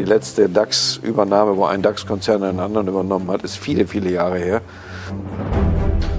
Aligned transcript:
Die 0.00 0.06
letzte 0.06 0.48
DAX-Übernahme, 0.48 1.58
wo 1.58 1.66
ein 1.66 1.82
DAX-Konzern 1.82 2.42
einen 2.42 2.58
anderen 2.58 2.88
übernommen 2.88 3.30
hat, 3.30 3.42
ist 3.42 3.58
viele, 3.58 3.86
viele 3.86 4.10
Jahre 4.10 4.38
her. 4.38 4.62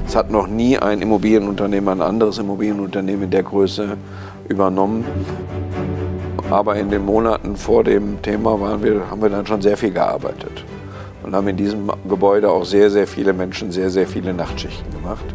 Es 0.05 0.15
hat 0.15 0.29
noch 0.29 0.45
nie 0.45 0.77
ein 0.77 1.01
Immobilienunternehmen 1.01 1.99
ein 1.99 2.07
anderes 2.07 2.37
Immobilienunternehmen 2.37 3.23
in 3.23 3.31
der 3.31 3.41
Größe 3.41 3.97
übernommen. 4.47 5.03
Aber 6.51 6.75
in 6.75 6.91
den 6.91 7.03
Monaten 7.03 7.55
vor 7.55 7.83
dem 7.83 8.21
Thema 8.21 8.61
waren 8.61 8.83
wir, 8.83 9.09
haben 9.09 9.19
wir 9.19 9.29
dann 9.29 9.47
schon 9.47 9.63
sehr 9.63 9.77
viel 9.77 9.91
gearbeitet 9.91 10.63
und 11.23 11.33
haben 11.33 11.47
in 11.47 11.57
diesem 11.57 11.91
Gebäude 12.07 12.51
auch 12.51 12.65
sehr, 12.65 12.91
sehr 12.91 13.07
viele 13.07 13.33
Menschen 13.33 13.71
sehr, 13.71 13.89
sehr 13.89 14.05
viele 14.05 14.31
Nachtschichten 14.31 14.91
gemacht, 14.91 15.25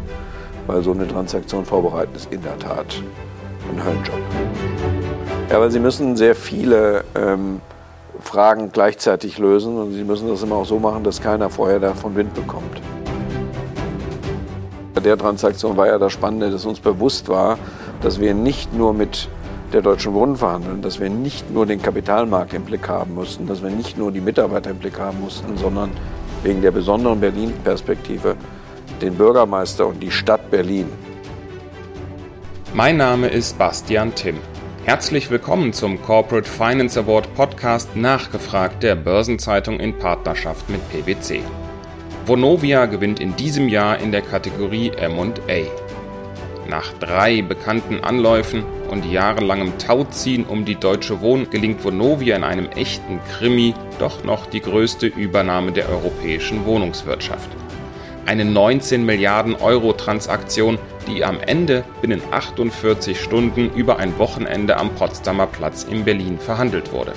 weil 0.67 0.81
so 0.83 0.93
eine 0.93 1.05
Transaktion 1.05 1.65
vorbereiten 1.65 2.15
ist 2.15 2.31
in 2.31 2.41
der 2.43 2.57
Tat 2.57 3.03
ein 3.73 3.83
Höllenjob. 3.83 4.21
Ja, 5.49 5.59
weil 5.59 5.69
Sie 5.69 5.81
müssen 5.81 6.15
sehr 6.15 6.33
viele 6.33 7.03
ähm, 7.13 7.59
Fragen 8.21 8.71
gleichzeitig 8.71 9.37
lösen 9.37 9.77
und 9.77 9.93
Sie 9.93 10.03
müssen 10.03 10.27
das 10.27 10.43
immer 10.43 10.55
auch 10.55 10.65
so 10.65 10.79
machen, 10.79 11.03
dass 11.03 11.21
keiner 11.21 11.49
vorher 11.49 11.79
davon 11.79 12.15
Wind 12.15 12.33
bekommt. 12.33 12.81
Bei 14.93 15.01
der 15.01 15.17
Transaktion 15.17 15.77
war 15.77 15.87
ja 15.87 15.99
das 15.99 16.13
Spannende, 16.13 16.49
dass 16.49 16.65
uns 16.65 16.79
bewusst 16.79 17.29
war, 17.29 17.57
dass 18.01 18.19
wir 18.19 18.33
nicht 18.33 18.73
nur 18.73 18.93
mit 18.93 19.29
der 19.73 19.81
Deutschen 19.81 20.13
Wohnen 20.13 20.37
verhandeln, 20.37 20.81
dass 20.81 20.99
wir 20.99 21.09
nicht 21.09 21.51
nur 21.51 21.65
den 21.65 21.81
Kapitalmarkt 21.81 22.53
im 22.53 22.63
Blick 22.63 22.87
haben 22.87 23.13
mussten, 23.13 23.47
dass 23.47 23.61
wir 23.61 23.69
nicht 23.69 23.97
nur 23.97 24.11
die 24.11 24.21
Mitarbeiter 24.21 24.71
im 24.71 24.77
Blick 24.77 24.99
haben 24.99 25.19
mussten, 25.19 25.57
sondern 25.57 25.91
wegen 26.43 26.61
der 26.61 26.71
besonderen 26.71 27.19
Berlin-Perspektive 27.19 28.35
den 29.01 29.15
Bürgermeister 29.15 29.85
und 29.85 30.01
die 30.01 30.11
Stadt 30.11 30.49
Berlin. 30.49 30.87
Mein 32.73 32.97
Name 32.97 33.27
ist 33.27 33.57
Bastian 33.57 34.15
Timm. 34.15 34.37
Herzlich 34.87 35.29
willkommen 35.29 35.73
zum 35.73 36.01
Corporate 36.01 36.49
Finance 36.49 36.97
Award 36.97 37.35
Podcast 37.35 37.97
Nachgefragt 37.97 38.83
der 38.83 38.95
Börsenzeitung 38.95 39.81
in 39.81 39.99
Partnerschaft 39.99 40.69
mit 40.69 40.79
PwC. 40.89 41.41
Vonovia 42.25 42.85
gewinnt 42.85 43.19
in 43.19 43.35
diesem 43.35 43.67
Jahr 43.67 43.99
in 43.99 44.13
der 44.13 44.21
Kategorie 44.21 44.91
M&A. 44.91 46.69
Nach 46.69 46.93
drei 46.99 47.41
bekannten 47.41 47.99
Anläufen 47.99 48.63
und 48.89 49.03
jahrelangem 49.03 49.77
Tauziehen 49.77 50.45
um 50.45 50.63
die 50.63 50.75
Deutsche 50.75 51.19
Wohn 51.19 51.49
gelingt 51.49 51.83
Vonovia 51.83 52.37
in 52.37 52.45
einem 52.45 52.67
echten 52.67 53.19
Krimi 53.29 53.73
doch 53.99 54.23
noch 54.23 54.45
die 54.45 54.61
größte 54.61 55.07
Übernahme 55.07 55.73
der 55.73 55.89
europäischen 55.89 56.65
Wohnungswirtschaft. 56.65 57.49
Eine 58.27 58.43
19 58.43 59.05
Milliarden 59.05 59.55
Euro 59.55 59.93
Transaktion, 59.93 60.77
die 61.07 61.23
am 61.23 61.39
Ende 61.39 61.85
binnen 62.01 62.21
48 62.29 63.21
Stunden 63.21 63.73
über 63.73 63.99
ein 63.99 64.19
Wochenende 64.19 64.75
am 64.75 64.93
Potsdamer 64.95 65.47
Platz 65.47 65.85
in 65.89 66.03
Berlin 66.03 66.37
verhandelt 66.37 66.91
wurde. 66.91 67.13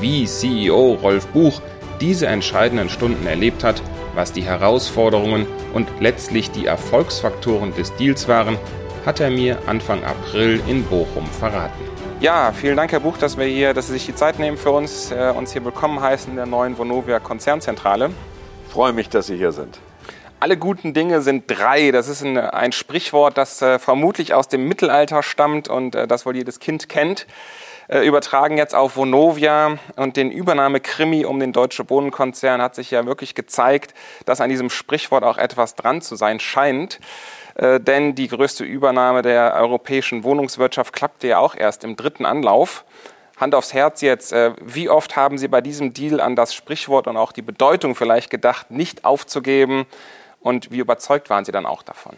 Wie 0.00 0.26
CEO 0.26 0.94
Rolf 0.94 1.28
Buch 1.28 1.62
diese 2.00 2.26
entscheidenden 2.26 2.88
Stunden 2.88 3.28
erlebt 3.28 3.62
hat, 3.62 3.80
was 4.16 4.32
die 4.32 4.42
Herausforderungen 4.42 5.46
und 5.72 5.86
letztlich 6.00 6.50
die 6.50 6.66
Erfolgsfaktoren 6.66 7.72
des 7.76 7.94
Deals 7.94 8.26
waren, 8.26 8.58
hat 9.06 9.20
er 9.20 9.30
mir 9.30 9.58
Anfang 9.66 10.02
April 10.02 10.60
in 10.66 10.82
Bochum 10.82 11.26
verraten. 11.26 11.80
Ja, 12.18 12.50
vielen 12.50 12.76
Dank, 12.76 12.90
Herr 12.90 12.98
Buch, 12.98 13.18
dass, 13.18 13.38
wir 13.38 13.46
hier, 13.46 13.72
dass 13.72 13.86
Sie 13.86 13.92
sich 13.92 14.06
die 14.06 14.16
Zeit 14.16 14.40
nehmen 14.40 14.56
für 14.56 14.70
uns, 14.70 15.12
äh, 15.12 15.32
uns 15.32 15.52
hier 15.52 15.64
willkommen 15.64 16.00
heißen 16.00 16.30
in 16.30 16.36
der 16.36 16.46
neuen 16.46 16.76
Vonovia 16.76 17.20
Konzernzentrale. 17.20 18.10
Ich 18.66 18.72
freue 18.72 18.92
mich, 18.92 19.08
dass 19.08 19.28
Sie 19.28 19.36
hier 19.36 19.52
sind. 19.52 19.78
Alle 20.44 20.58
guten 20.58 20.92
Dinge 20.92 21.22
sind 21.22 21.44
drei. 21.46 21.90
Das 21.90 22.06
ist 22.06 22.20
ein, 22.20 22.36
ein 22.36 22.72
Sprichwort, 22.72 23.38
das 23.38 23.62
äh, 23.62 23.78
vermutlich 23.78 24.34
aus 24.34 24.46
dem 24.46 24.68
Mittelalter 24.68 25.22
stammt 25.22 25.68
und 25.68 25.94
äh, 25.94 26.06
das 26.06 26.26
wohl 26.26 26.36
jedes 26.36 26.60
Kind 26.60 26.90
kennt. 26.90 27.26
Äh, 27.88 28.06
übertragen 28.06 28.58
jetzt 28.58 28.74
auf 28.74 28.94
Vonovia 28.94 29.78
und 29.96 30.18
den 30.18 30.30
Übernahmekrimi 30.30 31.24
um 31.24 31.40
den 31.40 31.54
Deutsche 31.54 31.82
Bodenkonzern 31.82 32.60
hat 32.60 32.74
sich 32.74 32.90
ja 32.90 33.06
wirklich 33.06 33.34
gezeigt, 33.34 33.94
dass 34.26 34.42
an 34.42 34.50
diesem 34.50 34.68
Sprichwort 34.68 35.24
auch 35.24 35.38
etwas 35.38 35.76
dran 35.76 36.02
zu 36.02 36.14
sein 36.14 36.38
scheint. 36.40 37.00
Äh, 37.54 37.80
denn 37.80 38.14
die 38.14 38.28
größte 38.28 38.64
Übernahme 38.64 39.22
der 39.22 39.54
europäischen 39.54 40.24
Wohnungswirtschaft 40.24 40.92
klappte 40.92 41.26
ja 41.26 41.38
auch 41.38 41.54
erst 41.56 41.84
im 41.84 41.96
dritten 41.96 42.26
Anlauf. 42.26 42.84
Hand 43.38 43.54
aufs 43.54 43.72
Herz 43.72 44.02
jetzt, 44.02 44.34
äh, 44.34 44.52
wie 44.60 44.90
oft 44.90 45.16
haben 45.16 45.38
Sie 45.38 45.48
bei 45.48 45.62
diesem 45.62 45.94
Deal 45.94 46.20
an 46.20 46.36
das 46.36 46.52
Sprichwort 46.52 47.06
und 47.06 47.16
auch 47.16 47.32
die 47.32 47.40
Bedeutung 47.40 47.94
vielleicht 47.94 48.28
gedacht, 48.28 48.70
nicht 48.70 49.06
aufzugeben? 49.06 49.86
Und 50.44 50.70
wie 50.70 50.78
überzeugt 50.78 51.30
waren 51.30 51.46
Sie 51.46 51.52
dann 51.52 51.64
auch 51.64 51.82
davon? 51.82 52.12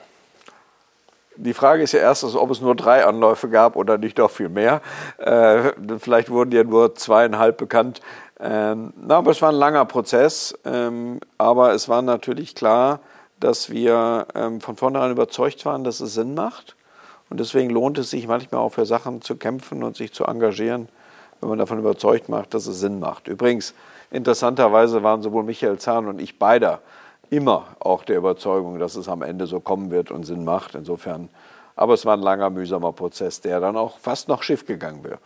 Die 1.37 1.55
Frage 1.55 1.85
ist 1.85 1.93
ja 1.93 2.01
erstens, 2.01 2.35
ob 2.35 2.51
es 2.51 2.61
nur 2.61 2.75
drei 2.75 3.05
Anläufe 3.05 3.49
gab 3.49 3.77
oder 3.77 3.99
nicht 3.99 4.19
doch 4.19 4.31
viel 4.31 4.49
mehr. 4.49 4.81
Äh, 5.19 5.71
vielleicht 6.01 6.29
wurden 6.29 6.51
ja 6.51 6.65
nur 6.65 6.97
zweieinhalb 6.97 7.57
bekannt. 7.57 8.01
Ähm, 8.41 8.93
na, 8.97 9.19
aber 9.19 9.31
es 9.31 9.41
war 9.43 9.51
ein 9.51 9.55
langer 9.55 9.85
Prozess. 9.85 10.59
Ähm, 10.65 11.21
aber 11.39 11.73
es 11.73 11.89
war 11.89 12.03
natürlich 12.03 12.57
klar, 12.57 12.99
dass 13.39 13.71
wir 13.71 14.27
ähm, 14.35 14.61
von 14.61 14.77
vornherein 14.77 15.13
überzeugt 15.13 15.65
waren, 15.65 15.85
dass 15.85 16.01
es 16.01 16.15
Sinn 16.15 16.35
macht. 16.35 16.75
Und 17.31 17.39
deswegen 17.39 17.71
lohnt 17.71 17.97
es 17.97 18.11
sich 18.11 18.27
manchmal 18.27 18.61
auch 18.61 18.73
für 18.73 18.87
Sachen 18.87 19.23
zu 19.23 19.37
kämpfen 19.37 19.85
und 19.85 19.97
sich 19.97 20.13
zu 20.13 20.25
engagieren, 20.25 20.89
wenn 21.41 21.51
man 21.51 21.59
davon 21.59 21.79
überzeugt 21.79 22.29
macht, 22.29 22.55
dass 22.55 22.67
es 22.67 22.81
Sinn 22.81 22.99
macht. 22.99 23.29
Übrigens, 23.29 23.73
interessanterweise 24.11 25.05
waren 25.05 25.23
sowohl 25.23 25.45
Michael 25.45 25.79
Zahn 25.79 26.09
und 26.09 26.21
ich 26.21 26.41
beider 26.41 26.81
immer 27.31 27.65
auch 27.81 28.05
der 28.05 28.19
Überzeugung, 28.19 28.79
dass 28.79 28.97
es 28.97 29.09
am 29.09 29.23
Ende 29.23 29.47
so 29.47 29.61
kommen 29.61 29.91
wird 29.91 30.11
und 30.11 30.25
Sinn 30.25 30.45
macht. 30.45 30.75
Insofern, 30.75 31.29
aber 31.75 31.95
es 31.95 32.07
war 32.07 32.17
ein 32.17 32.23
langer, 32.23 32.51
mühsamer 32.51 32.93
Prozess, 32.93 33.41
der 33.41 33.61
dann 33.61 33.77
auch 33.77 33.99
fast 33.99 34.29
noch 34.29 34.43
Schiff 34.43 34.67
gegangen 34.67 35.05
wäre. 35.05 35.19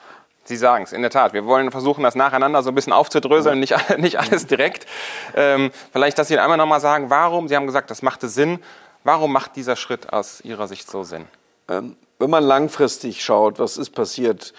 Sie 0.45 0.57
sagen 0.57 0.85
es, 0.85 0.93
in 0.93 1.03
der 1.03 1.11
Tat. 1.11 1.33
Wir 1.33 1.47
wollen 1.47 1.71
versuchen, 1.71 2.03
das 2.03 2.15
nacheinander 2.15 2.63
so 2.63 2.71
ein 2.71 2.75
bisschen 2.75 2.93
aufzudröseln, 2.93 3.61
nicht, 3.61 3.75
nicht 3.99 4.19
alles 4.19 4.47
direkt. 4.47 4.87
Ähm, 5.35 5.71
vielleicht, 5.93 6.19
dass 6.19 6.29
Sie 6.29 6.39
einmal 6.39 6.59
nochmal 6.59 6.81
sagen, 6.81 7.11
warum, 7.11 7.47
Sie 7.49 7.57
haben 7.57 7.67
gesagt, 7.67 7.91
das 7.91 8.03
machte 8.03 8.29
Sinn. 8.29 8.59
Warum 9.05 9.33
macht 9.33 9.57
dieser 9.57 9.77
Schritt 9.77 10.13
aus 10.13 10.41
Ihrer 10.41 10.67
Sicht 10.67 10.91
so 10.91 11.05
Sinn? 11.05 11.27
Ähm, 11.69 11.97
wenn 12.19 12.31
man 12.31 12.45
langfristig 12.45 13.25
schaut, 13.25 13.59
was 13.59 13.77
ist 13.77 13.91
passiert, 13.91 14.53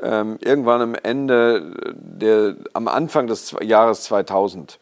ähm, 0.00 0.38
irgendwann 0.40 0.82
am 0.82 0.94
Ende, 0.94 1.72
der, 1.94 2.54
am 2.74 2.86
Anfang 2.86 3.26
des 3.26 3.56
Jahres 3.60 4.02
2000, 4.04 4.78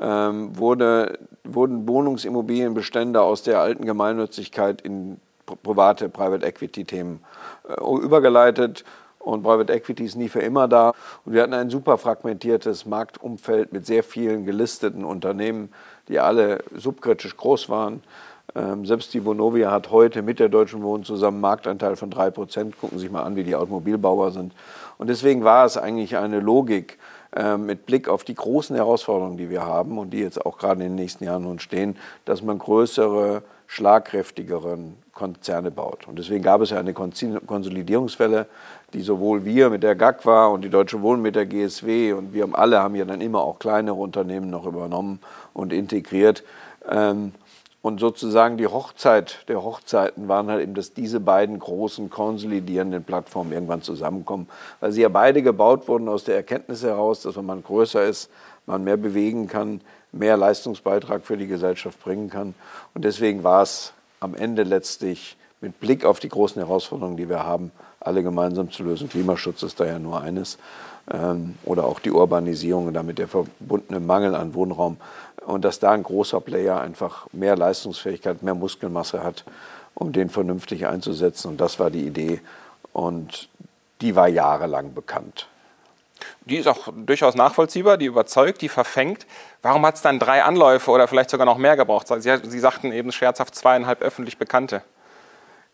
ähm, 0.00 0.56
wurde, 0.56 1.18
wurden 1.44 1.88
Wohnungsimmobilienbestände 1.88 3.20
aus 3.20 3.42
der 3.42 3.60
alten 3.60 3.84
Gemeinnützigkeit 3.84 4.80
in 4.82 5.20
private 5.62 6.08
Private 6.08 6.46
Equity 6.46 6.84
Themen 6.84 7.20
äh, 7.68 7.80
übergeleitet 7.82 8.84
und 9.20 9.42
Private 9.42 9.72
Equity 9.72 10.04
ist 10.04 10.16
nie 10.16 10.28
für 10.28 10.40
immer 10.40 10.66
da. 10.66 10.94
Und 11.24 11.34
wir 11.34 11.42
hatten 11.42 11.52
ein 11.52 11.68
super 11.68 11.98
fragmentiertes 11.98 12.86
Marktumfeld 12.86 13.72
mit 13.72 13.84
sehr 13.84 14.02
vielen 14.02 14.46
gelisteten 14.46 15.04
Unternehmen, 15.04 15.68
die 16.08 16.18
alle 16.18 16.64
subkritisch 16.74 17.36
groß 17.36 17.68
waren. 17.68 18.02
Ähm, 18.54 18.86
selbst 18.86 19.12
die 19.12 19.24
Vonovia 19.24 19.70
hat 19.70 19.90
heute 19.90 20.22
mit 20.22 20.40
der 20.40 20.48
Deutschen 20.48 20.82
Wohnen 20.82 21.04
zusammen 21.04 21.36
einen 21.36 21.42
Marktanteil 21.42 21.96
von 21.96 22.10
drei 22.10 22.30
Prozent. 22.30 22.80
Gucken 22.80 22.98
Sie 22.98 23.02
sich 23.02 23.12
mal 23.12 23.22
an, 23.22 23.36
wie 23.36 23.44
die 23.44 23.54
Automobilbauer 23.54 24.30
sind. 24.30 24.54
Und 24.96 25.08
deswegen 25.08 25.44
war 25.44 25.66
es 25.66 25.76
eigentlich 25.76 26.16
eine 26.16 26.40
Logik, 26.40 26.98
mit 27.58 27.86
Blick 27.86 28.08
auf 28.08 28.24
die 28.24 28.34
großen 28.34 28.74
Herausforderungen, 28.74 29.36
die 29.36 29.50
wir 29.50 29.64
haben 29.64 29.98
und 29.98 30.10
die 30.10 30.18
jetzt 30.18 30.44
auch 30.44 30.58
gerade 30.58 30.82
in 30.82 30.90
den 30.90 30.94
nächsten 30.96 31.24
Jahren 31.24 31.44
nun 31.44 31.60
stehen, 31.60 31.96
dass 32.24 32.42
man 32.42 32.58
größere, 32.58 33.42
schlagkräftigeren 33.68 34.96
Konzerne 35.12 35.70
baut. 35.70 36.08
Und 36.08 36.18
deswegen 36.18 36.42
gab 36.42 36.60
es 36.60 36.70
ja 36.70 36.80
eine 36.80 36.92
Konsolidierungswelle, 36.92 38.46
die 38.92 39.02
sowohl 39.02 39.44
wir 39.44 39.70
mit 39.70 39.84
der 39.84 39.94
GAG 39.94 40.26
war 40.26 40.50
und 40.50 40.62
die 40.62 40.70
Deutsche 40.70 41.02
Wohnen 41.02 41.22
mit 41.22 41.36
der 41.36 41.46
GSW 41.46 42.14
und 42.14 42.34
wir 42.34 42.48
alle 42.52 42.80
haben 42.80 42.96
ja 42.96 43.04
dann 43.04 43.20
immer 43.20 43.42
auch 43.42 43.60
kleinere 43.60 43.94
Unternehmen 43.94 44.50
noch 44.50 44.66
übernommen 44.66 45.20
und 45.52 45.72
integriert. 45.72 46.42
Und 47.82 47.98
sozusagen 47.98 48.58
die 48.58 48.66
Hochzeit 48.66 49.48
der 49.48 49.62
Hochzeiten 49.62 50.28
waren 50.28 50.48
halt 50.48 50.62
eben, 50.62 50.74
dass 50.74 50.92
diese 50.92 51.18
beiden 51.18 51.58
großen 51.58 52.10
konsolidierenden 52.10 53.04
Plattformen 53.04 53.52
irgendwann 53.52 53.80
zusammenkommen, 53.80 54.48
weil 54.80 54.92
sie 54.92 55.00
ja 55.00 55.08
beide 55.08 55.42
gebaut 55.42 55.88
wurden 55.88 56.08
aus 56.08 56.24
der 56.24 56.36
Erkenntnis 56.36 56.82
heraus, 56.82 57.22
dass 57.22 57.36
wenn 57.36 57.46
man 57.46 57.62
größer 57.62 58.04
ist, 58.04 58.28
man 58.66 58.84
mehr 58.84 58.98
bewegen 58.98 59.48
kann, 59.48 59.80
mehr 60.12 60.36
Leistungsbeitrag 60.36 61.24
für 61.24 61.38
die 61.38 61.46
Gesellschaft 61.46 62.02
bringen 62.02 62.28
kann. 62.28 62.54
Und 62.94 63.04
deswegen 63.04 63.44
war 63.44 63.62
es 63.62 63.94
am 64.20 64.34
Ende 64.34 64.62
letztlich 64.62 65.36
mit 65.62 65.80
Blick 65.80 66.04
auf 66.04 66.20
die 66.20 66.28
großen 66.28 66.60
Herausforderungen, 66.60 67.16
die 67.16 67.28
wir 67.28 67.44
haben, 67.44 67.70
alle 68.00 68.22
gemeinsam 68.22 68.70
zu 68.70 68.82
lösen. 68.82 69.08
Klimaschutz 69.08 69.62
ist 69.62 69.80
da 69.80 69.86
ja 69.86 69.98
nur 69.98 70.20
eines. 70.20 70.58
Ähm, 71.10 71.56
oder 71.64 71.84
auch 71.84 71.98
die 71.98 72.12
Urbanisierung 72.12 72.86
und 72.86 72.94
damit 72.94 73.18
der 73.18 73.28
verbundene 73.28 74.00
Mangel 74.00 74.34
an 74.34 74.54
Wohnraum 74.54 74.98
und 75.50 75.64
dass 75.64 75.78
da 75.78 75.90
ein 75.90 76.02
großer 76.02 76.40
Player 76.40 76.80
einfach 76.80 77.26
mehr 77.32 77.56
Leistungsfähigkeit, 77.56 78.42
mehr 78.42 78.54
Muskelmasse 78.54 79.22
hat, 79.22 79.44
um 79.94 80.12
den 80.12 80.30
vernünftig 80.30 80.86
einzusetzen. 80.86 81.48
Und 81.48 81.60
das 81.60 81.78
war 81.78 81.90
die 81.90 82.06
Idee. 82.06 82.40
Und 82.92 83.48
die 84.00 84.16
war 84.16 84.28
jahrelang 84.28 84.94
bekannt. 84.94 85.48
Die 86.44 86.56
ist 86.56 86.66
auch 86.66 86.88
durchaus 86.94 87.34
nachvollziehbar, 87.34 87.96
die 87.96 88.06
überzeugt, 88.06 88.62
die 88.62 88.68
verfängt. 88.68 89.26
Warum 89.62 89.84
hat 89.86 89.96
es 89.96 90.02
dann 90.02 90.18
drei 90.18 90.42
Anläufe 90.42 90.90
oder 90.90 91.08
vielleicht 91.08 91.30
sogar 91.30 91.46
noch 91.46 91.58
mehr 91.58 91.76
gebraucht? 91.76 92.08
Sie, 92.08 92.36
Sie 92.42 92.58
sagten 92.58 92.92
eben 92.92 93.12
scherzhaft 93.12 93.54
zweieinhalb 93.54 94.02
öffentlich 94.02 94.38
Bekannte. 94.38 94.82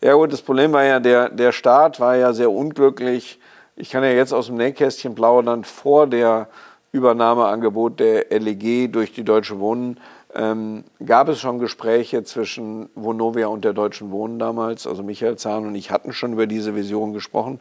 Ja 0.00 0.14
gut, 0.14 0.32
das 0.32 0.42
Problem 0.42 0.72
war 0.72 0.84
ja, 0.84 1.00
der, 1.00 1.30
der 1.30 1.52
Start 1.52 2.00
war 2.00 2.16
ja 2.16 2.32
sehr 2.32 2.50
unglücklich. 2.50 3.40
Ich 3.76 3.90
kann 3.90 4.02
ja 4.04 4.10
jetzt 4.10 4.32
aus 4.32 4.46
dem 4.46 4.56
Nähkästchen 4.56 5.14
plaudern. 5.14 5.64
Vor 5.64 6.06
der 6.06 6.48
Übernahmeangebot 6.96 8.00
der 8.00 8.26
LEG 8.30 8.92
durch 8.92 9.12
die 9.12 9.24
Deutsche 9.24 9.60
Wohnen 9.60 10.00
ähm, 10.34 10.84
gab 11.04 11.28
es 11.28 11.40
schon 11.40 11.58
Gespräche 11.58 12.24
zwischen 12.24 12.88
Vonovia 12.94 13.46
und 13.46 13.64
der 13.64 13.72
Deutschen 13.72 14.10
Wohnen 14.10 14.38
damals. 14.38 14.86
Also 14.86 15.02
Michael 15.02 15.36
Zahn 15.36 15.66
und 15.66 15.74
ich 15.74 15.90
hatten 15.90 16.12
schon 16.12 16.32
über 16.32 16.46
diese 16.46 16.74
Vision 16.74 17.12
gesprochen. 17.12 17.60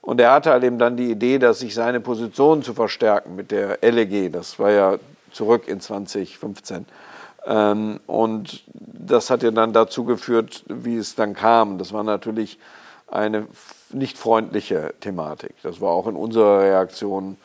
Und 0.00 0.20
er 0.20 0.32
hatte 0.32 0.50
halt 0.50 0.64
eben 0.64 0.78
dann 0.78 0.96
die 0.96 1.10
Idee, 1.10 1.38
dass 1.38 1.60
sich 1.60 1.74
seine 1.74 2.00
Position 2.00 2.62
zu 2.62 2.74
verstärken 2.74 3.36
mit 3.36 3.50
der 3.50 3.78
LEG. 3.80 4.30
Das 4.32 4.58
war 4.58 4.70
ja 4.70 4.98
zurück 5.32 5.66
in 5.66 5.80
2015. 5.80 6.84
Ähm, 7.46 8.00
und 8.06 8.64
das 8.74 9.30
hat 9.30 9.42
ja 9.42 9.50
dann 9.50 9.72
dazu 9.72 10.04
geführt, 10.04 10.64
wie 10.68 10.96
es 10.96 11.14
dann 11.14 11.34
kam. 11.34 11.78
Das 11.78 11.92
war 11.92 12.02
natürlich 12.02 12.58
eine 13.06 13.46
nicht 13.90 14.18
freundliche 14.18 14.92
Thematik. 15.00 15.54
Das 15.62 15.80
war 15.80 15.90
auch 15.90 16.06
in 16.06 16.16
unserer 16.16 16.60
Reaktion 16.60 17.36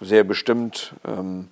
sehr 0.00 0.24
bestimmt. 0.24 0.94
Ähm, 1.06 1.48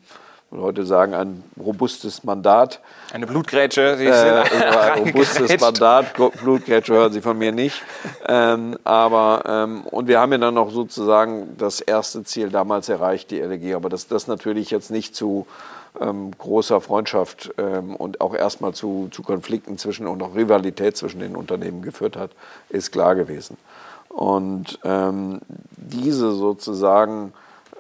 heute 0.50 0.86
sagen, 0.86 1.14
ein 1.14 1.44
robustes 1.62 2.24
Mandat. 2.24 2.80
Eine 3.12 3.26
Blutgrätsche. 3.26 3.96
Sie 3.98 4.06
äh, 4.06 4.10
ein 4.10 4.98
robustes 5.06 5.60
Mandat. 5.60 6.14
Blutgrätsche 6.14 6.94
hören 6.94 7.12
Sie 7.12 7.20
von 7.20 7.36
mir 7.36 7.52
nicht. 7.52 7.82
Ähm, 8.26 8.78
aber, 8.84 9.42
ähm, 9.46 9.82
und 9.86 10.08
wir 10.08 10.20
haben 10.20 10.32
ja 10.32 10.38
dann 10.38 10.54
noch 10.54 10.70
sozusagen 10.70 11.56
das 11.58 11.80
erste 11.80 12.24
Ziel 12.24 12.48
damals 12.48 12.88
erreicht, 12.88 13.30
die 13.30 13.40
LG. 13.40 13.74
Aber 13.74 13.88
dass 13.88 14.08
das 14.08 14.26
natürlich 14.26 14.70
jetzt 14.70 14.90
nicht 14.90 15.14
zu 15.14 15.46
ähm, 16.00 16.30
großer 16.36 16.80
Freundschaft 16.80 17.52
ähm, 17.58 17.94
und 17.94 18.20
auch 18.20 18.34
erstmal 18.34 18.72
zu, 18.72 19.08
zu 19.10 19.22
Konflikten 19.22 19.76
zwischen 19.78 20.06
und 20.06 20.22
auch 20.22 20.34
Rivalität 20.34 20.96
zwischen 20.96 21.20
den 21.20 21.36
Unternehmen 21.36 21.82
geführt 21.82 22.16
hat, 22.16 22.30
ist 22.68 22.92
klar 22.92 23.14
gewesen. 23.14 23.58
Und 24.08 24.78
ähm, 24.84 25.40
diese 25.76 26.32
sozusagen 26.32 27.32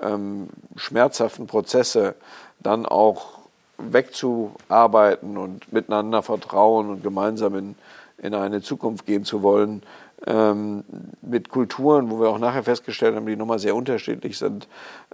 ähm, 0.02 0.48
schmerzhaften 0.76 1.46
Prozesse 1.46 2.14
dann 2.60 2.86
auch 2.86 3.38
wegzuarbeiten 3.78 5.36
und 5.36 5.72
miteinander 5.72 6.22
vertrauen 6.22 6.90
und 6.90 7.02
gemeinsam 7.02 7.54
in, 7.54 7.74
in 8.18 8.34
eine 8.34 8.60
Zukunft 8.60 9.06
gehen 9.06 9.24
zu 9.24 9.42
wollen, 9.42 9.82
ähm, 10.26 10.84
mit 11.22 11.48
Kulturen, 11.48 12.10
wo 12.10 12.20
wir 12.20 12.28
auch 12.28 12.38
nachher 12.38 12.64
festgestellt 12.64 13.14
haben, 13.14 13.26
die 13.26 13.36
nochmal 13.36 13.60
sehr 13.60 13.76
unterschiedlich 13.76 14.36
sind, 14.36 14.66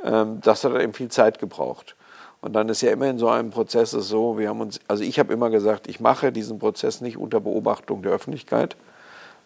ähm, 0.03 0.41
das 0.41 0.65
hat 0.65 0.75
eben 0.81 0.95
viel 0.95 1.11
Zeit 1.11 1.39
gebraucht. 1.39 1.95
Und 2.41 2.53
dann 2.53 2.69
ist 2.69 2.83
ja 2.83 2.91
immer 2.91 3.07
in 3.07 3.19
so 3.19 3.29
einem 3.29 3.51
Prozess 3.51 3.91
so, 3.91 4.39
wir 4.39 4.49
haben 4.49 4.61
uns, 4.61 4.81
also 4.87 5.03
ich 5.03 5.19
habe 5.19 5.33
immer 5.33 5.51
gesagt, 5.51 5.89
ich 5.89 6.01
mache 6.01 6.33
diesen 6.33 6.59
Prozess 6.59 7.01
nicht 7.01 7.17
unter 7.17 7.41
Beobachtung 7.41 8.03
der 8.03 8.13
Öffentlichkeit. 8.13 8.77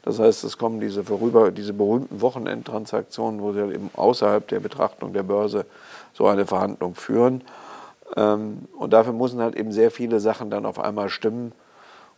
Das 0.02 0.18
heißt, 0.18 0.44
es 0.44 0.56
kommen 0.58 0.80
diese, 0.80 1.04
vorüber, 1.04 1.50
diese 1.50 1.72
berühmten 1.72 2.20
Wochenendtransaktionen, 2.20 3.42
wo 3.42 3.52
sie 3.52 3.60
halt 3.60 3.74
eben 3.74 3.90
außerhalb 3.94 4.46
der 4.48 4.60
Betrachtung 4.60 5.12
der 5.12 5.22
Börse 5.22 5.66
so 6.14 6.26
eine 6.26 6.46
Verhandlung 6.46 6.94
führen. 6.94 7.42
Ähm, 8.16 8.68
und 8.78 8.92
dafür 8.92 9.12
müssen 9.12 9.40
halt 9.40 9.56
eben 9.56 9.72
sehr 9.72 9.90
viele 9.90 10.20
Sachen 10.20 10.50
dann 10.50 10.66
auf 10.66 10.78
einmal 10.78 11.08
stimmen. 11.08 11.52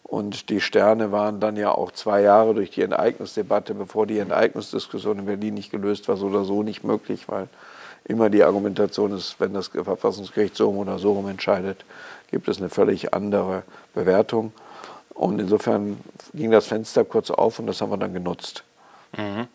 Und 0.02 0.50
die 0.50 0.60
Sterne 0.60 1.12
waren 1.12 1.40
dann 1.40 1.56
ja 1.56 1.70
auch 1.72 1.92
zwei 1.92 2.22
Jahre 2.22 2.54
durch 2.54 2.70
die 2.70 2.82
Enteignungsdebatte, 2.82 3.74
bevor 3.74 4.06
die 4.06 4.18
Enteignungsdiskussion 4.18 5.20
in 5.20 5.26
Berlin 5.26 5.54
nicht 5.54 5.70
gelöst 5.70 6.08
war, 6.08 6.16
so 6.16 6.26
oder 6.26 6.44
so 6.44 6.62
nicht 6.62 6.82
möglich, 6.82 7.28
weil 7.28 7.48
immer 8.04 8.28
die 8.28 8.42
Argumentation 8.42 9.12
ist, 9.12 9.38
wenn 9.38 9.54
das 9.54 9.68
Verfassungsgericht 9.68 10.56
so 10.56 10.70
oder 10.70 10.98
so 10.98 11.12
rum 11.12 11.28
entscheidet, 11.28 11.84
gibt 12.30 12.48
es 12.48 12.58
eine 12.58 12.70
völlig 12.70 13.14
andere 13.14 13.62
Bewertung. 13.94 14.52
Und 15.14 15.38
insofern 15.38 16.00
ging 16.32 16.50
das 16.50 16.66
Fenster 16.66 17.04
kurz 17.04 17.30
auf 17.30 17.58
und 17.58 17.66
das 17.66 17.80
haben 17.80 17.90
wir 17.90 17.98
dann 17.98 18.14
genutzt. 18.14 18.64
Mhm. 19.16 19.48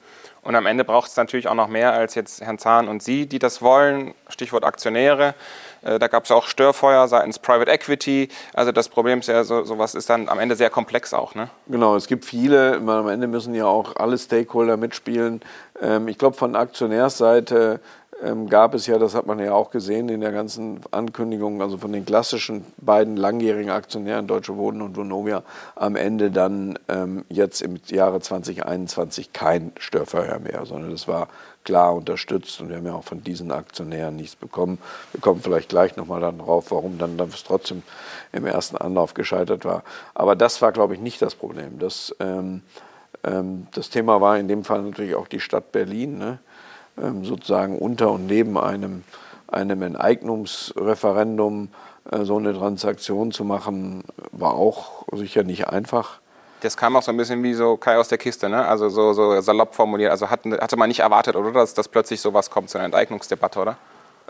Und 0.46 0.56
am 0.56 0.68
Ende 0.68 0.84
braucht 0.84 1.10
es 1.10 1.18
natürlich 1.18 1.48
auch 1.48 1.56
noch 1.56 1.68
mehr 1.68 1.94
als 1.94 2.14
jetzt 2.14 2.40
Herrn 2.40 2.60
Zahn 2.60 2.88
und 2.88 3.02
Sie, 3.02 3.26
die 3.26 3.40
das 3.40 3.64
wollen. 3.64 4.14
Stichwort 4.30 4.64
Aktionäre. 4.64 5.34
Äh, 5.82 5.98
da 5.98 6.08
gab 6.08 6.26
es 6.26 6.32
auch 6.32 6.46
Störfeuer 6.46 7.08
seitens 7.08 7.40
Private 7.40 7.72
Equity. 7.72 8.30
Also 8.54 8.72
das 8.72 8.88
Problem 8.88 9.22
ist 9.22 9.28
ja, 9.28 9.44
so, 9.44 9.64
sowas 9.64 9.96
ist 9.96 10.08
dann 10.08 10.30
am 10.30 10.38
Ende 10.38 10.56
sehr 10.56 10.70
komplex 10.70 11.16
auch. 11.16 11.34
Ne? 11.34 11.50
Genau, 11.68 11.96
es 11.96 12.06
gibt 12.06 12.26
viele. 12.26 12.76
Am 12.76 13.08
Ende 13.08 13.26
müssen 13.26 13.56
ja 13.56 13.66
auch 13.66 13.96
alle 13.96 14.20
Stakeholder 14.20 14.78
mitspielen. 14.78 15.42
Ähm, 15.82 16.08
ich 16.08 16.20
glaube, 16.20 16.38
von 16.38 16.56
Aktionärsseite 16.56 17.80
ähm, 18.24 18.48
gab 18.50 18.74
es 18.74 18.88
ja, 18.88 18.98
das 18.98 19.14
hat 19.14 19.26
man 19.26 19.40
ja 19.40 19.54
auch 19.54 19.72
gesehen 19.72 20.10
in 20.10 20.22
der 20.22 20.32
ganzen 20.32 20.80
Ankündigung, 20.92 21.62
also 21.62 21.78
von 21.78 21.92
den 21.92 22.06
klassischen 22.06 22.66
beiden 22.78 23.18
langjährigen 23.18 23.72
Aktionären 23.72 24.28
Deutsche 24.28 24.56
Wohnen 24.56 24.82
und 24.82 24.96
Vonovia, 24.96 25.44
am 25.76 25.96
Ende 25.96 26.32
dann 26.32 26.80
ähm, 26.88 27.26
jetzt 27.30 27.62
im 27.62 27.80
Jahre 27.88 28.22
2021 28.22 29.34
kein 29.34 29.74
Störfeuer 29.78 30.40
mehr, 30.40 30.66
sondern 30.66 30.92
das 30.92 31.08
war 31.08 31.28
klar 31.66 31.96
unterstützt 31.96 32.62
und 32.62 32.70
wir 32.70 32.78
haben 32.78 32.86
ja 32.86 32.94
auch 32.94 33.04
von 33.04 33.24
diesen 33.24 33.52
Aktionären 33.52 34.16
nichts 34.16 34.36
bekommen. 34.36 34.78
Wir 35.12 35.20
kommen 35.20 35.42
vielleicht 35.42 35.70
gleich 35.70 35.98
nochmal 35.98 36.22
darauf, 36.22 36.72
warum 36.72 36.98
dann 36.98 37.18
das 37.18 37.44
trotzdem 37.44 37.84
im 38.32 38.46
ersten 38.46 38.78
Anlauf 38.78 39.14
gescheitert 39.14 39.66
war. 39.66 39.84
Aber 40.14 40.36
das 40.36 40.62
war, 40.62 40.72
glaube 40.72 40.94
ich, 40.94 41.02
nicht 41.02 41.22
das 41.22 41.36
Problem. 41.36 41.80
Das, 41.80 42.16
ähm, 42.20 42.62
ähm, 43.24 43.68
das 43.74 43.90
Thema 43.90 44.22
war 44.22 44.38
in 44.38 44.48
dem 44.48 44.64
Fall 44.64 44.84
natürlich 44.84 45.16
auch 45.16 45.28
die 45.28 45.40
Stadt 45.40 45.72
Berlin. 45.72 46.18
Ne? 46.18 46.40
Ähm, 47.02 47.26
sozusagen 47.26 47.78
unter 47.78 48.12
und 48.12 48.28
neben 48.28 48.58
einem, 48.58 49.04
einem 49.48 49.82
Enteignungsreferendum 49.82 51.70
äh, 52.12 52.24
so 52.24 52.38
eine 52.38 52.54
Transaktion 52.54 53.32
zu 53.32 53.44
machen, 53.44 54.04
war 54.32 54.54
auch 54.54 55.04
sicher 55.12 55.44
nicht 55.44 55.68
einfach. 55.68 56.20
Das 56.62 56.78
kam 56.78 56.96
auch 56.96 57.02
so 57.02 57.12
ein 57.12 57.18
bisschen 57.18 57.44
wie 57.44 57.54
so 57.54 57.76
Kai 57.76 57.98
aus 57.98 58.08
der 58.08 58.18
Kiste, 58.18 58.48
ne? 58.48 58.66
also 58.66 58.88
so, 58.90 59.12
so 59.14 59.40
salopp 59.42 59.76
formuliert. 59.76 60.12
Also 60.12 60.30
hatten, 60.30 60.54
hatte 60.54 60.78
man 60.78 60.88
nicht 60.88 61.02
erwartet, 61.02 61.36
oder, 61.36 61.52
dass, 61.52 61.74
dass 61.74 61.90
plötzlich 61.90 62.22
sowas 62.22 62.50
kommt 62.50 62.70
zu 62.70 62.78
einer 62.78 62.86
Enteignungsdebatte, 62.86 63.60
oder? 63.60 63.78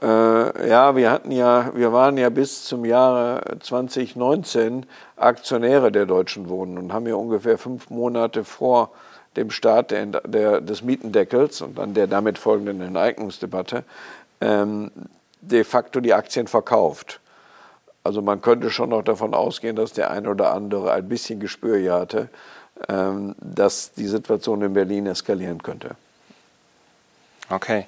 Äh, 0.02 0.68
ja, 0.68 0.96
wir 0.96 1.12
hatten 1.12 1.32
ja, 1.32 1.72
wir 1.74 1.94
waren 1.94 2.18
ja 2.18 2.30
bis 2.30 2.66
zum 2.66 2.84
Jahre 2.84 3.60
2019 3.60 4.86
Aktionäre 5.16 5.92
der 5.92 6.06
Deutschen 6.06 6.50
Wohnen 6.50 6.78
und 6.78 6.92
haben 6.92 7.08
ja 7.08 7.16
ungefähr 7.16 7.58
fünf 7.58 7.90
Monate 7.90 8.44
vor 8.44 8.90
dem 9.38 9.52
Start 9.52 9.92
der, 9.92 10.06
der, 10.06 10.62
des 10.62 10.82
Mietendeckels 10.82 11.62
und 11.62 11.78
dann 11.78 11.94
der 11.94 12.08
damit 12.08 12.38
folgenden 12.38 12.82
Enteignungsdebatte 12.82 13.84
ähm, 14.42 14.92
de 15.42 15.64
facto 15.64 16.00
die 16.00 16.14
Aktien 16.14 16.48
verkauft. 16.48 17.20
Also 18.04 18.22
man 18.22 18.42
könnte 18.42 18.70
schon 18.70 18.90
noch 18.90 19.02
davon 19.02 19.34
ausgehen, 19.34 19.76
dass 19.76 19.94
der 19.94 20.12
ein 20.12 20.28
oder 20.28 20.54
andere 20.54 20.94
ein 20.94 21.10
bisschen 21.10 21.40
Gespür 21.40 21.78
hier 21.78 21.94
hatte, 21.94 22.30
ähm, 22.88 23.36
dass 23.40 23.94
die 23.94 24.08
Situation 24.08 24.62
in 24.62 24.74
Berlin 24.74 25.08
eskalieren 25.08 25.64
könnte. 25.64 25.96
Okay. 27.50 27.86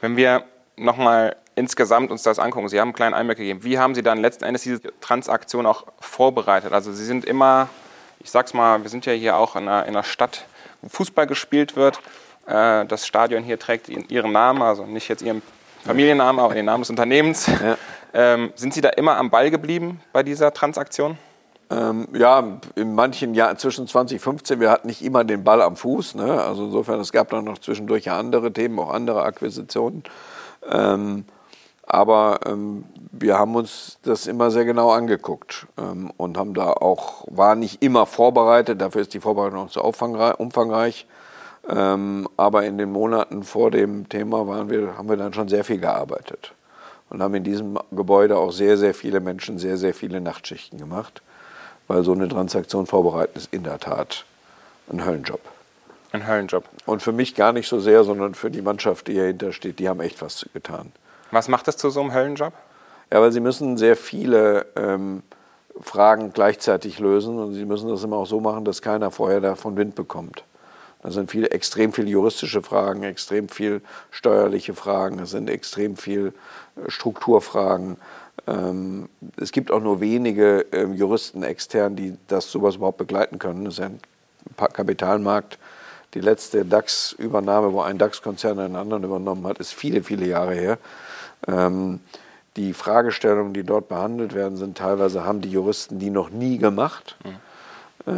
Wenn 0.00 0.16
wir 0.16 0.44
nochmal 0.76 1.36
insgesamt 1.56 2.10
uns 2.10 2.22
das 2.22 2.38
angucken, 2.38 2.68
Sie 2.68 2.80
haben 2.80 2.88
einen 2.88 2.94
kleinen 2.94 3.14
Einblick 3.14 3.38
gegeben. 3.38 3.64
Wie 3.64 3.78
haben 3.78 3.94
Sie 3.94 4.02
dann 4.02 4.18
letzten 4.18 4.44
Endes 4.44 4.62
diese 4.62 4.80
Transaktion 5.00 5.66
auch 5.66 5.84
vorbereitet? 6.00 6.72
Also 6.72 6.92
Sie 6.92 7.04
sind 7.04 7.24
immer, 7.24 7.68
ich 8.20 8.30
sag's 8.30 8.54
mal, 8.54 8.82
wir 8.82 8.88
sind 8.88 9.04
ja 9.04 9.12
hier 9.12 9.36
auch 9.36 9.56
in 9.56 9.68
einer, 9.68 9.82
in 9.84 9.90
einer 9.90 10.04
Stadt, 10.04 10.46
Fußball 10.88 11.26
gespielt 11.26 11.76
wird. 11.76 11.98
Äh, 12.46 12.86
das 12.86 13.06
Stadion 13.06 13.42
hier 13.42 13.58
trägt 13.58 13.88
ihren 13.88 14.32
Namen, 14.32 14.62
also 14.62 14.84
nicht 14.86 15.08
jetzt 15.08 15.22
ihren 15.22 15.42
Familiennamen, 15.84 16.40
aber 16.40 16.54
den 16.54 16.66
Namen 16.66 16.82
des 16.82 16.90
Unternehmens. 16.90 17.46
Ja. 17.46 17.76
Ähm, 18.12 18.52
sind 18.56 18.74
Sie 18.74 18.80
da 18.80 18.88
immer 18.90 19.16
am 19.16 19.30
Ball 19.30 19.50
geblieben 19.50 20.00
bei 20.12 20.22
dieser 20.22 20.52
Transaktion? 20.52 21.16
Ähm, 21.70 22.08
ja, 22.12 22.60
in 22.74 22.94
manchen 22.94 23.34
Jahren, 23.34 23.56
zwischen 23.56 23.86
2015, 23.86 24.58
wir 24.58 24.70
hatten 24.70 24.88
nicht 24.88 25.02
immer 25.02 25.22
den 25.22 25.44
Ball 25.44 25.62
am 25.62 25.76
Fuß. 25.76 26.16
Ne? 26.16 26.42
Also 26.42 26.64
insofern, 26.64 26.98
es 26.98 27.12
gab 27.12 27.30
dann 27.30 27.44
noch 27.44 27.58
zwischendurch 27.58 28.10
andere 28.10 28.52
Themen, 28.52 28.78
auch 28.80 28.92
andere 28.92 29.22
Akquisitionen. 29.22 30.02
Ähm, 30.68 31.24
aber 31.94 32.40
ähm, 32.46 32.84
wir 33.12 33.38
haben 33.38 33.56
uns 33.56 33.98
das 34.02 34.26
immer 34.26 34.50
sehr 34.50 34.64
genau 34.64 34.90
angeguckt 34.90 35.66
ähm, 35.78 36.12
und 36.16 36.38
haben 36.38 36.54
da 36.54 36.70
auch, 36.70 37.24
war 37.28 37.54
nicht 37.54 37.82
immer 37.82 38.06
vorbereitet, 38.06 38.80
dafür 38.80 39.02
ist 39.02 39.14
die 39.14 39.20
Vorbereitung 39.20 39.64
noch 39.64 39.70
zu 39.70 39.82
umfangreich. 39.82 41.06
Ähm, 41.68 42.28
aber 42.36 42.64
in 42.64 42.78
den 42.78 42.90
Monaten 42.90 43.42
vor 43.42 43.70
dem 43.70 44.08
Thema 44.08 44.46
waren 44.46 44.70
wir, 44.70 44.96
haben 44.96 45.08
wir 45.08 45.16
dann 45.16 45.34
schon 45.34 45.48
sehr 45.48 45.64
viel 45.64 45.78
gearbeitet 45.78 46.54
und 47.10 47.22
haben 47.22 47.34
in 47.34 47.44
diesem 47.44 47.78
Gebäude 47.90 48.38
auch 48.38 48.50
sehr, 48.50 48.78
sehr 48.78 48.94
viele 48.94 49.20
Menschen 49.20 49.58
sehr, 49.58 49.76
sehr 49.76 49.92
viele 49.92 50.20
Nachtschichten 50.20 50.78
gemacht, 50.78 51.22
weil 51.86 52.02
so 52.02 52.12
eine 52.12 52.28
Transaktion 52.28 52.86
vorbereiten 52.86 53.36
ist 53.36 53.52
in 53.52 53.64
der 53.64 53.78
Tat 53.78 54.24
ein 54.90 55.04
Höllenjob. 55.04 55.40
Ein 56.12 56.26
Höllenjob. 56.26 56.64
Und 56.86 57.02
für 57.02 57.12
mich 57.12 57.34
gar 57.34 57.52
nicht 57.52 57.68
so 57.68 57.78
sehr, 57.78 58.04
sondern 58.04 58.34
für 58.34 58.50
die 58.50 58.62
Mannschaft, 58.62 59.08
die 59.08 59.14
dahinter 59.14 59.52
steht, 59.52 59.78
die 59.78 59.88
haben 59.88 60.00
echt 60.00 60.22
was 60.22 60.46
getan. 60.52 60.92
Was 61.30 61.48
macht 61.48 61.68
das 61.68 61.76
zu 61.76 61.90
so 61.90 62.00
einem 62.00 62.12
Höllenjob? 62.12 62.52
Ja, 63.12 63.20
weil 63.20 63.32
sie 63.32 63.40
müssen 63.40 63.76
sehr 63.76 63.96
viele 63.96 64.66
ähm, 64.76 65.22
Fragen 65.80 66.32
gleichzeitig 66.32 66.98
lösen 66.98 67.38
und 67.38 67.54
sie 67.54 67.64
müssen 67.64 67.88
das 67.88 68.04
immer 68.04 68.16
auch 68.16 68.26
so 68.26 68.40
machen, 68.40 68.64
dass 68.64 68.82
keiner 68.82 69.10
vorher 69.10 69.40
davon 69.40 69.76
Wind 69.76 69.94
bekommt. 69.94 70.44
Da 71.02 71.10
sind 71.10 71.30
viele, 71.30 71.50
extrem 71.50 71.92
viele 71.92 72.08
juristische 72.08 72.62
Fragen, 72.62 73.02
extrem 73.04 73.48
viel 73.48 73.80
steuerliche 74.10 74.74
Fragen, 74.74 75.18
es 75.18 75.30
sind 75.30 75.48
extrem 75.48 75.96
viel 75.96 76.34
äh, 76.76 76.90
Strukturfragen. 76.90 77.96
Ähm, 78.46 79.08
es 79.36 79.52
gibt 79.52 79.70
auch 79.70 79.80
nur 79.80 80.00
wenige 80.00 80.66
ähm, 80.72 80.94
Juristen 80.94 81.42
extern, 81.42 81.96
die 81.96 82.16
das 82.28 82.50
sowas 82.50 82.76
überhaupt 82.76 82.98
begleiten 82.98 83.38
können. 83.38 83.64
Das 83.64 83.74
ist 83.74 83.80
ein 83.80 84.00
Kapitalmarkt. 84.56 85.58
Die 86.14 86.20
letzte 86.20 86.64
DAX-Übernahme, 86.64 87.72
wo 87.72 87.80
ein 87.82 87.96
DAX-Konzern 87.96 88.58
einen 88.58 88.76
anderen 88.76 89.04
übernommen 89.04 89.46
hat, 89.46 89.58
ist 89.58 89.72
viele, 89.72 90.02
viele 90.02 90.26
Jahre 90.26 90.54
her. 90.54 90.78
Ähm, 91.50 92.00
die 92.56 92.72
Fragestellungen, 92.72 93.52
die 93.54 93.62
dort 93.62 93.88
behandelt 93.88 94.34
werden, 94.34 94.56
sind 94.56 94.76
teilweise, 94.76 95.24
haben 95.24 95.40
die 95.40 95.50
Juristen 95.50 95.98
die 95.98 96.10
noch 96.10 96.30
nie 96.30 96.58
gemacht. 96.58 97.16
Mhm. 97.24 97.36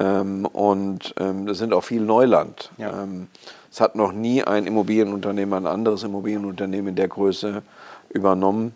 Ähm, 0.00 0.46
und 0.46 1.14
ähm, 1.18 1.46
das 1.46 1.58
sind 1.58 1.72
auch 1.72 1.84
viel 1.84 2.00
Neuland. 2.00 2.70
Ja. 2.78 3.02
Ähm, 3.02 3.28
es 3.70 3.80
hat 3.80 3.94
noch 3.96 4.12
nie 4.12 4.42
ein 4.44 4.66
Immobilienunternehmer, 4.66 5.56
ein 5.56 5.66
anderes 5.66 6.02
Immobilienunternehmen 6.02 6.88
in 6.88 6.96
der 6.96 7.08
Größe 7.08 7.62
übernommen. 8.10 8.74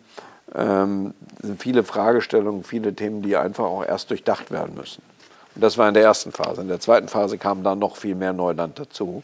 Ähm, 0.55 1.15
es 1.41 1.49
sind 1.49 1.63
viele 1.63 1.85
Fragestellungen, 1.85 2.65
viele 2.65 2.95
Themen, 2.95 3.23
die 3.23 3.37
einfach 3.37 3.65
auch 3.65 3.85
erst 3.85 4.11
durchdacht 4.11 4.51
werden 4.51 4.75
müssen. 4.75 5.03
Und 5.55 5.63
das 5.63 5.79
war 5.79 5.89
in 5.89 5.95
der 5.95 6.03
ersten 6.03 6.33
Phase. 6.33 6.61
In 6.61 6.69
der 6.69 6.81
zweiten 6.81 7.09
Phase 7.09 7.39
kam 7.39 7.63
dann 7.63 7.79
noch 7.79 7.97
viel 7.97 8.15
mehr 8.15 8.33
Neuland 8.33 8.79
dazu. 8.79 9.23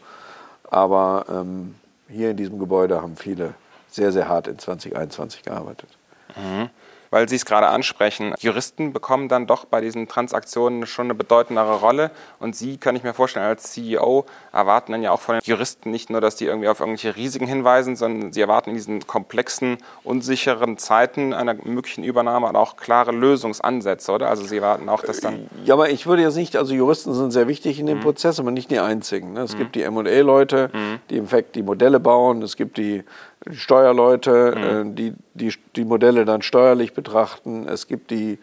Aber 0.70 1.26
ähm, 1.30 1.74
hier 2.08 2.30
in 2.30 2.36
diesem 2.36 2.58
Gebäude 2.58 3.00
haben 3.00 3.16
viele 3.16 3.54
sehr, 3.94 4.12
sehr 4.12 4.28
hart 4.28 4.48
in 4.48 4.58
2021 4.58 5.42
gearbeitet. 5.42 5.90
Mhm 6.36 6.70
weil 7.12 7.28
Sie 7.28 7.36
es 7.36 7.44
gerade 7.44 7.68
ansprechen. 7.68 8.34
Juristen 8.40 8.92
bekommen 8.92 9.28
dann 9.28 9.46
doch 9.46 9.66
bei 9.66 9.82
diesen 9.82 10.08
Transaktionen 10.08 10.86
schon 10.86 11.06
eine 11.06 11.14
bedeutendere 11.14 11.78
Rolle. 11.78 12.10
Und 12.40 12.56
Sie, 12.56 12.78
kann 12.78 12.96
ich 12.96 13.04
mir 13.04 13.12
vorstellen, 13.12 13.44
als 13.44 13.70
CEO 13.72 14.24
erwarten 14.50 14.92
dann 14.92 15.02
ja 15.02 15.12
auch 15.12 15.20
von 15.20 15.36
den 15.36 15.42
Juristen 15.44 15.90
nicht 15.90 16.08
nur, 16.08 16.22
dass 16.22 16.36
die 16.36 16.46
irgendwie 16.46 16.68
auf 16.68 16.80
irgendwelche 16.80 17.14
Risiken 17.14 17.46
hinweisen, 17.46 17.96
sondern 17.96 18.32
Sie 18.32 18.40
erwarten 18.40 18.70
in 18.70 18.76
diesen 18.76 19.06
komplexen, 19.06 19.76
unsicheren 20.02 20.78
Zeiten 20.78 21.34
einer 21.34 21.52
möglichen 21.52 22.02
Übernahme 22.02 22.52
auch 22.58 22.76
klare 22.76 23.12
Lösungsansätze, 23.12 24.10
oder? 24.10 24.28
Also 24.28 24.44
Sie 24.44 24.56
erwarten 24.56 24.88
auch, 24.88 25.02
dass 25.02 25.20
dann. 25.20 25.50
Ja, 25.66 25.74
aber 25.74 25.90
ich 25.90 26.06
würde 26.06 26.22
jetzt 26.22 26.36
nicht, 26.36 26.56
also 26.56 26.72
Juristen 26.72 27.12
sind 27.12 27.30
sehr 27.30 27.46
wichtig 27.46 27.78
in 27.78 27.84
dem 27.84 27.98
mhm. 27.98 28.02
Prozess, 28.02 28.40
aber 28.40 28.50
nicht 28.50 28.70
die 28.70 28.78
einzigen. 28.78 29.34
Ne? 29.34 29.42
Es 29.42 29.54
mhm. 29.54 29.58
gibt 29.58 29.74
die 29.74 29.86
MA-Leute, 29.86 30.70
mhm. 30.72 30.98
die 31.10 31.18
im 31.18 31.26
Fact 31.26 31.56
die 31.56 31.62
Modelle 31.62 32.00
bauen, 32.00 32.40
es 32.40 32.56
gibt 32.56 32.78
die 32.78 33.04
die 33.48 33.56
Steuerleute, 33.56 34.54
mhm. 34.56 34.92
äh, 34.92 34.94
die, 34.94 35.14
die 35.34 35.54
die 35.76 35.84
Modelle 35.84 36.24
dann 36.24 36.42
steuerlich 36.42 36.94
betrachten. 37.02 37.68
Es 37.68 37.86
gibt 37.86 38.10
die 38.10 38.38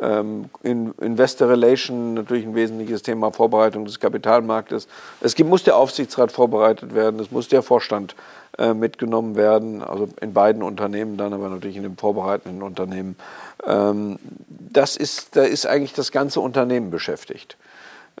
ähm, 0.00 0.50
in 0.62 0.92
Investor 1.00 1.48
Relation, 1.48 2.14
natürlich 2.14 2.44
ein 2.44 2.54
wesentliches 2.54 3.02
Thema, 3.02 3.30
Vorbereitung 3.30 3.84
des 3.84 4.00
Kapitalmarktes. 4.00 4.88
Es 5.20 5.34
gibt, 5.34 5.48
muss 5.48 5.64
der 5.64 5.76
Aufsichtsrat 5.76 6.32
vorbereitet 6.32 6.94
werden, 6.94 7.20
es 7.20 7.30
muss 7.30 7.48
der 7.48 7.62
Vorstand 7.62 8.14
äh, 8.58 8.74
mitgenommen 8.74 9.36
werden, 9.36 9.82
also 9.82 10.08
in 10.20 10.32
beiden 10.32 10.62
Unternehmen 10.62 11.16
dann, 11.16 11.32
aber 11.32 11.48
natürlich 11.48 11.76
in 11.76 11.84
dem 11.84 11.96
vorbereitenden 11.96 12.62
Unternehmen. 12.62 13.16
Ähm, 13.64 14.18
das 14.48 14.96
ist, 14.96 15.36
da 15.36 15.42
ist 15.42 15.66
eigentlich 15.66 15.94
das 15.94 16.12
ganze 16.12 16.40
Unternehmen 16.40 16.90
beschäftigt. 16.90 17.56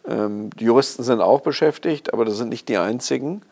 Ähm, 0.08 0.50
die 0.58 0.64
Juristen 0.64 1.02
sind 1.02 1.20
auch 1.20 1.40
beschäftigt, 1.40 2.12
aber 2.12 2.24
das 2.24 2.36
sind 2.36 2.48
nicht 2.48 2.68
die 2.68 2.78
einzigen. 2.78 3.42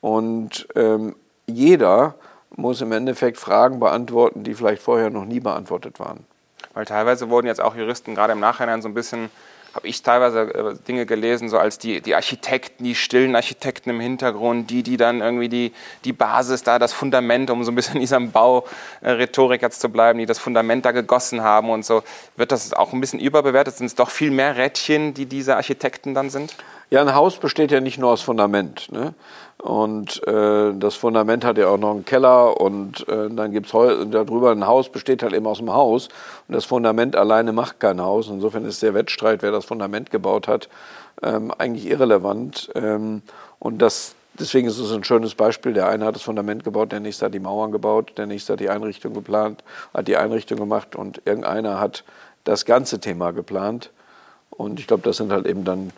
Und 0.00 0.66
ähm, 0.74 1.14
jeder 1.46 2.14
muss 2.54 2.80
im 2.80 2.92
Endeffekt 2.92 3.38
Fragen 3.38 3.80
beantworten, 3.80 4.44
die 4.44 4.54
vielleicht 4.54 4.82
vorher 4.82 5.10
noch 5.10 5.24
nie 5.24 5.40
beantwortet 5.40 5.98
waren. 5.98 6.24
Weil 6.74 6.84
teilweise 6.84 7.30
wurden 7.30 7.46
jetzt 7.46 7.60
auch 7.60 7.74
Juristen 7.74 8.14
gerade 8.14 8.34
im 8.34 8.40
Nachhinein 8.40 8.82
so 8.82 8.88
ein 8.88 8.94
bisschen, 8.94 9.30
habe 9.74 9.88
ich 9.88 10.02
teilweise 10.02 10.40
äh, 10.54 10.74
Dinge 10.86 11.06
gelesen, 11.06 11.48
so 11.48 11.58
als 11.58 11.78
die, 11.78 12.00
die 12.00 12.14
Architekten, 12.14 12.84
die 12.84 12.94
stillen 12.94 13.34
Architekten 13.34 13.90
im 13.90 14.00
Hintergrund, 14.00 14.70
die, 14.70 14.82
die 14.82 14.96
dann 14.96 15.20
irgendwie 15.20 15.48
die, 15.48 15.72
die 16.04 16.12
Basis 16.12 16.62
da, 16.62 16.78
das 16.78 16.92
Fundament, 16.92 17.50
um 17.50 17.64
so 17.64 17.72
ein 17.72 17.74
bisschen 17.74 17.94
in 17.94 18.00
dieser 18.00 18.20
Baurhetorik 18.20 19.62
jetzt 19.62 19.80
zu 19.80 19.88
bleiben, 19.88 20.18
die 20.18 20.26
das 20.26 20.38
Fundament 20.38 20.84
da 20.84 20.92
gegossen 20.92 21.42
haben 21.42 21.70
und 21.70 21.84
so. 21.84 22.02
Wird 22.36 22.52
das 22.52 22.72
auch 22.72 22.92
ein 22.92 23.00
bisschen 23.00 23.20
überbewertet? 23.20 23.76
Sind 23.76 23.86
es 23.86 23.94
doch 23.94 24.10
viel 24.10 24.30
mehr 24.30 24.56
Rädchen, 24.56 25.14
die 25.14 25.26
diese 25.26 25.56
Architekten 25.56 26.14
dann 26.14 26.30
sind? 26.30 26.54
Ja, 26.90 27.00
ein 27.00 27.14
Haus 27.14 27.38
besteht 27.38 27.72
ja 27.72 27.80
nicht 27.80 27.98
nur 27.98 28.10
aus 28.10 28.22
Fundament. 28.22 28.92
Ne? 28.92 29.14
Und 29.58 30.26
äh, 30.26 30.74
das 30.74 30.96
Fundament 30.96 31.44
hat 31.44 31.56
ja 31.56 31.68
auch 31.68 31.78
noch 31.78 31.92
einen 31.92 32.04
Keller 32.04 32.60
und 32.60 33.08
äh, 33.08 33.30
dann 33.30 33.52
gibt 33.52 33.66
es 33.66 33.72
darüber 33.72 34.52
ein 34.52 34.66
Haus, 34.66 34.90
besteht 34.90 35.22
halt 35.22 35.32
eben 35.32 35.46
aus 35.46 35.58
dem 35.58 35.72
Haus. 35.72 36.08
Und 36.46 36.54
das 36.54 36.66
Fundament 36.66 37.16
alleine 37.16 37.52
macht 37.52 37.80
kein 37.80 38.00
Haus. 38.00 38.28
Insofern 38.28 38.64
ist 38.66 38.82
der 38.82 38.94
Wettstreit, 38.94 39.42
wer 39.42 39.52
das 39.52 39.64
Fundament 39.64 40.10
gebaut 40.10 40.46
hat, 40.46 40.68
ähm, 41.22 41.50
eigentlich 41.56 41.86
irrelevant. 41.86 42.70
Ähm, 42.74 43.22
und 43.58 43.78
das, 43.80 44.14
deswegen 44.38 44.68
ist 44.68 44.78
es 44.78 44.92
ein 44.92 45.04
schönes 45.04 45.34
Beispiel. 45.34 45.72
Der 45.72 45.88
eine 45.88 46.04
hat 46.04 46.14
das 46.14 46.22
Fundament 46.22 46.62
gebaut, 46.62 46.92
der 46.92 47.00
nächste 47.00 47.26
hat 47.26 47.34
die 47.34 47.40
Mauern 47.40 47.72
gebaut, 47.72 48.12
der 48.18 48.26
nächste 48.26 48.52
hat 48.52 48.60
die 48.60 48.68
Einrichtung 48.68 49.14
geplant, 49.14 49.64
hat 49.94 50.06
die 50.06 50.18
Einrichtung 50.18 50.58
gemacht 50.58 50.94
und 50.94 51.22
irgendeiner 51.24 51.80
hat 51.80 52.04
das 52.44 52.66
ganze 52.66 53.00
Thema 53.00 53.32
geplant. 53.32 53.90
Und 54.50 54.80
ich 54.80 54.86
glaube, 54.86 55.02
das 55.02 55.16
sind 55.16 55.32
halt 55.32 55.46
eben 55.46 55.64
dann 55.64 55.92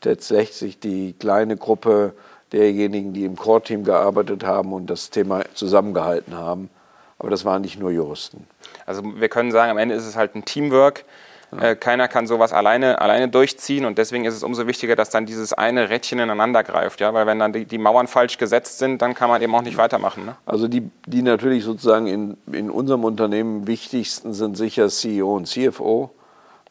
tatsächlich 0.00 0.78
die 0.80 1.14
kleine 1.18 1.56
Gruppe 1.56 2.14
derjenigen, 2.52 3.12
die 3.12 3.24
im 3.24 3.36
Core-Team 3.36 3.84
gearbeitet 3.84 4.44
haben 4.44 4.72
und 4.72 4.86
das 4.86 5.10
Thema 5.10 5.42
zusammengehalten 5.54 6.36
haben. 6.36 6.70
Aber 7.18 7.30
das 7.30 7.44
waren 7.44 7.62
nicht 7.62 7.78
nur 7.78 7.90
Juristen. 7.90 8.46
Also 8.86 9.02
wir 9.04 9.28
können 9.28 9.50
sagen, 9.50 9.70
am 9.70 9.78
Ende 9.78 9.94
ist 9.94 10.06
es 10.06 10.16
halt 10.16 10.34
ein 10.34 10.44
Teamwork. 10.44 11.04
Ja. 11.52 11.70
Äh, 11.70 11.76
keiner 11.76 12.08
kann 12.08 12.26
sowas 12.26 12.52
alleine, 12.52 13.00
alleine 13.00 13.28
durchziehen 13.28 13.84
und 13.84 13.98
deswegen 13.98 14.24
ist 14.24 14.34
es 14.34 14.42
umso 14.42 14.66
wichtiger, 14.66 14.96
dass 14.96 15.10
dann 15.10 15.24
dieses 15.24 15.52
eine 15.52 15.88
Rädchen 15.88 16.18
ineinander 16.18 16.64
greift. 16.64 17.00
Ja? 17.00 17.14
Weil 17.14 17.26
wenn 17.26 17.38
dann 17.38 17.52
die, 17.52 17.64
die 17.64 17.78
Mauern 17.78 18.08
falsch 18.08 18.38
gesetzt 18.38 18.78
sind, 18.78 19.00
dann 19.00 19.14
kann 19.14 19.28
man 19.28 19.40
eben 19.40 19.54
auch 19.54 19.62
nicht 19.62 19.76
weitermachen. 19.76 20.26
Ne? 20.26 20.36
Also 20.46 20.68
die, 20.68 20.90
die 21.06 21.22
natürlich 21.22 21.64
sozusagen 21.64 22.06
in, 22.06 22.36
in 22.52 22.70
unserem 22.70 23.04
Unternehmen 23.04 23.66
wichtigsten 23.66 24.32
sind 24.34 24.56
sicher 24.56 24.88
CEO 24.88 25.36
und 25.36 25.46
CFO 25.46 26.10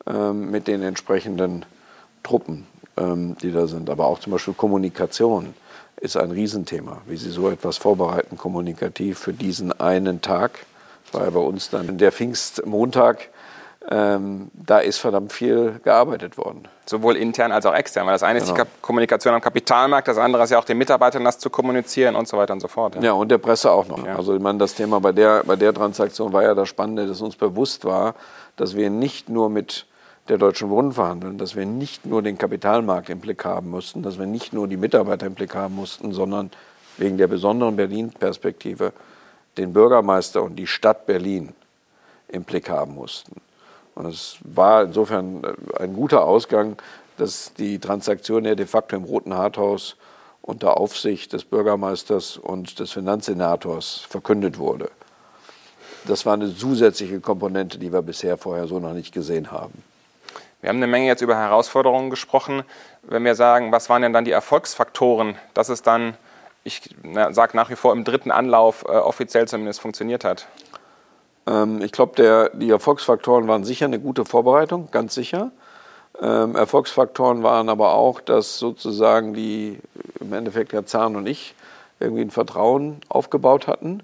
ähm, 0.05 0.51
mit 0.51 0.67
den 0.67 0.83
entsprechenden 0.83 1.65
Truppen 2.21 2.67
ähm, 2.97 3.35
die 3.41 3.51
da 3.51 3.67
sind. 3.67 3.89
Aber 3.89 4.05
auch 4.05 4.19
zum 4.19 4.31
Beispiel 4.31 4.53
Kommunikation 4.53 5.53
ist 6.03 6.17
ein 6.17 6.31
Riesenthema. 6.31 7.01
Wie 7.05 7.15
Sie 7.15 7.31
so 7.31 7.49
etwas 7.49 7.77
vorbereiten, 7.77 8.37
kommunikativ 8.37 9.19
für 9.19 9.31
diesen 9.31 9.71
einen 9.79 10.21
Tag. 10.21 10.65
Das 11.05 11.13
war 11.13 11.23
ja 11.23 11.29
bei 11.29 11.39
uns 11.39 11.69
dann 11.69 11.97
der 11.97 12.11
Pfingstmontag. 12.11 13.29
Ähm, 13.89 14.51
da 14.53 14.79
ist 14.79 14.97
verdammt 14.97 15.31
viel 15.31 15.79
gearbeitet 15.83 16.37
worden. 16.37 16.67
Sowohl 16.85 17.15
intern 17.15 17.53
als 17.53 17.65
auch 17.65 17.73
extern. 17.73 18.05
Weil 18.05 18.13
das 18.13 18.23
eine 18.23 18.39
genau. 18.39 18.51
ist 18.51 18.57
die 18.57 18.63
genau. 18.63 18.75
Kommunikation 18.81 19.33
am 19.33 19.41
Kapitalmarkt, 19.41 20.09
das 20.09 20.17
andere 20.17 20.43
ist 20.43 20.49
ja 20.49 20.59
auch 20.59 20.65
den 20.65 20.77
Mitarbeitern 20.77 21.23
das 21.23 21.39
zu 21.39 21.49
kommunizieren 21.49 22.15
und 22.15 22.27
so 22.27 22.37
weiter 22.37 22.53
und 22.53 22.59
so 22.59 22.67
fort. 22.67 22.95
Ja, 22.95 23.01
ja 23.01 23.11
und 23.13 23.29
der 23.29 23.37
Presse 23.37 23.71
auch 23.71 23.87
noch. 23.87 24.05
Ja. 24.05 24.15
Also 24.15 24.35
ich 24.35 24.41
meine, 24.41 24.57
das 24.57 24.75
Thema 24.75 24.99
bei 24.99 25.13
der, 25.13 25.43
bei 25.45 25.55
der 25.55 25.73
Transaktion 25.73 26.33
war 26.33 26.43
ja 26.43 26.53
das 26.53 26.67
Spannende, 26.67 27.07
dass 27.07 27.21
uns 27.21 27.37
bewusst 27.37 27.85
war, 27.85 28.15
dass 28.57 28.75
wir 28.75 28.89
nicht 28.89 29.29
nur 29.29 29.49
mit 29.49 29.85
der 30.29 30.37
Deutschen 30.37 30.69
Wohnen 30.69 30.93
verhandeln, 30.93 31.37
dass 31.37 31.55
wir 31.55 31.65
nicht 31.65 32.05
nur 32.05 32.21
den 32.21 32.37
Kapitalmarkt 32.37 33.09
im 33.09 33.19
Blick 33.19 33.43
haben 33.43 33.69
mussten, 33.69 34.03
dass 34.03 34.17
wir 34.17 34.25
nicht 34.25 34.53
nur 34.53 34.67
die 34.67 34.77
Mitarbeiter 34.77 35.25
im 35.25 35.33
Blick 35.33 35.53
haben 35.53 35.75
mussten, 35.75 36.13
sondern 36.13 36.51
wegen 36.97 37.17
der 37.17 37.27
besonderen 37.27 37.75
Berlin-Perspektive 37.75 38.93
den 39.57 39.73
Bürgermeister 39.73 40.41
und 40.41 40.55
die 40.55 40.67
Stadt 40.67 41.05
Berlin 41.05 41.53
im 42.29 42.43
Blick 42.43 42.69
haben 42.69 42.95
mussten. 42.95 43.41
Und 43.95 44.07
es 44.07 44.37
war 44.43 44.83
insofern 44.83 45.43
äh, 45.43 45.83
ein 45.83 45.93
guter 45.93 46.23
Ausgang, 46.23 46.77
dass 47.17 47.53
die 47.53 47.79
Transaktion 47.79 48.45
ja 48.45 48.55
de 48.55 48.65
facto 48.65 48.95
im 48.95 49.03
Roten 49.03 49.33
Harthaus 49.33 49.97
unter 50.41 50.77
Aufsicht 50.77 51.33
des 51.33 51.45
Bürgermeisters 51.45 52.37
und 52.37 52.79
des 52.79 52.91
Finanzsenators 52.91 54.05
verkündet 54.09 54.57
wurde. 54.57 54.89
Das 56.05 56.25
war 56.25 56.33
eine 56.33 56.53
zusätzliche 56.53 57.19
Komponente, 57.19 57.77
die 57.77 57.93
wir 57.93 58.01
bisher 58.01 58.37
vorher 58.37 58.67
so 58.67 58.79
noch 58.79 58.93
nicht 58.93 59.13
gesehen 59.13 59.51
haben. 59.51 59.83
Wir 60.63 60.69
haben 60.69 60.77
eine 60.77 60.87
Menge 60.87 61.07
jetzt 61.07 61.21
über 61.21 61.35
Herausforderungen 61.35 62.09
gesprochen. 62.09 62.63
Wenn 63.01 63.25
wir 63.25 63.35
sagen, 63.35 63.73
was 63.73 63.89
waren 63.89 64.01
denn 64.01 64.13
dann 64.13 64.23
die 64.23 64.31
Erfolgsfaktoren, 64.31 65.35
dass 65.53 65.67
es 65.67 65.81
dann, 65.81 66.13
ich 66.63 66.89
sage 67.31 67.57
nach 67.57 67.69
wie 67.69 67.75
vor, 67.75 67.91
im 67.91 68.05
dritten 68.05 68.31
Anlauf 68.31 68.85
äh, 68.87 68.91
offiziell 68.91 69.45
zumindest 69.45 69.81
funktioniert 69.81 70.23
hat? 70.23 70.47
Ähm, 71.47 71.81
ich 71.81 71.91
glaube, 71.91 72.49
die 72.53 72.69
Erfolgsfaktoren 72.69 73.45
waren 73.49 73.65
sicher 73.65 73.87
eine 73.87 73.99
gute 73.99 74.23
Vorbereitung, 74.23 74.87
ganz 74.89 75.13
sicher. 75.15 75.51
Ähm, 76.21 76.55
Erfolgsfaktoren 76.55 77.43
waren 77.43 77.67
aber 77.67 77.93
auch, 77.93 78.21
dass 78.21 78.57
sozusagen 78.57 79.33
die, 79.33 79.79
im 80.21 80.31
Endeffekt 80.31 80.71
Herr 80.71 80.85
Zahn 80.85 81.17
und 81.17 81.27
ich, 81.27 81.55
irgendwie 81.99 82.21
ein 82.21 82.31
Vertrauen 82.31 83.01
aufgebaut 83.09 83.67
hatten, 83.67 84.01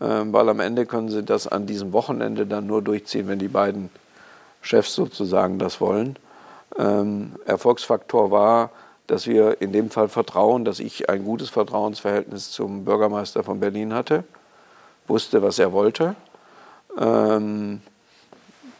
ähm, 0.00 0.32
weil 0.32 0.48
am 0.48 0.58
Ende 0.58 0.86
können 0.86 1.08
sie 1.08 1.22
das 1.22 1.46
an 1.46 1.66
diesem 1.66 1.92
Wochenende 1.92 2.46
dann 2.46 2.66
nur 2.66 2.82
durchziehen, 2.82 3.28
wenn 3.28 3.38
die 3.38 3.46
beiden 3.46 3.90
Chefs 4.64 4.94
sozusagen 4.94 5.58
das 5.58 5.80
wollen. 5.80 6.16
Ähm, 6.78 7.32
Erfolgsfaktor 7.44 8.30
war, 8.30 8.70
dass 9.06 9.26
wir 9.26 9.60
in 9.60 9.72
dem 9.72 9.90
Fall 9.90 10.08
vertrauen, 10.08 10.64
dass 10.64 10.80
ich 10.80 11.10
ein 11.10 11.24
gutes 11.24 11.50
Vertrauensverhältnis 11.50 12.50
zum 12.50 12.84
Bürgermeister 12.84 13.44
von 13.44 13.60
Berlin 13.60 13.92
hatte, 13.92 14.24
wusste, 15.06 15.42
was 15.42 15.58
er 15.58 15.72
wollte. 15.72 16.16
Ähm, 16.98 17.82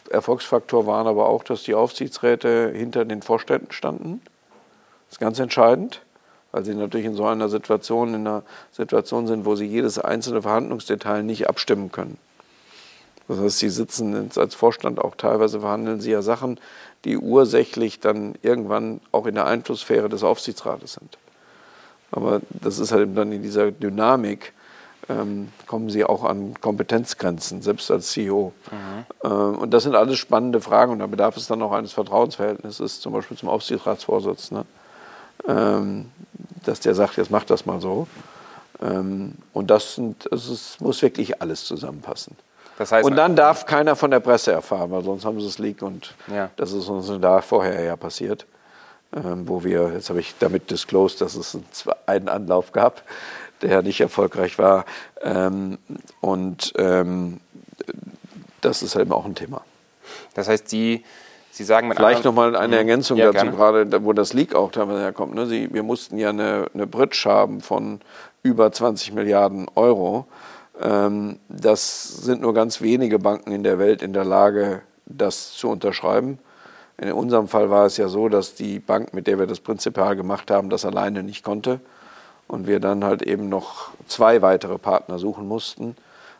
Erfolgsfaktor 0.09 0.87
waren 0.87 1.05
aber 1.05 1.29
auch, 1.29 1.43
dass 1.43 1.63
die 1.63 1.75
Aufsichtsräte 1.75 2.71
hinter 2.73 3.05
den 3.05 3.21
Vorständen 3.21 3.71
standen. 3.71 4.21
Das 5.07 5.17
ist 5.17 5.19
ganz 5.19 5.37
entscheidend, 5.37 6.01
weil 6.51 6.65
sie 6.65 6.73
natürlich 6.73 7.05
in 7.05 7.15
so 7.15 7.25
einer 7.25 7.49
Situation, 7.49 8.15
in 8.15 8.27
einer 8.27 8.41
Situation 8.71 9.27
sind, 9.27 9.45
wo 9.45 9.55
sie 9.55 9.67
jedes 9.67 9.99
einzelne 9.99 10.41
Verhandlungsdetail 10.41 11.21
nicht 11.21 11.47
abstimmen 11.47 11.91
können. 11.91 12.17
Das 13.27 13.39
heißt, 13.39 13.59
Sie 13.59 13.69
sitzen 13.69 14.29
als 14.35 14.55
Vorstand 14.55 14.99
auch 14.99 15.15
teilweise 15.15 15.59
verhandeln 15.61 15.99
Sie 15.99 16.11
ja 16.11 16.21
Sachen, 16.21 16.59
die 17.05 17.17
ursächlich 17.17 17.99
dann 17.99 18.35
irgendwann 18.41 19.01
auch 19.11 19.25
in 19.25 19.35
der 19.35 19.45
Einflusssphäre 19.45 20.09
des 20.09 20.23
Aufsichtsrates 20.23 20.93
sind. 20.93 21.17
Aber 22.11 22.41
das 22.49 22.79
ist 22.79 22.91
halt 22.91 23.17
dann 23.17 23.31
in 23.31 23.41
dieser 23.41 23.71
Dynamik 23.71 24.53
ähm, 25.09 25.51
kommen 25.67 25.89
Sie 25.89 26.03
auch 26.03 26.23
an 26.23 26.59
Kompetenzgrenzen, 26.59 27.61
selbst 27.61 27.91
als 27.91 28.11
CEO. 28.11 28.53
Mhm. 28.71 29.05
Ähm, 29.23 29.55
und 29.59 29.71
das 29.71 29.83
sind 29.83 29.95
alles 29.95 30.17
spannende 30.17 30.61
Fragen 30.61 30.91
und 30.91 30.99
da 30.99 31.07
bedarf 31.07 31.37
es 31.37 31.47
dann 31.47 31.61
auch 31.61 31.71
eines 31.71 31.93
Vertrauensverhältnisses, 31.93 33.01
zum 33.01 33.13
Beispiel 33.13 33.37
zum 33.37 33.49
Aufsichtsratsvorsitzenden, 33.49 34.65
ähm, 35.47 36.09
dass 36.63 36.79
der 36.79 36.95
sagt, 36.95 37.17
jetzt 37.17 37.31
macht 37.31 37.49
das 37.49 37.65
mal 37.65 37.79
so. 37.81 38.07
Ähm, 38.81 39.35
und 39.53 39.69
das, 39.69 39.95
sind, 39.95 40.27
das 40.31 40.49
ist, 40.49 40.81
muss 40.81 41.01
wirklich 41.01 41.41
alles 41.41 41.65
zusammenpassen. 41.65 42.35
Das 42.77 42.91
heißt, 42.91 43.05
und 43.05 43.15
dann 43.15 43.35
darf 43.35 43.65
keiner 43.65 43.95
von 43.95 44.11
der 44.11 44.19
Presse 44.19 44.51
erfahren, 44.51 44.91
weil 44.91 45.03
sonst 45.03 45.25
haben 45.25 45.39
sie 45.39 45.47
es 45.47 45.59
Leak 45.59 45.81
und 45.81 46.13
ja. 46.27 46.49
das 46.57 46.73
ist 46.73 46.89
uns 46.89 47.11
da 47.21 47.41
vorher 47.41 47.81
ja 47.83 47.95
passiert, 47.95 48.45
ähm, 49.15 49.47
wo 49.47 49.63
wir, 49.63 49.91
jetzt 49.93 50.09
habe 50.09 50.19
ich 50.19 50.35
damit 50.39 50.69
disclosed, 50.71 51.21
dass 51.21 51.35
es 51.35 51.57
einen 52.05 52.27
Anlauf 52.27 52.73
gab, 52.73 53.03
der 53.61 53.81
nicht 53.81 54.01
erfolgreich 54.01 54.57
war 54.57 54.83
ähm, 55.23 55.77
und 56.19 56.73
ähm, 56.77 57.39
das 58.61 58.81
ist 58.83 58.95
eben 58.95 59.13
auch 59.13 59.25
ein 59.25 59.35
Thema. 59.35 59.61
Das 60.33 60.47
heißt, 60.47 60.67
Sie, 60.67 61.03
Sie 61.51 61.63
sagen 61.63 61.87
mit 61.87 61.97
Vielleicht 61.97 62.25
nochmal 62.25 62.55
eine 62.55 62.67
mhm. 62.67 62.73
Ergänzung 62.73 63.17
ja, 63.17 63.31
dazu, 63.31 63.45
gerne. 63.45 63.85
gerade 63.85 64.03
wo 64.03 64.11
das 64.11 64.33
Leak 64.33 64.55
auch 64.55 64.71
teilweise 64.71 64.99
herkommt. 64.99 65.35
Ne? 65.35 65.45
Sie, 65.45 65.73
wir 65.73 65.83
mussten 65.83 66.17
ja 66.17 66.29
eine, 66.29 66.67
eine 66.73 66.87
Bridge 66.87 67.23
haben 67.25 67.61
von 67.61 68.01
über 68.43 68.71
20 68.71 69.13
Milliarden 69.13 69.67
Euro. 69.75 70.27
Ähm, 70.81 71.39
das 71.49 72.17
sind 72.17 72.41
nur 72.41 72.53
ganz 72.53 72.81
wenige 72.81 73.19
Banken 73.19 73.51
in 73.51 73.63
der 73.63 73.79
Welt 73.79 74.01
in 74.01 74.13
der 74.13 74.25
Lage, 74.25 74.81
das 75.05 75.53
zu 75.53 75.69
unterschreiben. 75.69 76.39
In 76.97 77.11
unserem 77.11 77.47
Fall 77.47 77.69
war 77.69 77.85
es 77.85 77.97
ja 77.97 78.07
so, 78.07 78.29
dass 78.29 78.55
die 78.55 78.79
Bank, 78.79 79.13
mit 79.13 79.27
der 79.27 79.37
wir 79.37 79.47
das 79.47 79.59
prinzipial 79.59 80.15
gemacht 80.15 80.49
haben, 80.49 80.69
das 80.69 80.85
alleine 80.85 81.23
nicht 81.23 81.43
konnte 81.43 81.79
und 82.47 82.67
wir 82.67 82.79
dann 82.79 83.03
halt 83.03 83.21
eben 83.21 83.49
noch 83.49 83.89
zwei 84.07 84.41
weitere 84.41 84.77
Partner 84.77 85.19
suchen 85.19 85.47
mussten, 85.47 85.97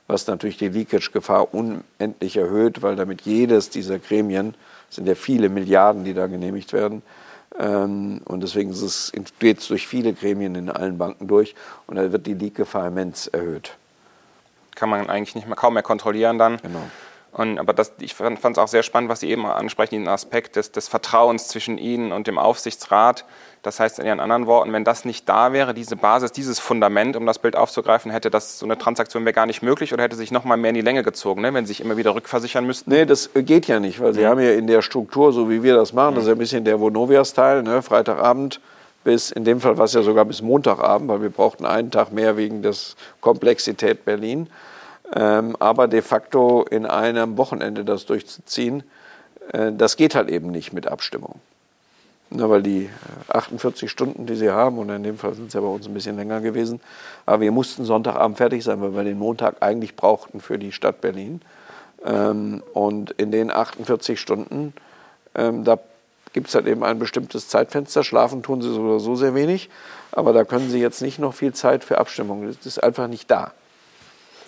was 0.07 0.27
natürlich 0.27 0.57
die 0.57 0.69
Leakage-Gefahr 0.69 1.53
unendlich 1.53 2.37
erhöht, 2.37 2.83
weil 2.83 2.95
damit 2.95 3.21
jedes 3.21 3.69
dieser 3.69 3.99
Gremien, 3.99 4.55
sind 4.89 5.07
ja 5.07 5.15
viele 5.15 5.49
Milliarden, 5.49 6.05
die 6.05 6.13
da 6.13 6.27
genehmigt 6.27 6.71
werden, 6.71 7.01
ähm, 7.59 8.21
und 8.25 8.41
deswegen 8.41 8.71
es, 8.71 9.11
geht 9.39 9.59
es 9.59 9.67
durch 9.67 9.87
viele 9.87 10.13
Gremien 10.13 10.55
in 10.55 10.69
allen 10.69 10.97
Banken 10.97 11.27
durch 11.27 11.55
und 11.87 11.95
da 11.95 12.11
wird 12.11 12.27
die 12.27 12.33
Leak-Gefahr 12.33 12.87
immens 12.87 13.27
erhöht. 13.27 13.77
Kann 14.75 14.89
man 14.89 15.09
eigentlich 15.09 15.35
nicht 15.35 15.47
mehr, 15.47 15.55
kaum 15.55 15.73
mehr 15.73 15.83
kontrollieren 15.83 16.37
dann. 16.37 16.57
Genau. 16.61 16.81
Und, 17.35 17.59
aber 17.59 17.73
das, 17.73 17.91
ich 17.99 18.13
fand 18.13 18.39
es 18.41 18.57
auch 18.57 18.69
sehr 18.69 18.81
spannend, 18.81 19.09
was 19.09 19.19
Sie 19.19 19.29
eben 19.29 19.45
ansprechen, 19.45 19.95
den 19.95 20.07
Aspekt 20.07 20.55
des, 20.55 20.71
des, 20.71 20.87
Vertrauens 20.87 21.49
zwischen 21.49 21.77
Ihnen 21.77 22.13
und 22.13 22.27
dem 22.27 22.37
Aufsichtsrat. 22.37 23.25
Das 23.61 23.81
heißt 23.81 23.99
in 23.99 24.05
Ihren 24.05 24.21
anderen 24.21 24.47
Worten, 24.47 24.71
wenn 24.71 24.85
das 24.85 25.03
nicht 25.03 25.27
da 25.27 25.51
wäre, 25.51 25.73
diese 25.73 25.97
Basis, 25.97 26.31
dieses 26.31 26.59
Fundament, 26.59 27.17
um 27.17 27.25
das 27.25 27.39
Bild 27.39 27.57
aufzugreifen, 27.57 28.09
hätte 28.09 28.29
das 28.29 28.57
so 28.57 28.65
eine 28.65 28.77
Transaktion 28.77 29.25
wäre 29.25 29.33
gar 29.33 29.47
nicht 29.47 29.61
möglich 29.61 29.91
oder 29.91 30.03
hätte 30.03 30.15
sich 30.15 30.31
noch 30.31 30.45
mal 30.45 30.55
mehr 30.55 30.69
in 30.69 30.75
die 30.75 30.81
Länge 30.81 31.03
gezogen, 31.03 31.41
ne? 31.41 31.53
wenn 31.53 31.65
Sie 31.65 31.73
sich 31.73 31.81
immer 31.81 31.97
wieder 31.97 32.15
rückversichern 32.15 32.65
müssten? 32.65 32.89
Nee, 32.89 33.05
das 33.05 33.29
geht 33.33 33.67
ja 33.67 33.81
nicht, 33.81 33.99
weil 33.99 34.13
Sie 34.13 34.21
mhm. 34.21 34.27
haben 34.27 34.39
ja 34.39 34.51
in 34.51 34.67
der 34.67 34.81
Struktur, 34.81 35.33
so 35.33 35.49
wie 35.49 35.61
wir 35.61 35.75
das 35.75 35.91
machen, 35.91 36.11
mhm. 36.11 36.15
das 36.15 36.23
ist 36.23 36.27
ja 36.29 36.35
ein 36.35 36.39
bisschen 36.39 36.63
der 36.63 36.79
Vonovia-Style, 36.79 37.63
ne? 37.63 37.81
Freitagabend 37.81 38.61
bis, 39.03 39.31
in 39.31 39.43
dem 39.43 39.59
Fall 39.59 39.77
war 39.77 39.85
es 39.85 39.93
ja 39.93 40.03
sogar 40.03 40.23
bis 40.23 40.41
Montagabend, 40.41 41.09
weil 41.09 41.21
wir 41.21 41.29
brauchten 41.29 41.65
einen 41.65 41.91
Tag 41.91 42.13
mehr 42.13 42.37
wegen 42.37 42.61
der 42.61 42.73
Komplexität 43.19 44.05
Berlin 44.05 44.47
ähm, 45.13 45.55
aber 45.59 45.87
de 45.87 46.01
facto 46.01 46.63
in 46.63 46.85
einem 46.85 47.37
Wochenende 47.37 47.85
das 47.85 48.05
durchzuziehen, 48.05 48.83
äh, 49.51 49.71
das 49.71 49.97
geht 49.97 50.15
halt 50.15 50.29
eben 50.29 50.51
nicht 50.51 50.73
mit 50.73 50.87
Abstimmung. 50.87 51.39
Na, 52.31 52.49
weil 52.49 52.63
die 52.63 52.89
48 53.27 53.83
äh, 53.83 53.87
Stunden, 53.87 54.25
die 54.25 54.35
sie 54.35 54.49
haben, 54.49 54.79
und 54.79 54.89
in 54.89 55.03
dem 55.03 55.17
Fall 55.17 55.35
sind 55.35 55.47
es 55.47 55.53
ja 55.53 55.61
bei 55.61 55.67
uns 55.67 55.87
ein 55.87 55.93
bisschen 55.93 56.15
länger 56.15 56.41
gewesen, 56.41 56.81
aber 57.25 57.41
wir 57.41 57.51
mussten 57.51 57.85
Sonntagabend 57.85 58.37
fertig 58.37 58.63
sein, 58.63 58.81
weil 58.81 58.95
wir 58.95 59.03
den 59.03 59.19
Montag 59.19 59.57
eigentlich 59.61 59.95
brauchten 59.95 60.41
für 60.41 60.57
die 60.57 60.71
Stadt 60.71 61.01
Berlin. 61.01 61.41
Ähm, 62.03 62.63
und 62.73 63.11
in 63.11 63.31
den 63.31 63.51
48 63.51 64.19
Stunden, 64.19 64.73
ähm, 65.35 65.63
da 65.63 65.77
gibt 66.33 66.47
es 66.47 66.55
halt 66.55 66.67
eben 66.67 66.83
ein 66.83 66.99
bestimmtes 66.99 67.47
Zeitfenster. 67.47 68.03
Schlafen 68.03 68.43
tun 68.43 68.61
sie 68.61 68.73
so 68.73 68.81
oder 68.81 68.99
so 68.99 69.15
sehr 69.15 69.35
wenig, 69.35 69.69
aber 70.11 70.33
da 70.33 70.43
können 70.43 70.69
sie 70.69 70.79
jetzt 70.79 71.01
nicht 71.01 71.19
noch 71.19 71.33
viel 71.33 71.53
Zeit 71.53 71.83
für 71.83 71.99
Abstimmung. 71.99 72.45
Das 72.47 72.65
ist 72.65 72.83
einfach 72.83 73.07
nicht 73.07 73.29
da. 73.29 73.53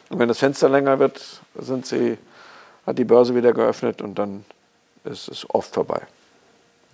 Und 0.09 0.19
wenn 0.19 0.27
das 0.27 0.39
Fenster 0.39 0.69
länger 0.69 0.99
wird, 0.99 1.41
sind 1.55 1.85
sie, 1.85 2.17
hat 2.85 2.97
die 2.97 3.03
Börse 3.03 3.35
wieder 3.35 3.53
geöffnet 3.53 4.01
und 4.01 4.15
dann 4.15 4.45
ist 5.03 5.27
es 5.27 5.49
oft 5.49 5.73
vorbei. 5.73 6.01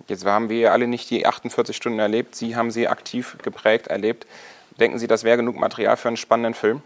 Jetzt 0.08 0.24
haben 0.24 0.48
wir 0.48 0.72
alle 0.72 0.86
nicht 0.86 1.10
die 1.10 1.26
48 1.26 1.76
Stunden 1.76 1.98
erlebt. 1.98 2.34
Sie 2.34 2.56
haben 2.56 2.70
sie 2.70 2.88
aktiv 2.88 3.36
geprägt 3.42 3.86
erlebt. 3.86 4.26
Denken 4.78 4.98
Sie, 4.98 5.06
das 5.06 5.24
wäre 5.24 5.36
genug 5.36 5.56
Material 5.56 5.96
für 5.96 6.08
einen 6.08 6.16
spannenden 6.16 6.54
Film? 6.54 6.82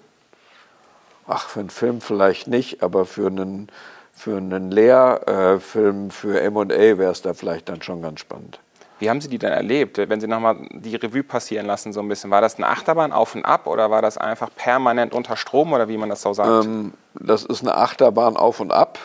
Ach, 1.26 1.48
für 1.48 1.60
einen 1.60 1.70
Film 1.70 2.00
vielleicht 2.00 2.46
nicht, 2.46 2.82
aber 2.82 3.06
für 3.06 3.26
einen, 3.26 3.68
für 4.14 4.36
einen 4.36 4.70
Lehrfilm 4.70 6.10
für 6.10 6.50
MA 6.50 6.68
wäre 6.68 7.10
es 7.10 7.22
da 7.22 7.34
vielleicht 7.34 7.68
dann 7.68 7.82
schon 7.82 8.02
ganz 8.02 8.20
spannend. 8.20 8.60
Wie 8.98 9.08
haben 9.08 9.20
Sie 9.20 9.28
die 9.28 9.38
denn 9.38 9.52
erlebt, 9.52 9.98
wenn 9.98 10.20
Sie 10.20 10.26
nochmal 10.26 10.56
die 10.72 10.96
Revue 10.96 11.22
passieren 11.22 11.66
lassen 11.66 11.92
so 11.92 12.00
ein 12.00 12.08
bisschen? 12.08 12.30
War 12.30 12.40
das 12.40 12.56
eine 12.56 12.66
Achterbahn 12.66 13.12
auf 13.12 13.34
und 13.34 13.44
ab 13.44 13.66
oder 13.66 13.90
war 13.90 14.02
das 14.02 14.18
einfach 14.18 14.50
permanent 14.54 15.14
unter 15.14 15.36
Strom 15.36 15.72
oder 15.72 15.88
wie 15.88 15.96
man 15.96 16.08
das 16.08 16.22
so 16.22 16.32
sagt? 16.32 16.64
Ähm, 16.64 16.92
das 17.14 17.44
ist 17.44 17.62
eine 17.62 17.76
Achterbahn 17.76 18.36
auf 18.36 18.60
und 18.60 18.72
ab 18.72 18.98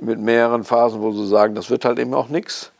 mit 0.00 0.18
mehreren 0.18 0.64
Phasen, 0.64 1.00
wo 1.00 1.12
Sie 1.12 1.26
sagen, 1.26 1.54
das 1.54 1.70
wird 1.70 1.84
halt 1.84 1.98
eben 1.98 2.12
auch 2.12 2.28
nichts. 2.28 2.72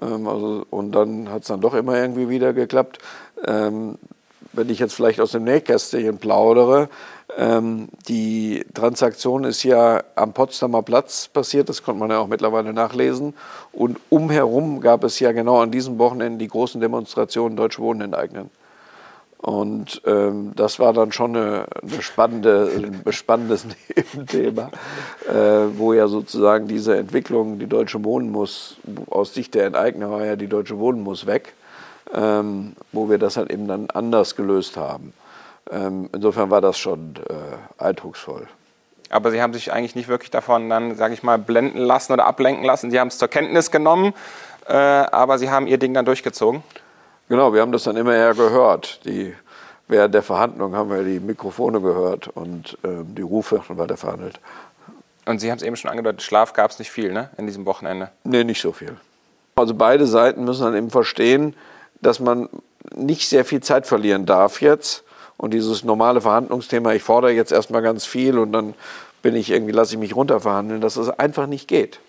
Ähm, 0.00 0.28
also, 0.28 0.64
und 0.70 0.92
dann 0.92 1.30
hat 1.30 1.42
es 1.42 1.48
dann 1.48 1.60
doch 1.60 1.74
immer 1.74 1.96
irgendwie 1.96 2.28
wieder 2.28 2.52
geklappt. 2.52 2.98
Ähm, 3.46 3.98
wenn 4.52 4.70
ich 4.70 4.78
jetzt 4.78 4.94
vielleicht 4.94 5.20
aus 5.20 5.32
dem 5.32 5.44
Nähkästchen 5.44 6.18
plaudere, 6.18 6.88
ähm, 7.36 7.88
die 8.08 8.64
Transaktion 8.74 9.44
ist 9.44 9.62
ja 9.62 10.02
am 10.14 10.32
Potsdamer 10.32 10.82
Platz 10.82 11.28
passiert, 11.28 11.68
das 11.68 11.82
konnte 11.82 12.00
man 12.00 12.10
ja 12.10 12.18
auch 12.18 12.26
mittlerweile 12.26 12.72
nachlesen. 12.72 13.34
Und 13.72 13.98
umherum 14.08 14.80
gab 14.80 15.04
es 15.04 15.20
ja 15.20 15.32
genau 15.32 15.60
an 15.60 15.70
diesem 15.70 15.98
Wochenende 15.98 16.38
die 16.38 16.48
großen 16.48 16.80
Demonstrationen 16.80 17.56
Deutsche 17.56 17.82
Wohnen 17.82 18.00
enteignen. 18.00 18.50
Und 19.40 20.02
ähm, 20.04 20.52
das 20.56 20.80
war 20.80 20.92
dann 20.92 21.12
schon 21.12 21.36
eine, 21.36 21.66
eine 21.80 22.02
spannende, 22.02 23.00
ein 23.06 23.12
spannendes 23.12 23.66
Nebenthema, 23.96 24.70
äh, 25.28 25.32
wo 25.76 25.92
ja 25.92 26.08
sozusagen 26.08 26.66
diese 26.66 26.96
Entwicklung, 26.96 27.60
die 27.60 27.68
Deutsche 27.68 28.02
Wohnen 28.04 28.32
muss, 28.32 28.78
aus 29.08 29.34
Sicht 29.34 29.54
der 29.54 29.66
Enteigner 29.66 30.10
war 30.10 30.24
ja 30.24 30.34
die 30.34 30.48
Deutsche 30.48 30.78
Wohnen 30.78 31.02
muss 31.02 31.26
weg, 31.26 31.54
ähm, 32.14 32.74
wo 32.92 33.08
wir 33.10 33.18
das 33.18 33.36
halt 33.36 33.50
eben 33.50 33.68
dann 33.68 33.90
anders 33.90 34.36
gelöst 34.36 34.76
haben. 34.76 35.12
Ähm, 35.70 36.08
insofern 36.12 36.50
war 36.50 36.60
das 36.60 36.78
schon 36.78 37.14
äh, 37.28 37.82
eindrucksvoll. 37.82 38.46
Aber 39.10 39.30
Sie 39.30 39.40
haben 39.40 39.54
sich 39.54 39.72
eigentlich 39.72 39.94
nicht 39.94 40.08
wirklich 40.08 40.30
davon 40.30 40.68
dann, 40.68 40.96
sage 40.96 41.14
ich 41.14 41.22
mal, 41.22 41.38
blenden 41.38 41.78
lassen 41.78 42.12
oder 42.12 42.26
ablenken 42.26 42.64
lassen. 42.64 42.90
Sie 42.90 43.00
haben 43.00 43.08
es 43.08 43.18
zur 43.18 43.28
Kenntnis 43.28 43.70
genommen, 43.70 44.12
äh, 44.66 44.74
aber 44.74 45.38
Sie 45.38 45.50
haben 45.50 45.66
Ihr 45.66 45.78
Ding 45.78 45.94
dann 45.94 46.04
durchgezogen. 46.04 46.62
Genau, 47.28 47.52
wir 47.52 47.60
haben 47.60 47.72
das 47.72 47.84
dann 47.84 47.96
immer 47.96 48.14
eher 48.14 48.34
gehört. 48.34 49.04
Die, 49.04 49.34
während 49.86 50.14
der 50.14 50.22
Verhandlung 50.22 50.74
haben 50.74 50.90
wir 50.90 51.02
die 51.02 51.20
Mikrofone 51.20 51.80
gehört 51.80 52.28
und 52.28 52.78
äh, 52.82 53.04
die 53.04 53.22
Rufe 53.22 53.62
weiter 53.68 53.96
verhandelt. 53.96 54.40
Und 55.26 55.40
Sie 55.40 55.50
haben 55.50 55.58
es 55.58 55.62
eben 55.62 55.76
schon 55.76 55.90
angedeutet, 55.90 56.22
Schlaf 56.22 56.54
gab 56.54 56.70
es 56.70 56.78
nicht 56.78 56.90
viel 56.90 57.12
ne, 57.12 57.28
in 57.36 57.46
diesem 57.46 57.66
Wochenende? 57.66 58.10
Nee, 58.24 58.44
nicht 58.44 58.62
so 58.62 58.72
viel. 58.72 58.96
Also 59.56 59.74
beide 59.74 60.06
Seiten 60.06 60.44
müssen 60.44 60.62
dann 60.62 60.74
eben 60.74 60.90
verstehen, 60.90 61.54
dass 62.00 62.20
man 62.20 62.48
nicht 62.94 63.28
sehr 63.28 63.44
viel 63.44 63.60
Zeit 63.60 63.86
verlieren 63.86 64.26
darf 64.26 64.60
jetzt 64.60 65.04
und 65.36 65.54
dieses 65.54 65.84
normale 65.84 66.20
Verhandlungsthema, 66.20 66.92
ich 66.92 67.02
fordere 67.02 67.32
jetzt 67.32 67.52
erstmal 67.52 67.82
ganz 67.82 68.04
viel 68.06 68.38
und 68.38 68.52
dann 68.52 68.74
bin 69.22 69.34
ich 69.34 69.50
irgendwie, 69.50 69.72
lasse 69.72 69.94
ich 69.94 70.00
mich 70.00 70.14
runterverhandeln, 70.14 70.80
dass 70.80 70.96
es 70.96 71.08
einfach 71.10 71.46
nicht 71.46 71.68
geht. 71.68 72.00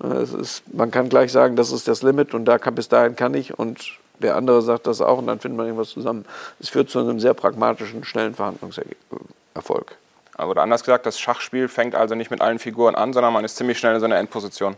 Ist, 0.00 0.62
man 0.74 0.90
kann 0.90 1.08
gleich 1.08 1.32
sagen, 1.32 1.56
das 1.56 1.72
ist 1.72 1.88
das 1.88 2.02
Limit 2.02 2.34
und 2.34 2.44
da 2.44 2.58
kann, 2.58 2.74
bis 2.74 2.88
dahin 2.88 3.16
kann 3.16 3.34
ich 3.34 3.58
und 3.58 3.98
der 4.18 4.36
andere 4.36 4.62
sagt 4.62 4.86
das 4.86 5.00
auch 5.00 5.18
und 5.18 5.26
dann 5.26 5.40
findet 5.40 5.56
man 5.56 5.66
irgendwas 5.66 5.90
zusammen. 5.90 6.24
Es 6.60 6.68
führt 6.68 6.90
zu 6.90 6.98
einem 6.98 7.20
sehr 7.20 7.34
pragmatischen, 7.34 8.04
schnellen 8.04 8.34
Verhandlungserfolg. 8.34 9.96
Oder 10.38 10.62
anders 10.62 10.84
gesagt, 10.84 11.06
das 11.06 11.18
Schachspiel 11.18 11.68
fängt 11.68 11.94
also 11.94 12.14
nicht 12.14 12.30
mit 12.30 12.40
allen 12.40 12.58
Figuren 12.58 12.94
an, 12.94 13.12
sondern 13.12 13.32
man 13.32 13.44
ist 13.44 13.56
ziemlich 13.56 13.78
schnell 13.78 13.94
in 13.94 14.00
so 14.00 14.06
einer 14.06 14.18
Endposition. 14.18 14.76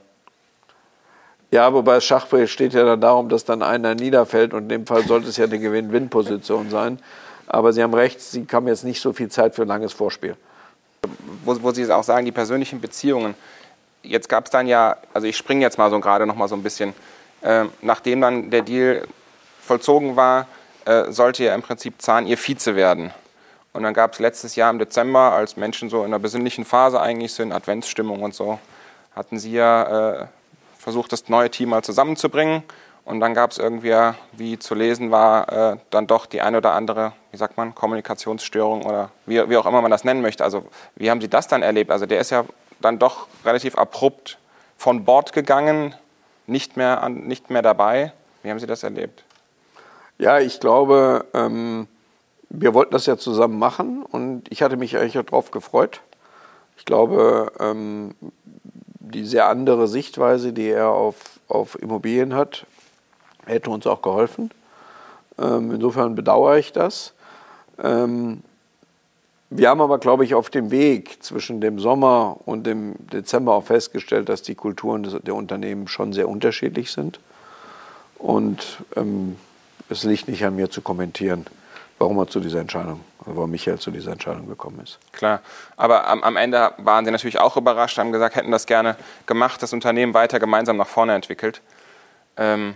Ja, 1.51 1.73
wobei 1.73 2.01
Schachspiel 2.01 2.47
steht 2.47 2.75
ja 2.75 2.85
dann 2.85 3.01
darum, 3.01 3.31
dass 3.31 3.45
dann 3.45 3.63
einer 3.63 3.95
niederfällt 3.95 4.53
und 4.53 4.65
in 4.65 4.69
dem 4.69 4.87
Fall 4.87 5.07
sollte 5.07 5.29
es 5.29 5.39
ja 5.39 5.45
eine 5.45 5.59
Gewinn-Win-Position 5.59 6.69
sein. 6.69 6.99
Aber 7.47 7.73
Sie 7.73 7.83
haben 7.83 7.95
recht, 7.95 8.21
Sie 8.21 8.47
haben 8.53 8.69
jetzt 8.69 8.85
nicht 8.85 9.01
so 9.01 9.15
viel 9.15 9.31
Zeit 9.31 9.55
für 9.55 9.63
ein 9.63 9.69
langes 9.69 9.95
Vorspiel. 9.95 10.37
Wo, 11.45 11.57
wo 11.63 11.73
Sie 11.73 11.91
auch 11.91 12.05
sagen, 12.05 12.27
die 12.27 12.33
persönlichen 12.33 12.81
Beziehungen. 12.81 13.35
Jetzt 14.03 14.29
gab 14.29 14.45
es 14.45 14.51
dann 14.51 14.67
ja, 14.67 14.97
also 15.15 15.27
ich 15.27 15.37
springe 15.37 15.63
jetzt 15.63 15.79
mal 15.79 15.89
so 15.89 15.99
gerade 16.01 16.27
noch 16.27 16.35
mal 16.35 16.49
so 16.49 16.55
ein 16.55 16.63
bisschen, 16.63 16.93
äh, 17.41 17.65
nachdem 17.81 18.21
dann 18.21 18.51
der 18.51 18.63
Deal 18.63 19.07
vollzogen 19.63 20.17
war, 20.17 20.47
äh, 20.85 21.11
sollte 21.11 21.45
ja 21.45 21.55
im 21.55 21.63
Prinzip 21.63 21.95
Zahn 22.03 22.27
ihr 22.27 22.37
Vize 22.37 22.77
werden. 22.77 23.11
Und 23.73 23.85
dann 23.85 23.95
gab 23.95 24.13
es 24.13 24.19
letztes 24.19 24.55
Jahr 24.57 24.71
im 24.71 24.79
Dezember, 24.79 25.33
als 25.33 25.57
Menschen 25.57 25.89
so 25.89 26.01
in 26.01 26.07
einer 26.07 26.19
besinnlichen 26.19 26.65
Phase 26.65 27.01
eigentlich 27.01 27.33
sind, 27.33 27.53
Adventsstimmung 27.53 28.23
und 28.23 28.35
so, 28.35 28.59
hatten 29.15 29.39
Sie 29.39 29.53
ja 29.53 30.21
äh, 30.23 30.27
versucht, 30.89 31.13
das 31.13 31.29
neue 31.29 31.51
Team 31.51 31.69
mal 31.69 31.83
zusammenzubringen 31.83 32.63
Und 33.05 33.21
dann 33.21 33.35
gab 33.35 33.51
es 33.51 33.59
irgendwie, 33.59 33.95
wie 34.33 34.59
zu 34.59 34.75
lesen 34.75 35.11
war, 35.11 35.53
äh, 35.53 35.77
dann 35.91 36.07
doch 36.07 36.25
die 36.25 36.41
eine 36.41 36.59
oder 36.59 36.73
andere, 36.73 37.13
wie 37.31 37.37
sagt 37.37 37.59
man, 37.59 37.75
Kommunikationsstörung 37.75 38.87
oder 38.87 39.11
wie, 39.27 39.49
wie 39.51 39.57
auch 39.59 39.67
immer 39.67 39.83
man 39.83 39.91
das 39.91 40.05
nennen 40.05 40.23
möchte. 40.23 40.45
Also 40.45 40.67
wie 40.97 41.11
haben 41.11 41.21
Sie 41.21 41.29
das 41.29 41.47
dann 41.47 41.63
erlebt? 41.63 41.91
Also 41.91 42.07
der 42.07 42.21
ist 42.21 42.31
ja 42.31 42.45
dann 42.81 42.99
doch 42.99 43.27
relativ 43.45 43.77
abrupt 43.77 44.39
von 44.79 45.05
Bord 45.05 45.35
gegangen, 45.35 45.95
nicht 46.47 46.79
mehr, 46.79 47.03
an, 47.03 47.27
nicht 47.27 47.51
mehr 47.51 47.63
dabei. 47.63 48.13
Wie 48.43 48.51
haben 48.51 48.59
Sie 48.59 48.67
das 48.67 48.83
erlebt? 48.83 49.25
Ja, 50.19 50.39
ich 50.39 50.59
glaube, 50.59 51.27
ähm, 51.35 51.87
wir 52.49 52.73
wollten 52.73 52.93
das 52.93 53.05
ja 53.05 53.19
zusammen 53.19 53.59
machen 53.59 54.03
und 54.03 54.51
ich 54.51 54.63
hatte 54.63 54.79
mich 54.79 54.97
eigentlich 54.97 55.23
darauf 55.25 55.51
gefreut. 55.51 56.01
Ich 56.79 56.85
glaube, 56.85 57.53
ähm, 57.59 58.15
die 59.11 59.25
sehr 59.25 59.49
andere 59.49 59.89
Sichtweise, 59.89 60.53
die 60.53 60.69
er 60.69 60.89
auf, 60.89 61.17
auf 61.49 61.81
Immobilien 61.81 62.35
hat, 62.35 62.67
hätte 63.47 63.71
uns 63.71 63.87
auch 63.87 64.03
geholfen. 64.03 64.51
Ähm, 65.39 65.73
insofern 65.73 66.15
bedauere 66.15 66.59
ich 66.59 66.73
das. 66.73 67.15
Ähm, 67.83 68.43
wir 69.51 69.71
haben 69.71 69.81
aber, 69.81 69.99
glaube 69.99 70.25
ich, 70.25 70.35
auf 70.35 70.51
dem 70.51 70.71
Weg 70.71 71.23
zwischen 71.23 71.61
dem 71.61 71.79
Sommer 71.79 72.37
und 72.45 72.67
dem 72.67 72.97
Dezember 73.13 73.55
auch 73.55 73.65
festgestellt, 73.65 74.29
dass 74.29 74.43
die 74.43 74.55
Kulturen 74.55 75.05
des, 75.05 75.17
der 75.23 75.35
Unternehmen 75.35 75.89
schon 75.89 76.13
sehr 76.13 76.29
unterschiedlich 76.29 76.93
sind. 76.93 77.19
Und 78.19 78.83
ähm, 78.97 79.37
es 79.89 80.05
liegt 80.05 80.29
nicht 80.29 80.45
an 80.45 80.57
mir 80.57 80.69
zu 80.69 80.83
kommentieren, 80.83 81.47
warum 81.99 82.19
er 82.19 82.29
zu 82.29 82.41
dieser 82.41 82.61
Entscheidung, 82.61 83.01
warum 83.25 83.51
Michael 83.51 83.79
zu 83.79 83.91
dieser 83.91 84.13
Entscheidung 84.13 84.49
gekommen 84.49 84.81
ist. 84.83 84.99
Klar, 85.13 85.41
aber 85.77 86.07
am, 86.07 86.23
am 86.23 86.37
Ende 86.37 86.73
waren 86.79 87.05
Sie 87.05 87.11
natürlich 87.11 87.41
auch 87.41 87.57
überrascht, 87.57 87.99
haben 87.99 88.13
gesagt, 88.13 88.37
hätten 88.37 88.51
das 88.51 88.67
gerne 88.67 88.97
gemacht, 89.27 89.63
das 89.63 89.73
Unternehmen 89.73 90.15
weiter 90.15 90.39
gemeinsam 90.39 90.77
nach 90.77 90.87
vorne 90.87 91.15
entwickelt. 91.15 91.61
Ähm, 92.37 92.75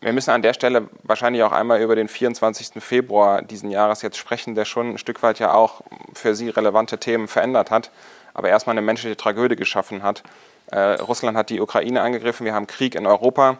wir 0.00 0.12
müssen 0.12 0.30
an 0.30 0.42
der 0.42 0.52
Stelle 0.52 0.88
wahrscheinlich 1.02 1.42
auch 1.42 1.52
einmal 1.52 1.80
über 1.80 1.96
den 1.96 2.08
24. 2.08 2.82
Februar 2.82 3.42
diesen 3.42 3.70
Jahres 3.70 4.02
jetzt 4.02 4.18
sprechen, 4.18 4.54
der 4.54 4.64
schon 4.64 4.90
ein 4.90 4.98
Stück 4.98 5.22
weit 5.22 5.38
ja 5.38 5.54
auch 5.54 5.80
für 6.12 6.34
Sie 6.34 6.50
relevante 6.50 6.98
Themen 6.98 7.28
verändert 7.28 7.70
hat, 7.70 7.90
aber 8.34 8.48
erstmal 8.48 8.74
eine 8.74 8.82
menschliche 8.82 9.16
Tragödie 9.16 9.56
geschaffen 9.56 10.02
hat. 10.02 10.22
Äh, 10.70 10.78
Russland 11.00 11.36
hat 11.36 11.48
die 11.50 11.60
Ukraine 11.60 12.02
angegriffen, 12.02 12.44
wir 12.44 12.54
haben 12.54 12.66
Krieg 12.66 12.94
in 12.94 13.06
Europa. 13.06 13.56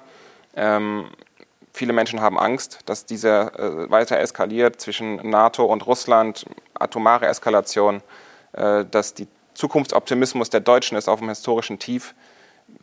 Ähm, 0.54 1.06
viele 1.76 1.92
Menschen 1.92 2.22
haben 2.22 2.38
Angst, 2.38 2.80
dass 2.86 3.04
dieser 3.04 3.58
äh, 3.58 3.90
weiter 3.90 4.18
eskaliert 4.18 4.80
zwischen 4.80 5.16
NATO 5.28 5.64
und 5.64 5.86
Russland, 5.86 6.46
atomare 6.74 7.26
Eskalation, 7.26 8.02
äh, 8.52 8.84
dass 8.90 9.12
die 9.12 9.28
Zukunftsoptimismus 9.52 10.48
der 10.48 10.60
Deutschen 10.60 10.96
ist 10.96 11.08
auf 11.08 11.20
dem 11.20 11.28
historischen 11.28 11.78
Tief. 11.78 12.14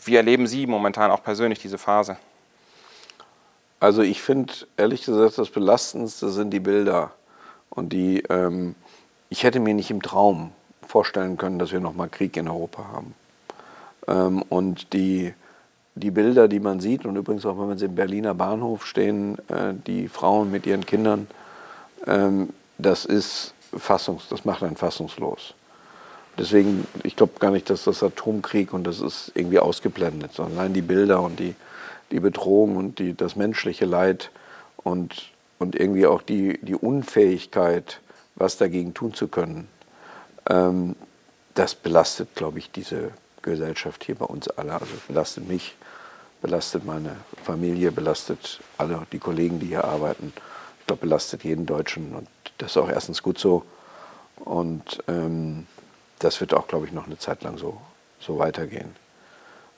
Wie 0.06 0.16
erleben 0.16 0.46
Sie 0.48 0.68
momentan 0.68 1.10
auch 1.10 1.24
persönlich 1.24 1.60
diese 1.60 1.78
Phase? 1.78 2.18
Also 3.80 4.04
ich 4.04 4.22
finde 4.22 4.54
ehrlich 4.78 5.04
gesagt, 5.04 5.40
das 5.40 5.50
Belastendste 5.50 6.30
sind 6.30 6.52
die 6.52 6.60
Bilder. 6.60 7.12
Und 7.70 7.90
die, 7.90 8.22
ähm, 8.30 8.76
ich 9.30 9.44
hätte 9.44 9.60
mir 9.60 9.74
nicht 9.74 9.90
im 9.90 10.04
Traum 10.04 10.52
vorstellen 10.88 11.38
können, 11.38 11.58
dass 11.58 11.72
wir 11.72 11.80
nochmal 11.80 12.10
Krieg 12.10 12.38
in 12.38 12.48
Europa 12.48 12.86
haben. 12.94 13.16
Ähm, 14.08 14.44
und 14.44 14.94
die, 14.94 15.34
die 15.96 16.12
Bilder, 16.12 16.48
die 16.48 16.60
man 16.60 16.80
sieht, 16.80 17.06
und 17.06 17.16
übrigens 17.16 17.46
auch, 17.46 17.58
wenn 17.58 17.68
man 17.68 17.78
sie 17.78 17.86
im 17.86 17.96
Berliner 17.96 18.34
Bahnhof 18.34 18.86
stehen, 18.86 19.38
äh, 19.50 19.74
die 19.86 20.08
Frauen 20.08 20.52
mit 20.52 20.66
ihren 20.66 20.86
Kindern, 20.86 21.28
ähm, 22.08 22.50
das 22.78 23.06
ist 23.06 23.54
fassungs, 23.76 24.28
das 24.30 24.46
macht 24.46 24.64
einen 24.64 24.76
fassungslos. 24.76 25.54
Deswegen, 26.38 26.88
ich 27.04 27.16
glaube 27.16 27.34
gar 27.40 27.52
nicht, 27.52 27.70
dass 27.70 27.84
das 27.84 28.02
Atomkrieg 28.02 28.74
und 28.74 28.86
das 28.86 29.02
ist 29.02 29.32
irgendwie 29.36 29.60
ausgeblendet, 29.60 30.34
sondern 30.34 30.58
allein 30.58 30.74
die 30.74 30.82
Bilder 30.82 31.22
und 31.22 31.40
die, 31.40 31.54
die 32.12 32.20
Bedrohung 32.20 32.76
und 32.76 32.98
die, 32.98 33.16
das 33.16 33.36
menschliche 33.36 33.86
Leid 33.86 34.32
und, 34.78 35.30
und 35.60 35.76
irgendwie 35.76 36.08
auch 36.08 36.24
die, 36.24 36.60
die 36.64 36.76
Unfähigkeit, 36.76 38.02
was 38.36 38.58
dagegen 38.58 38.96
tun 38.96 39.14
zu 39.14 39.28
können, 39.28 39.68
ähm, 40.50 40.96
das 41.54 41.76
belastet, 41.76 42.30
glaube 42.34 42.58
ich, 42.58 42.72
diese 42.72 43.12
Gesellschaft 43.44 44.04
hier 44.04 44.16
bei 44.16 44.26
uns 44.26 44.48
alle. 44.48 44.74
Also 44.74 44.94
belastet 45.08 45.48
mich, 45.48 45.76
belastet 46.44 46.86
meine 46.86 47.16
Familie, 47.42 47.92
belastet 47.94 48.60
alle 48.78 49.08
die 49.14 49.18
Kollegen, 49.18 49.60
die 49.60 49.68
hier 49.68 49.86
arbeiten. 49.86 50.34
Ich 50.82 50.86
glaube, 50.86 51.00
belastet 51.00 51.46
jeden 51.46 51.66
Deutschen 51.66 52.14
und 52.14 52.28
das 52.58 52.72
ist 52.72 52.78
auch 52.78 52.90
erstens 52.90 53.24
gut 53.24 53.40
so. 53.40 53.64
Und 54.44 55.02
ähm, 55.08 55.66
das 56.20 56.42
wird 56.42 56.54
auch, 56.54 56.68
glaube 56.68 56.86
ich, 56.86 56.92
noch 56.92 57.06
eine 57.06 57.18
Zeit 57.18 57.44
lang 57.44 57.58
so, 57.58 57.80
so 58.20 58.40
weitergehen. 58.40 58.94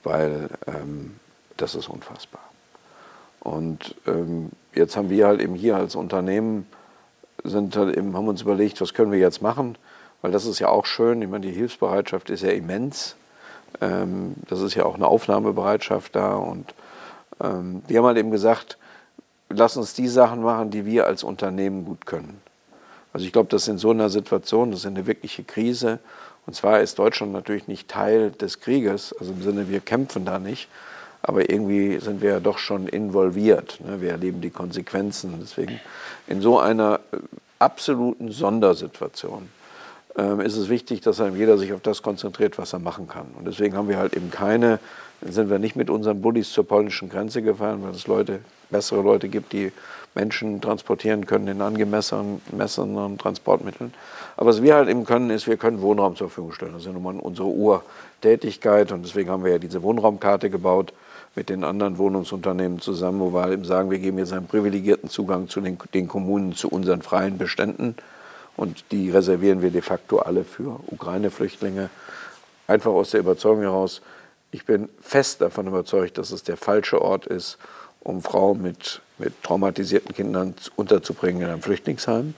Weil 0.03 0.49
ähm, 0.65 1.19
das 1.55 1.75
ist 1.75 1.87
unfassbar. 1.87 2.41
Und 3.41 3.93
ähm, 4.07 4.49
jetzt 4.73 4.97
haben 4.97 5.11
wir 5.11 5.27
halt 5.27 5.41
eben 5.41 5.53
hier 5.53 5.75
als 5.75 5.95
Unternehmen, 5.95 6.65
sind 7.43 7.75
halt 7.75 7.95
eben, 7.95 8.17
haben 8.17 8.27
uns 8.27 8.41
überlegt, 8.41 8.81
was 8.81 8.95
können 8.95 9.11
wir 9.11 9.19
jetzt 9.19 9.43
machen, 9.43 9.77
weil 10.23 10.31
das 10.31 10.47
ist 10.47 10.57
ja 10.57 10.69
auch 10.69 10.87
schön. 10.87 11.21
Ich 11.21 11.29
meine, 11.29 11.45
die 11.45 11.53
Hilfsbereitschaft 11.53 12.31
ist 12.31 12.41
ja 12.41 12.49
immens. 12.49 13.15
Ähm, 13.81 14.35
das 14.47 14.61
ist 14.61 14.75
ja 14.75 14.85
auch 14.85 14.95
eine 14.95 15.07
Aufnahmebereitschaft 15.07 16.15
da. 16.15 16.35
Und 16.35 16.73
ähm, 17.43 17.81
wir 17.87 17.99
haben 17.99 18.05
halt 18.05 18.17
eben 18.17 18.31
gesagt, 18.31 18.77
lass 19.49 19.77
uns 19.77 19.93
die 19.93 20.07
Sachen 20.07 20.41
machen, 20.41 20.71
die 20.71 20.85
wir 20.85 21.07
als 21.07 21.23
Unternehmen 21.23 21.85
gut 21.85 22.05
können. 22.05 22.41
Also 23.13 23.25
ich 23.25 23.31
glaube, 23.31 23.49
dass 23.49 23.67
in 23.67 23.77
so 23.77 23.91
einer 23.91 24.09
Situation, 24.09 24.71
das 24.71 24.81
ist 24.81 24.85
eine 24.87 25.07
wirkliche 25.07 25.43
Krise. 25.43 25.99
Und 26.45 26.53
zwar 26.53 26.81
ist 26.81 26.99
Deutschland 26.99 27.31
natürlich 27.31 27.67
nicht 27.67 27.87
Teil 27.87 28.31
des 28.31 28.59
Krieges, 28.59 29.15
also 29.19 29.31
im 29.31 29.41
Sinne, 29.41 29.69
wir 29.69 29.79
kämpfen 29.79 30.25
da 30.25 30.37
nicht, 30.37 30.67
aber 31.23 31.49
irgendwie 31.49 31.97
sind 31.99 32.21
wir 32.21 32.31
ja 32.31 32.39
doch 32.39 32.59
schon 32.59 32.87
involviert. 32.87 33.79
Ne? 33.83 33.99
Wir 34.01 34.11
erleben 34.11 34.41
die 34.41 34.51
Konsequenzen. 34.51 35.39
Deswegen 35.41 35.79
in 36.27 36.41
so 36.41 36.59
einer 36.59 36.99
äh, 37.11 37.17
absoluten 37.57 38.31
Sondersituation 38.31 39.49
ist 40.15 40.55
es 40.55 40.69
wichtig, 40.69 41.01
dass 41.01 41.17
jeder 41.17 41.57
sich 41.57 41.73
auf 41.73 41.81
das 41.81 42.01
konzentriert, 42.01 42.57
was 42.57 42.71
er 42.71 42.79
machen 42.79 43.07
kann. 43.07 43.27
Und 43.37 43.45
deswegen 43.45 43.75
haben 43.75 43.89
wir 43.89 43.97
halt 43.97 44.15
eben 44.15 44.31
keine, 44.31 44.79
sind 45.21 45.49
wir 45.49 45.59
nicht 45.59 45.75
mit 45.75 45.89
unseren 45.89 46.21
Bullis 46.21 46.51
zur 46.53 46.65
polnischen 46.65 47.09
Grenze 47.09 47.41
gefahren, 47.41 47.83
weil 47.83 47.91
es 47.91 48.07
Leute, 48.07 48.39
bessere 48.69 49.01
Leute 49.01 49.27
gibt, 49.27 49.51
die 49.51 49.73
Menschen 50.15 50.61
transportieren 50.61 51.25
können 51.25 51.49
in 51.49 51.61
angemessenen 51.61 52.39
Transportmitteln. 53.17 53.93
Aber 54.37 54.49
was 54.49 54.61
wir 54.61 54.75
halt 54.75 54.87
eben 54.87 55.03
können, 55.03 55.29
ist, 55.29 55.47
wir 55.47 55.57
können 55.57 55.81
Wohnraum 55.81 56.15
zur 56.15 56.29
Verfügung 56.29 56.53
stellen. 56.53 56.71
Das 56.71 56.83
ist 56.83 56.87
ja 56.87 56.93
nun 56.93 57.03
mal 57.03 57.15
unsere 57.19 57.49
Urtätigkeit 57.49 58.93
und 58.93 59.03
deswegen 59.03 59.29
haben 59.29 59.43
wir 59.43 59.51
ja 59.51 59.59
diese 59.59 59.83
Wohnraumkarte 59.83 60.49
gebaut 60.49 60.93
mit 61.35 61.49
den 61.49 61.65
anderen 61.65 61.97
Wohnungsunternehmen 61.97 62.79
zusammen, 62.79 63.19
wo 63.19 63.33
wir 63.33 63.41
halt 63.41 63.53
eben 63.53 63.65
sagen, 63.65 63.91
wir 63.91 63.99
geben 63.99 64.17
jetzt 64.17 64.31
einen 64.31 64.47
privilegierten 64.47 65.09
Zugang 65.09 65.49
zu 65.49 65.59
den, 65.59 65.77
den 65.93 66.07
Kommunen 66.07 66.53
zu 66.53 66.69
unseren 66.69 67.01
freien 67.01 67.37
Beständen 67.37 67.95
und 68.57 68.85
die 68.91 69.09
reservieren 69.09 69.61
wir 69.61 69.71
de 69.71 69.81
facto 69.81 70.19
alle 70.19 70.43
für 70.43 70.79
Ukraine-Flüchtlinge. 70.87 71.89
Einfach 72.67 72.91
aus 72.91 73.11
der 73.11 73.19
Überzeugung 73.19 73.61
heraus, 73.61 74.01
ich 74.51 74.65
bin 74.65 74.89
fest 75.01 75.41
davon 75.41 75.67
überzeugt, 75.67 76.17
dass 76.17 76.31
es 76.31 76.43
der 76.43 76.57
falsche 76.57 77.01
Ort 77.01 77.25
ist, 77.25 77.57
um 78.01 78.21
Frauen 78.21 78.61
mit, 78.61 79.01
mit 79.17 79.43
traumatisierten 79.43 80.15
Kindern 80.15 80.53
unterzubringen 80.75 81.41
in 81.41 81.49
einem 81.49 81.61
Flüchtlingsheim. 81.61 82.33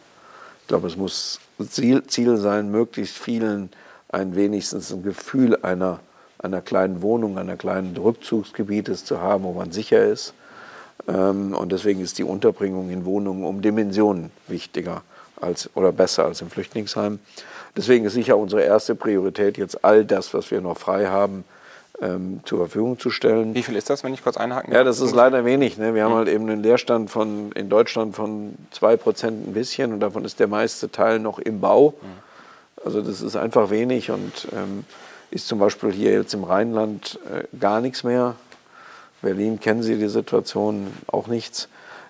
Ich 0.62 0.68
glaube, 0.68 0.88
es 0.88 0.98
muss 0.98 1.40
Ziel, 1.70 2.04
Ziel 2.08 2.38
sein, 2.38 2.72
möglichst 2.72 3.18
vielen 3.18 3.70
ein 4.10 4.36
wenigstens 4.36 4.92
ein 4.92 5.04
Gefühl 5.04 5.58
einer 5.64 6.00
einer 6.40 6.62
kleinen 6.62 7.02
Wohnung, 7.02 7.38
einer 7.38 7.58
kleinen 7.58 7.96
Rückzugsgebietes 7.98 9.06
zu 9.06 9.22
haben, 9.22 9.44
wo 9.44 9.54
man 9.54 9.72
sicher 9.72 10.06
ist. 10.06 10.34
Ähm, 11.08 11.54
und 11.54 11.72
deswegen 11.72 12.02
ist 12.02 12.18
die 12.18 12.24
Unterbringung 12.24 12.90
in 12.90 13.06
Wohnungen 13.06 13.44
um 13.44 13.62
Dimensionen 13.62 14.32
wichtiger 14.48 15.04
als, 15.39 15.69
oder 15.76 15.91
besser 15.91 16.26
als 16.26 16.41
im 16.41 16.50
Flüchtlingsheim. 16.50 17.19
Deswegen 17.76 18.06
ist 18.06 18.13
sicher 18.13 18.38
unsere 18.38 18.63
erste 18.63 18.95
Priorität, 18.95 19.58
jetzt 19.58 19.84
all 19.84 20.04
das, 20.04 20.34
was 20.34 20.50
wir 20.52 20.62
noch 20.62 20.78
frei 20.78 21.08
haben, 21.08 21.43
ähm, 22.02 22.41
zur 22.45 22.60
Verfügung 22.60 23.00
zu 23.00 23.10
stellen. 23.10 23.56
Wie 23.56 23.63
viel 23.63 23.76
ist 23.76 23.89
das, 23.89 24.04
wenn 24.04 24.13
ich 24.13 24.23
kurz 24.23 24.38
einhaken 24.38 24.69
kann? 24.69 24.78
Ja, 24.78 24.84
das 24.84 25.00
ist 25.00 25.13
leider 25.13 25.45
wenig. 25.45 25.78
Ne? 25.78 25.93
Wir 25.95 26.04
haben 26.04 26.13
halt 26.13 26.28
eben 26.28 26.50
einen 26.50 26.62
Leerstand 26.62 27.10
von, 27.10 27.52
in 27.54 27.69
Deutschland 27.69 28.15
von 28.15 28.56
2% 28.73 29.28
ein 29.28 29.54
bisschen 29.54 29.93
und 29.93 30.00
davon 30.00 30.26
ist 30.26 30.39
der 30.39 30.47
meiste 30.47 30.91
Teil 30.91 31.19
noch 31.19 31.39
im 31.39 31.60
Bau. 31.60 31.93
Also 32.84 33.02
das 33.02 33.21
ist 33.21 33.36
einfach 33.36 33.69
wenig 33.69 34.12
und 34.12 34.47
ähm, 34.54 34.86
ist 35.32 35.47
zum 35.47 35.60
Beispiel 35.60 35.91
hier 35.91 36.12
jetzt 36.13 36.34
im 36.34 36.43
Rheinland 36.43 37.19
äh, 37.32 37.43
gar 37.58 37.82
nichts 37.82 38.04
mehr. 38.04 38.36
Berlin 39.21 39.60
kennen 39.60 39.82
Sie 39.82 39.97
die 39.97 40.10
Situation 40.10 40.93
auch 41.08 41.28
nichts. 41.28 41.67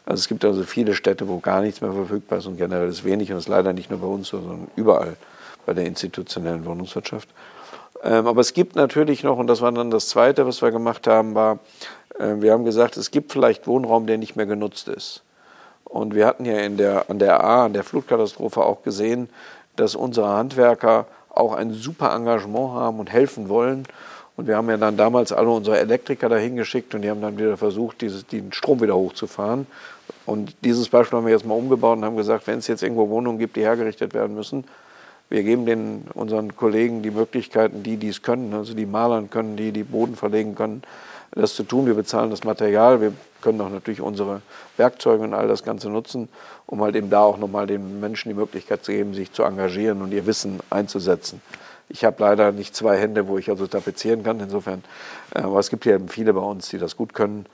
Also 0.07 0.21
es 0.21 0.29
gibt 0.29 0.45
also 0.45 0.63
viele 0.63 0.93
Städte, 0.93 1.27
wo 1.27 1.39
gar 1.39 1.59
nichts 1.59 1.81
mehr 1.81 1.91
verfügbar 1.91 2.39
ist 2.39 2.45
und 2.45 2.55
generell 2.55 2.87
ist 2.87 3.03
wenig 3.03 3.29
und 3.29 3.39
ist 3.39 3.49
leider 3.49 3.73
nicht 3.73 3.89
nur 3.89 3.99
bei 3.99 4.07
uns, 4.07 4.29
sondern 4.29 4.67
überall 4.77 5.17
bei 5.65 5.73
der 5.73 5.85
institutionellen 5.85 6.65
Wohnungswirtschaft. 6.65 7.27
Ähm, 8.03 8.25
aber 8.25 8.39
es 8.39 8.53
gibt 8.53 8.77
natürlich 8.77 9.23
noch, 9.23 9.37
und 9.37 9.47
das 9.47 9.59
war 9.59 9.69
dann 9.73 9.91
das 9.91 10.07
Zweite, 10.07 10.47
was 10.47 10.61
wir 10.61 10.71
gemacht 10.71 11.07
haben, 11.07 11.35
war, 11.35 11.59
äh, 12.17 12.35
wir 12.37 12.53
haben 12.53 12.63
gesagt, 12.63 12.95
es 12.95 13.11
gibt 13.11 13.33
vielleicht 13.33 13.67
Wohnraum, 13.67 14.07
der 14.07 14.17
nicht 14.17 14.37
mehr 14.37 14.45
genutzt 14.45 14.87
ist. 14.87 15.23
Und 15.83 16.15
wir 16.15 16.25
hatten 16.25 16.45
ja 16.45 16.57
in 16.59 16.77
der, 16.77 17.09
an 17.09 17.19
der 17.19 17.43
A, 17.43 17.65
an 17.65 17.73
der 17.73 17.83
Flutkatastrophe 17.83 18.61
auch 18.63 18.83
gesehen, 18.83 19.27
dass 19.75 19.93
unsere 19.93 20.29
Handwerker 20.29 21.05
auch 21.29 21.53
ein 21.53 21.73
super 21.73 22.15
Engagement 22.15 22.75
haben 22.75 22.99
und 23.01 23.11
helfen 23.11 23.49
wollen. 23.49 23.83
Und 24.37 24.47
wir 24.47 24.55
haben 24.55 24.69
ja 24.69 24.77
dann 24.77 24.95
damals 24.95 25.33
alle 25.33 25.49
unsere 25.49 25.79
Elektriker 25.79 26.29
dahin 26.29 26.55
geschickt 26.55 26.93
und 26.93 27.01
die 27.01 27.09
haben 27.09 27.21
dann 27.21 27.37
wieder 27.39 27.57
versucht, 27.57 28.01
dieses, 28.01 28.27
den 28.27 28.53
Strom 28.53 28.79
wieder 28.81 28.95
hochzufahren. 28.95 29.65
Und 30.27 30.55
dieses 30.63 30.89
Beispiel 30.89 31.17
haben 31.17 31.25
wir 31.25 31.33
jetzt 31.33 31.45
mal 31.45 31.55
umgebaut 31.55 31.97
und 31.97 32.05
haben 32.05 32.17
gesagt, 32.17 32.45
wenn 32.45 32.59
es 32.59 32.67
jetzt 32.67 32.83
irgendwo 32.83 33.09
Wohnungen 33.09 33.39
gibt, 33.39 33.55
die 33.55 33.61
hergerichtet 33.61 34.13
werden 34.13 34.35
müssen, 34.35 34.63
wir 35.29 35.43
geben 35.43 35.65
den, 35.65 36.03
unseren 36.13 36.55
Kollegen 36.55 37.01
die 37.01 37.11
Möglichkeiten, 37.11 37.83
die 37.83 37.97
dies 37.97 38.21
können, 38.21 38.53
also 38.53 38.73
die 38.73 38.85
malern 38.85 39.29
können, 39.29 39.57
die 39.57 39.71
die 39.71 39.83
Boden 39.83 40.15
verlegen 40.15 40.55
können, 40.55 40.83
das 41.31 41.55
zu 41.55 41.63
tun. 41.63 41.85
Wir 41.85 41.95
bezahlen 41.95 42.29
das 42.29 42.43
Material, 42.43 43.01
wir 43.01 43.13
können 43.41 43.59
auch 43.59 43.69
natürlich 43.69 44.01
unsere 44.01 44.41
Werkzeuge 44.77 45.23
und 45.23 45.33
all 45.33 45.47
das 45.47 45.63
Ganze 45.63 45.89
nutzen, 45.89 46.29
um 46.65 46.81
halt 46.81 46.95
eben 46.95 47.09
da 47.09 47.21
auch 47.21 47.37
nochmal 47.37 47.67
den 47.67 47.99
Menschen 47.99 48.29
die 48.29 48.35
Möglichkeit 48.35 48.85
zu 48.85 48.91
geben, 48.91 49.13
sich 49.13 49.33
zu 49.33 49.43
engagieren 49.43 50.01
und 50.01 50.13
ihr 50.13 50.25
Wissen 50.25 50.59
einzusetzen. 50.69 51.41
Ich 51.89 52.03
habe 52.03 52.17
leider 52.19 52.51
nicht 52.51 52.75
zwei 52.75 52.97
Hände, 52.97 53.27
wo 53.27 53.37
ich 53.37 53.49
also 53.49 53.67
tapezieren 53.67 54.23
kann, 54.23 54.39
insofern. 54.39 54.83
Äh, 55.33 55.39
aber 55.39 55.59
es 55.59 55.69
gibt 55.69 55.85
ja 55.85 55.95
eben 55.95 56.09
viele 56.09 56.33
bei 56.33 56.41
uns, 56.41 56.69
die 56.69 56.77
das 56.77 56.97
gut 56.97 57.13
können. 57.13 57.45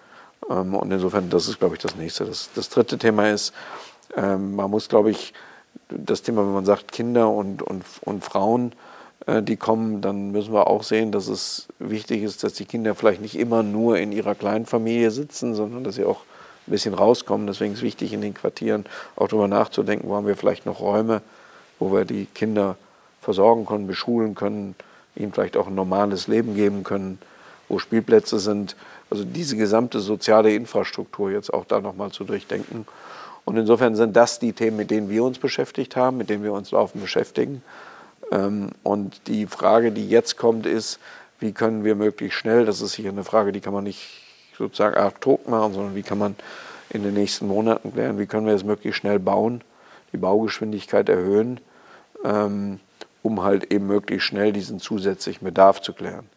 Ähm, 0.49 0.75
und 0.75 0.91
insofern, 0.91 1.29
das 1.29 1.47
ist, 1.47 1.59
glaube 1.59 1.75
ich, 1.75 1.81
das 1.81 1.95
Nächste. 1.95 2.25
Das, 2.25 2.49
das 2.55 2.69
dritte 2.69 2.97
Thema 2.97 3.29
ist, 3.29 3.53
ähm, 4.15 4.55
man 4.55 4.69
muss, 4.69 4.89
glaube 4.89 5.11
ich, 5.11 5.33
das 5.89 6.21
Thema, 6.21 6.41
wenn 6.41 6.53
man 6.53 6.65
sagt 6.65 6.91
Kinder 6.91 7.29
und, 7.29 7.61
und, 7.61 7.83
und 8.01 8.23
Frauen, 8.23 8.73
äh, 9.25 9.41
die 9.41 9.57
kommen, 9.57 10.01
dann 10.01 10.31
müssen 10.31 10.53
wir 10.53 10.67
auch 10.67 10.83
sehen, 10.83 11.11
dass 11.11 11.27
es 11.27 11.67
wichtig 11.79 12.23
ist, 12.23 12.43
dass 12.43 12.53
die 12.53 12.65
Kinder 12.65 12.95
vielleicht 12.95 13.21
nicht 13.21 13.37
immer 13.37 13.63
nur 13.63 13.97
in 13.97 14.11
ihrer 14.11 14.35
kleinen 14.35 14.65
Familie 14.65 15.11
sitzen, 15.11 15.55
sondern 15.55 15.83
dass 15.83 15.95
sie 15.95 16.05
auch 16.05 16.21
ein 16.67 16.71
bisschen 16.71 16.93
rauskommen. 16.93 17.47
Deswegen 17.47 17.73
ist 17.73 17.79
es 17.79 17.83
wichtig, 17.83 18.13
in 18.13 18.21
den 18.21 18.33
Quartieren 18.33 18.85
auch 19.15 19.27
darüber 19.27 19.47
nachzudenken, 19.47 20.07
wo 20.09 20.15
haben 20.15 20.27
wir 20.27 20.37
vielleicht 20.37 20.65
noch 20.65 20.79
Räume, 20.79 21.21
wo 21.79 21.91
wir 21.91 22.05
die 22.05 22.25
Kinder 22.25 22.77
versorgen 23.23 23.65
können, 23.65 23.87
beschulen 23.87 24.35
können, 24.35 24.75
ihnen 25.15 25.33
vielleicht 25.33 25.57
auch 25.57 25.67
ein 25.67 25.75
normales 25.75 26.27
Leben 26.27 26.55
geben 26.55 26.83
können, 26.83 27.19
wo 27.69 27.79
Spielplätze 27.79 28.39
sind. 28.39 28.75
Also 29.09 29.23
diese 29.23 29.57
gesamte 29.57 29.99
soziale 29.99 30.53
Infrastruktur 30.53 31.31
jetzt 31.31 31.53
auch 31.53 31.65
da 31.65 31.81
nochmal 31.81 32.11
zu 32.11 32.23
durchdenken. 32.23 32.85
Und 33.45 33.57
insofern 33.57 33.95
sind 33.95 34.15
das 34.15 34.39
die 34.39 34.53
Themen, 34.53 34.77
mit 34.77 34.89
denen 34.89 35.09
wir 35.09 35.23
uns 35.23 35.37
beschäftigt 35.37 35.95
haben, 35.95 36.17
mit 36.17 36.29
denen 36.29 36.43
wir 36.43 36.53
uns 36.53 36.71
laufend 36.71 37.01
beschäftigen. 37.01 37.61
Ähm, 38.31 38.69
und 38.83 39.27
die 39.27 39.47
Frage, 39.47 39.91
die 39.91 40.07
jetzt 40.07 40.37
kommt, 40.37 40.65
ist, 40.65 40.99
wie 41.39 41.51
können 41.51 41.83
wir 41.83 41.95
möglichst 41.95 42.39
schnell, 42.39 42.65
das 42.65 42.81
ist 42.81 42.93
hier 42.93 43.09
eine 43.09 43.23
Frage, 43.23 43.51
die 43.51 43.59
kann 43.59 43.73
man 43.73 43.83
nicht 43.83 44.21
sozusagen 44.57 44.95
ad 44.95 45.17
hoc 45.25 45.47
machen, 45.49 45.73
sondern 45.73 45.95
wie 45.95 46.03
kann 46.03 46.17
man 46.17 46.35
in 46.89 47.03
den 47.03 47.13
nächsten 47.13 47.47
Monaten 47.47 47.91
klären, 47.91 48.17
wie 48.17 48.27
können 48.27 48.47
wir 48.47 48.53
es 48.53 48.63
möglichst 48.63 48.99
schnell 48.99 49.19
bauen, 49.19 49.61
die 50.13 50.17
Baugeschwindigkeit 50.17 51.09
erhöhen, 51.09 51.59
ähm, 52.23 52.79
um 53.23 53.41
halt 53.41 53.71
eben 53.73 53.87
möglichst 53.87 54.27
schnell 54.27 54.53
diesen 54.53 54.79
zusätzlichen 54.79 55.43
Bedarf 55.45 55.81
zu 55.81 55.93
klären. 55.93 56.29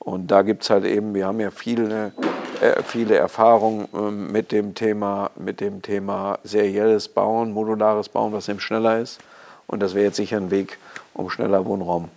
Und 0.00 0.30
da 0.30 0.42
gibt 0.42 0.64
es 0.64 0.70
halt 0.70 0.84
eben, 0.84 1.14
wir 1.14 1.26
haben 1.26 1.40
ja 1.40 1.50
viele 1.50 2.12
äh, 2.60 2.82
viele 2.82 3.16
Erfahrungen 3.16 3.88
ähm, 3.94 4.32
mit 4.32 4.50
dem 4.50 4.74
Thema, 4.74 5.30
mit 5.36 5.60
dem 5.60 5.82
Thema 5.82 6.38
serielles 6.42 7.08
Bauen, 7.08 7.52
modulares 7.52 8.08
Bauen, 8.08 8.32
was 8.32 8.48
eben 8.48 8.60
schneller 8.60 8.98
ist. 8.98 9.20
Und 9.66 9.80
das 9.80 9.94
wäre 9.94 10.06
jetzt 10.06 10.16
sicher 10.16 10.38
ein 10.38 10.50
Weg, 10.50 10.78
um 11.12 11.28
schneller 11.28 11.66
Wohnraum 11.66 12.08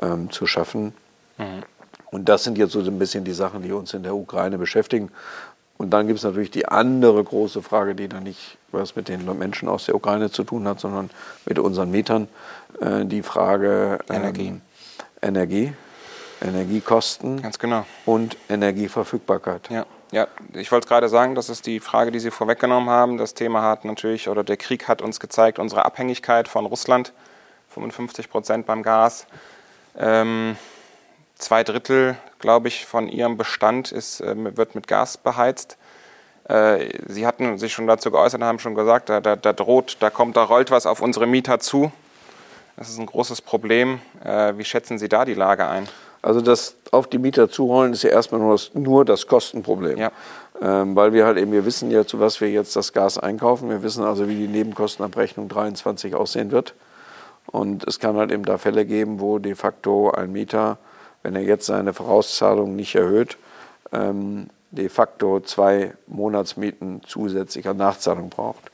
ähm, 0.00 0.30
zu 0.30 0.46
schaffen. 0.46 0.92
Mhm. 1.38 1.62
Und 2.10 2.28
das 2.28 2.44
sind 2.44 2.58
jetzt 2.58 2.72
so 2.72 2.80
ein 2.80 2.98
bisschen 2.98 3.24
die 3.24 3.32
Sachen, 3.32 3.62
die 3.62 3.72
uns 3.72 3.92
in 3.94 4.02
der 4.02 4.14
Ukraine 4.14 4.58
beschäftigen. 4.58 5.10
Und 5.78 5.90
dann 5.90 6.06
gibt 6.06 6.18
es 6.18 6.24
natürlich 6.24 6.50
die 6.50 6.66
andere 6.66 7.22
große 7.22 7.62
Frage, 7.62 7.94
die 7.94 8.08
dann 8.08 8.22
nicht 8.22 8.56
was 8.72 8.96
mit 8.96 9.08
den 9.08 9.24
Menschen 9.38 9.68
aus 9.68 9.86
der 9.86 9.94
Ukraine 9.94 10.30
zu 10.30 10.44
tun 10.44 10.66
hat, 10.66 10.80
sondern 10.80 11.10
mit 11.44 11.58
unseren 11.58 11.90
Mietern. 11.90 12.28
Äh, 12.80 13.04
die 13.04 13.22
Frage 13.22 13.98
ähm, 14.08 14.16
Energie. 14.16 14.60
Energie. 15.22 15.72
Energiekosten 16.42 17.40
Ganz 17.40 17.58
genau. 17.58 17.86
und 18.04 18.36
Energieverfügbarkeit. 18.48 19.70
Ja. 19.70 19.86
Ja, 20.12 20.28
ich 20.54 20.70
wollte 20.70 20.86
gerade 20.86 21.08
sagen, 21.08 21.34
das 21.34 21.48
ist 21.48 21.66
die 21.66 21.80
Frage, 21.80 22.12
die 22.12 22.20
Sie 22.20 22.30
vorweggenommen 22.30 22.88
haben. 22.88 23.18
Das 23.18 23.34
Thema 23.34 23.62
hat 23.62 23.84
natürlich, 23.84 24.28
oder 24.28 24.44
der 24.44 24.56
Krieg 24.56 24.86
hat 24.86 25.02
uns 25.02 25.18
gezeigt, 25.18 25.58
unsere 25.58 25.84
Abhängigkeit 25.84 26.46
von 26.46 26.64
Russland, 26.64 27.12
55 27.70 28.30
Prozent 28.30 28.66
beim 28.66 28.84
Gas. 28.84 29.26
Ähm, 29.98 30.56
zwei 31.36 31.62
Drittel, 31.62 32.16
glaube 32.38 32.68
ich, 32.68 32.86
von 32.86 33.08
Ihrem 33.08 33.36
Bestand 33.36 33.92
ist, 33.92 34.20
äh, 34.20 34.34
wird 34.56 34.74
mit 34.74 34.88
Gas 34.88 35.16
beheizt. 35.16 35.76
Äh, 36.48 36.90
Sie 37.08 37.26
hatten 37.26 37.58
sich 37.58 37.72
schon 37.72 37.86
dazu 37.86 38.10
geäußert 38.10 38.40
und 38.40 38.46
haben 38.46 38.58
schon 38.58 38.74
gesagt, 38.74 39.08
da, 39.08 39.20
da, 39.20 39.36
da, 39.36 39.52
droht, 39.52 39.98
da 40.00 40.10
kommt, 40.10 40.36
da 40.36 40.44
rollt 40.44 40.70
was 40.70 40.86
auf 40.86 41.00
unsere 41.00 41.26
Mieter 41.26 41.60
zu. 41.60 41.92
Das 42.76 42.88
ist 42.88 42.98
ein 42.98 43.06
großes 43.06 43.42
Problem. 43.42 44.00
Äh, 44.24 44.54
wie 44.56 44.64
schätzen 44.64 44.98
Sie 44.98 45.08
da 45.08 45.24
die 45.24 45.34
Lage 45.34 45.66
ein? 45.66 45.88
Also 46.22 46.40
das 46.40 46.76
auf 46.90 47.06
die 47.06 47.18
Mieter 47.18 47.48
zurollen 47.48 47.92
ist 47.92 48.02
ja 48.02 48.10
erstmal 48.10 48.40
nur 48.40 48.52
das, 48.52 48.74
nur 48.74 49.04
das 49.04 49.26
Kostenproblem. 49.26 49.98
Ja. 49.98 50.10
Ähm, 50.60 50.96
weil 50.96 51.12
wir 51.12 51.26
halt 51.26 51.38
eben, 51.38 51.52
wir 51.52 51.64
wissen 51.64 51.90
ja, 51.90 52.06
zu 52.06 52.18
was 52.18 52.40
wir 52.40 52.50
jetzt 52.50 52.74
das 52.76 52.92
Gas 52.92 53.18
einkaufen. 53.18 53.68
Wir 53.68 53.82
wissen 53.82 54.02
also, 54.04 54.28
wie 54.28 54.34
die 54.34 54.48
Nebenkostenabrechnung 54.48 55.48
23 55.48 56.14
aussehen 56.14 56.50
wird. 56.50 56.74
Und 57.46 57.86
es 57.86 58.00
kann 58.00 58.16
halt 58.16 58.32
eben 58.32 58.44
da 58.44 58.58
Fälle 58.58 58.84
geben, 58.86 59.20
wo 59.20 59.38
de 59.38 59.54
facto 59.54 60.10
ein 60.10 60.32
Mieter, 60.32 60.78
wenn 61.26 61.34
er 61.34 61.42
jetzt 61.42 61.66
seine 61.66 61.92
Vorauszahlung 61.92 62.76
nicht 62.76 62.94
erhöht, 62.94 63.36
ähm, 63.90 64.46
de 64.70 64.88
facto 64.88 65.40
zwei 65.40 65.94
Monatsmieten 66.06 67.02
zusätzlicher 67.04 67.74
Nachzahlung 67.74 68.30
braucht. 68.30 68.70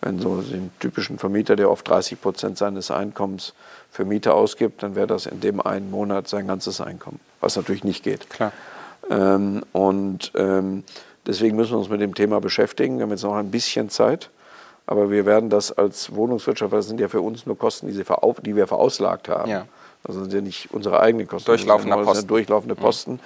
Wenn 0.00 0.18
so 0.18 0.42
den 0.42 0.72
typischen 0.80 1.20
Vermieter, 1.20 1.54
der 1.54 1.70
oft 1.70 1.88
30 1.88 2.20
Prozent 2.20 2.58
seines 2.58 2.90
Einkommens 2.90 3.54
für 3.92 4.04
Miete 4.04 4.34
ausgibt, 4.34 4.82
dann 4.82 4.96
wäre 4.96 5.06
das 5.06 5.26
in 5.26 5.38
dem 5.40 5.60
einen 5.60 5.92
Monat 5.92 6.26
sein 6.26 6.48
ganzes 6.48 6.80
Einkommen, 6.80 7.20
was 7.40 7.54
natürlich 7.54 7.84
nicht 7.84 8.02
geht. 8.02 8.28
Klar. 8.28 8.50
Ähm, 9.08 9.62
und 9.70 10.32
ähm, 10.34 10.82
deswegen 11.28 11.54
müssen 11.54 11.74
wir 11.74 11.78
uns 11.78 11.90
mit 11.90 12.00
dem 12.00 12.16
Thema 12.16 12.40
beschäftigen. 12.40 12.96
Wir 12.96 13.04
haben 13.04 13.10
jetzt 13.10 13.22
noch 13.22 13.36
ein 13.36 13.52
bisschen 13.52 13.88
Zeit, 13.88 14.30
aber 14.86 15.12
wir 15.12 15.26
werden 15.26 15.48
das 15.48 15.70
als 15.70 16.12
Wohnungswirtschaft, 16.12 16.72
weil 16.72 16.80
das 16.80 16.88
sind 16.88 16.98
ja 16.98 17.06
für 17.06 17.20
uns 17.20 17.46
nur 17.46 17.56
Kosten, 17.56 17.86
die, 17.86 18.04
die 18.42 18.56
wir 18.56 18.66
verauslagt 18.66 19.28
haben. 19.28 19.48
Ja. 19.48 19.66
Das 20.04 20.16
sind 20.16 20.32
ja 20.32 20.42
nicht 20.42 20.70
unsere 20.72 21.00
eigenen 21.00 21.26
Kosten. 21.26 21.46
Durchlaufende 21.46 21.96
das 21.96 22.06
Posten. 22.06 22.28
durchlaufende 22.28 22.74
Posten. 22.74 23.20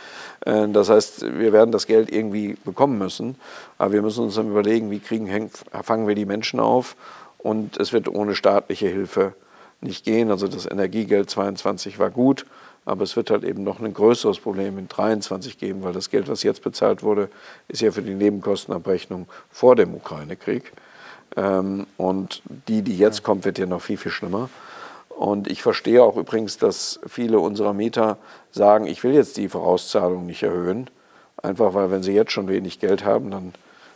Mhm. 0.47 0.73
Das 0.73 0.89
heißt, 0.89 1.23
wir 1.39 1.53
werden 1.53 1.73
das 1.73 1.87
Geld 1.87 2.11
irgendwie 2.11 2.57
bekommen 2.65 2.99
müssen. 2.99 3.35
Aber 3.79 3.93
wir 3.93 4.03
müssen 4.03 4.25
uns 4.25 4.37
dann 4.37 4.49
überlegen, 4.49 4.91
wie 4.91 5.01
kriegen, 5.01 5.51
fangen 5.83 6.07
wir 6.07 6.15
die 6.15 6.25
Menschen 6.25 6.61
auf. 6.61 6.97
Und 7.39 7.77
es 7.79 7.93
wird 7.93 8.09
ohne 8.09 8.35
staatliche 8.35 8.89
Hilfe 8.89 9.35
nicht 9.81 10.05
gehen. 10.05 10.31
Also 10.31 10.47
das 10.47 10.67
Energiegeld 10.67 11.29
22 11.29 11.99
war 11.99 12.11
gut. 12.11 12.47
Aber 12.85 13.03
es 13.03 13.17
wird 13.17 13.31
halt 13.31 13.45
eben 13.45 13.65
noch 13.65 13.81
ein 13.81 13.93
größeres 13.93 14.39
Problem 14.39 14.79
in 14.79 14.89
23 14.89 15.59
geben, 15.59 15.83
weil 15.83 15.93
das 15.93 16.11
Geld, 16.11 16.29
was 16.29 16.43
jetzt 16.43 16.63
bezahlt 16.63 17.03
wurde, 17.03 17.29
ist 17.67 17.83
ja 17.83 17.91
für 17.91 18.03
die 18.03 18.15
Nebenkostenabrechnung 18.15 19.27
vor 19.51 19.77
dem 19.77 19.95
Ukraine-Krieg. 19.95 20.73
Ähm, 21.37 21.87
und 21.97 22.41
die, 22.69 22.83
die 22.83 22.97
jetzt 22.97 23.23
kommt, 23.23 23.45
wird 23.45 23.59
ja 23.59 23.67
noch 23.67 23.83
viel, 23.83 23.99
viel 23.99 24.13
schlimmer. 24.13 24.49
Und 25.19 25.51
ich 25.51 25.63
verstehe 25.63 26.01
auch 26.05 26.17
übrigens, 26.17 26.59
dass 26.59 27.01
viele 27.05 27.41
unserer 27.41 27.73
Mieter 27.73 28.19
sagen, 28.53 28.87
ich 28.87 29.03
will 29.03 29.15
jetzt 29.15 29.37
die 29.37 29.49
Vorauszahlung 29.49 30.27
nicht 30.27 30.45
erhöhen. 30.45 30.89
Einfach 31.43 31.75
weil, 31.75 31.91
wenn 31.91 32.05
sie 32.05 32.13
jetzt 32.13 32.31
schon 32.31 32.47
wenig 32.47 32.79
Geld 32.79 33.05
haben, 33.05 33.33
dann 33.33 33.53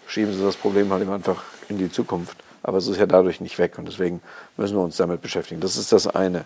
schieben 0.09 0.35
sie 0.35 0.43
das 0.43 0.57
Problem 0.57 0.91
halt 0.91 1.01
immer 1.01 1.15
einfach 1.15 1.45
in 1.69 1.79
die 1.79 1.93
Zukunft. 1.93 2.37
Aber 2.65 2.79
es 2.79 2.89
ist 2.89 2.97
ja 2.97 3.07
dadurch 3.07 3.41
nicht 3.41 3.57
weg 3.61 3.79
und 3.79 3.87
deswegen 3.87 4.21
müssen 4.57 4.77
wir 4.77 4.83
uns 4.83 4.97
damit 4.97 5.23
beschäftigen. 5.23 5.61
Das 5.61 5.77
ist 5.77 5.93
das 5.93 6.09
eine. 6.09 6.45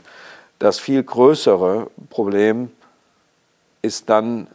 Das 0.59 0.79
viel 0.79 1.03
größere 1.03 1.89
Problem 2.11 2.71
ist 3.81 4.11
dann, 4.11 4.47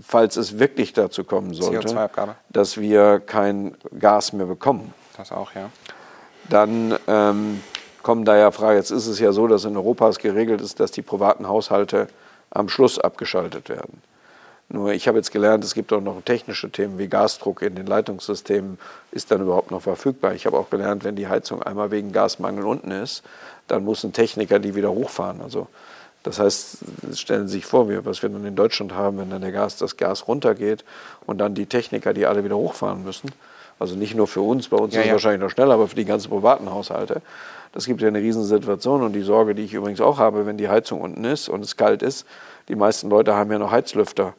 falls 0.00 0.36
es 0.36 0.60
wirklich 0.60 0.92
dazu 0.92 1.24
kommen 1.24 1.54
sollte, 1.54 2.08
dass 2.50 2.76
wir 2.76 3.18
kein 3.18 3.76
Gas 3.98 4.32
mehr 4.32 4.46
bekommen. 4.46 4.94
Das 5.16 5.32
auch, 5.32 5.56
ja. 5.56 5.70
Dann 6.48 6.96
ähm, 7.08 7.60
kommen 8.06 8.24
da 8.24 8.36
ja 8.36 8.52
Fragen. 8.52 8.76
Jetzt 8.76 8.92
ist 8.92 9.08
es 9.08 9.18
ja 9.18 9.32
so, 9.32 9.48
dass 9.48 9.64
in 9.64 9.76
Europa 9.76 10.08
es 10.08 10.18
geregelt 10.18 10.60
ist, 10.60 10.78
dass 10.78 10.92
die 10.92 11.02
privaten 11.02 11.48
Haushalte 11.48 12.06
am 12.50 12.68
Schluss 12.68 13.00
abgeschaltet 13.00 13.68
werden. 13.68 14.00
Nur 14.68 14.92
ich 14.92 15.08
habe 15.08 15.18
jetzt 15.18 15.32
gelernt, 15.32 15.64
es 15.64 15.74
gibt 15.74 15.92
auch 15.92 16.00
noch 16.00 16.22
technische 16.22 16.70
Themen 16.70 17.00
wie 17.00 17.08
Gasdruck 17.08 17.62
in 17.62 17.74
den 17.74 17.86
Leitungssystemen. 17.86 18.78
Ist 19.10 19.32
dann 19.32 19.42
überhaupt 19.42 19.72
noch 19.72 19.82
verfügbar? 19.82 20.34
Ich 20.34 20.46
habe 20.46 20.56
auch 20.56 20.70
gelernt, 20.70 21.02
wenn 21.02 21.16
die 21.16 21.26
Heizung 21.26 21.64
einmal 21.64 21.90
wegen 21.90 22.12
Gasmangel 22.12 22.64
unten 22.64 22.92
ist, 22.92 23.24
dann 23.66 23.84
muss 23.84 24.04
ein 24.04 24.12
Techniker 24.12 24.60
die 24.60 24.76
wieder 24.76 24.92
hochfahren. 24.92 25.40
Also 25.40 25.66
das 26.22 26.38
heißt, 26.38 26.78
stellen 27.14 27.48
Sie 27.48 27.54
sich 27.54 27.66
vor, 27.66 27.88
was 28.04 28.22
wir 28.22 28.28
nun 28.28 28.46
in 28.46 28.54
Deutschland 28.54 28.94
haben, 28.94 29.18
wenn 29.18 29.30
dann 29.30 29.42
der 29.42 29.50
Gas, 29.50 29.78
das 29.78 29.96
Gas 29.96 30.28
runtergeht 30.28 30.84
und 31.26 31.38
dann 31.38 31.56
die 31.56 31.66
Techniker, 31.66 32.14
die 32.14 32.26
alle 32.26 32.44
wieder 32.44 32.56
hochfahren 32.56 33.02
müssen. 33.02 33.32
Also 33.80 33.96
nicht 33.96 34.14
nur 34.14 34.28
für 34.28 34.42
uns, 34.42 34.68
bei 34.68 34.76
uns 34.76 34.94
ja, 34.94 35.00
ist 35.00 35.06
es 35.06 35.08
ja. 35.08 35.12
wahrscheinlich 35.14 35.40
noch 35.40 35.50
schneller, 35.50 35.74
aber 35.74 35.88
für 35.88 35.96
die 35.96 36.04
ganzen 36.04 36.30
privaten 36.30 36.70
Haushalte. 36.70 37.20
Das 37.76 37.84
gibt 37.84 38.00
ja 38.00 38.08
eine 38.08 38.20
Riesensituation 38.20 39.02
und 39.02 39.12
die 39.12 39.20
Sorge, 39.20 39.54
die 39.54 39.62
ich 39.62 39.74
übrigens 39.74 40.00
auch 40.00 40.18
habe, 40.18 40.46
wenn 40.46 40.56
die 40.56 40.70
Heizung 40.70 41.02
unten 41.02 41.26
ist 41.26 41.50
und 41.50 41.62
es 41.62 41.76
kalt 41.76 42.00
ist, 42.00 42.26
die 42.70 42.74
meisten 42.74 43.10
Leute 43.10 43.34
haben 43.34 43.52
ja 43.52 43.58
noch 43.58 43.70
Heizlüfter, 43.70 44.32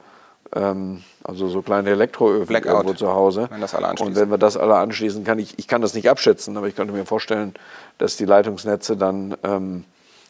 ähm, 0.55 1.03
also 1.23 1.47
so 1.47 1.61
kleine 1.61 1.91
Elektroöfen 1.91 2.47
Blackout, 2.47 2.71
irgendwo 2.71 2.93
zu 2.95 3.13
Hause. 3.13 3.45
Wenn 3.51 3.61
das 3.61 3.75
alle 3.75 3.89
anschließen. 3.89 4.15
Und 4.15 4.19
wenn 4.19 4.31
wir 4.31 4.39
das 4.39 4.57
alle 4.57 4.77
anschließen, 4.77 5.23
kann 5.23 5.37
ich, 5.37 5.59
ich 5.59 5.67
kann 5.67 5.83
das 5.83 5.93
nicht 5.93 6.09
abschätzen, 6.09 6.57
aber 6.57 6.67
ich 6.67 6.75
könnte 6.75 6.95
mir 6.95 7.05
vorstellen, 7.05 7.53
dass 7.99 8.17
die 8.17 8.25
Leitungsnetze 8.25 8.97
dann, 8.97 9.37
ähm, 9.43 9.83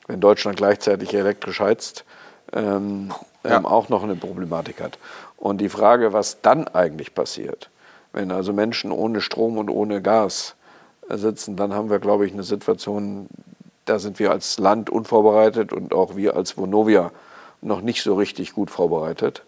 wenn 0.07 0.19
Deutschland 0.19 0.57
gleichzeitig 0.57 1.13
elektrisch 1.13 1.61
heizt, 1.61 2.03
ähm, 2.51 3.13
ja. 3.45 3.55
ähm, 3.55 3.65
auch 3.65 3.87
noch 3.87 4.03
eine 4.03 4.17
Problematik 4.17 4.81
hat. 4.83 4.99
Und 5.37 5.61
die 5.61 5.69
Frage, 5.69 6.11
was 6.11 6.41
dann 6.41 6.67
eigentlich 6.67 7.15
passiert, 7.15 7.69
wenn 8.11 8.33
also 8.33 8.51
Menschen 8.51 8.91
ohne 8.91 9.21
Strom 9.21 9.57
und 9.57 9.69
ohne 9.69 10.01
Gas 10.01 10.56
sitzen, 11.09 11.55
dann 11.55 11.73
haben 11.73 11.89
wir, 11.89 11.99
glaube 11.99 12.25
ich, 12.25 12.33
eine 12.33 12.43
Situation, 12.43 13.27
da 13.85 13.99
sind 13.99 14.19
wir 14.19 14.31
als 14.31 14.59
Land 14.59 14.89
unvorbereitet 14.89 15.71
und 15.71 15.93
auch 15.93 16.15
wir 16.15 16.35
als 16.35 16.57
Vonovia 16.57 17.11
noch 17.61 17.81
nicht 17.81 18.03
so 18.03 18.15
richtig 18.15 18.53
gut 18.53 18.69
vorbereitet. 18.69 19.43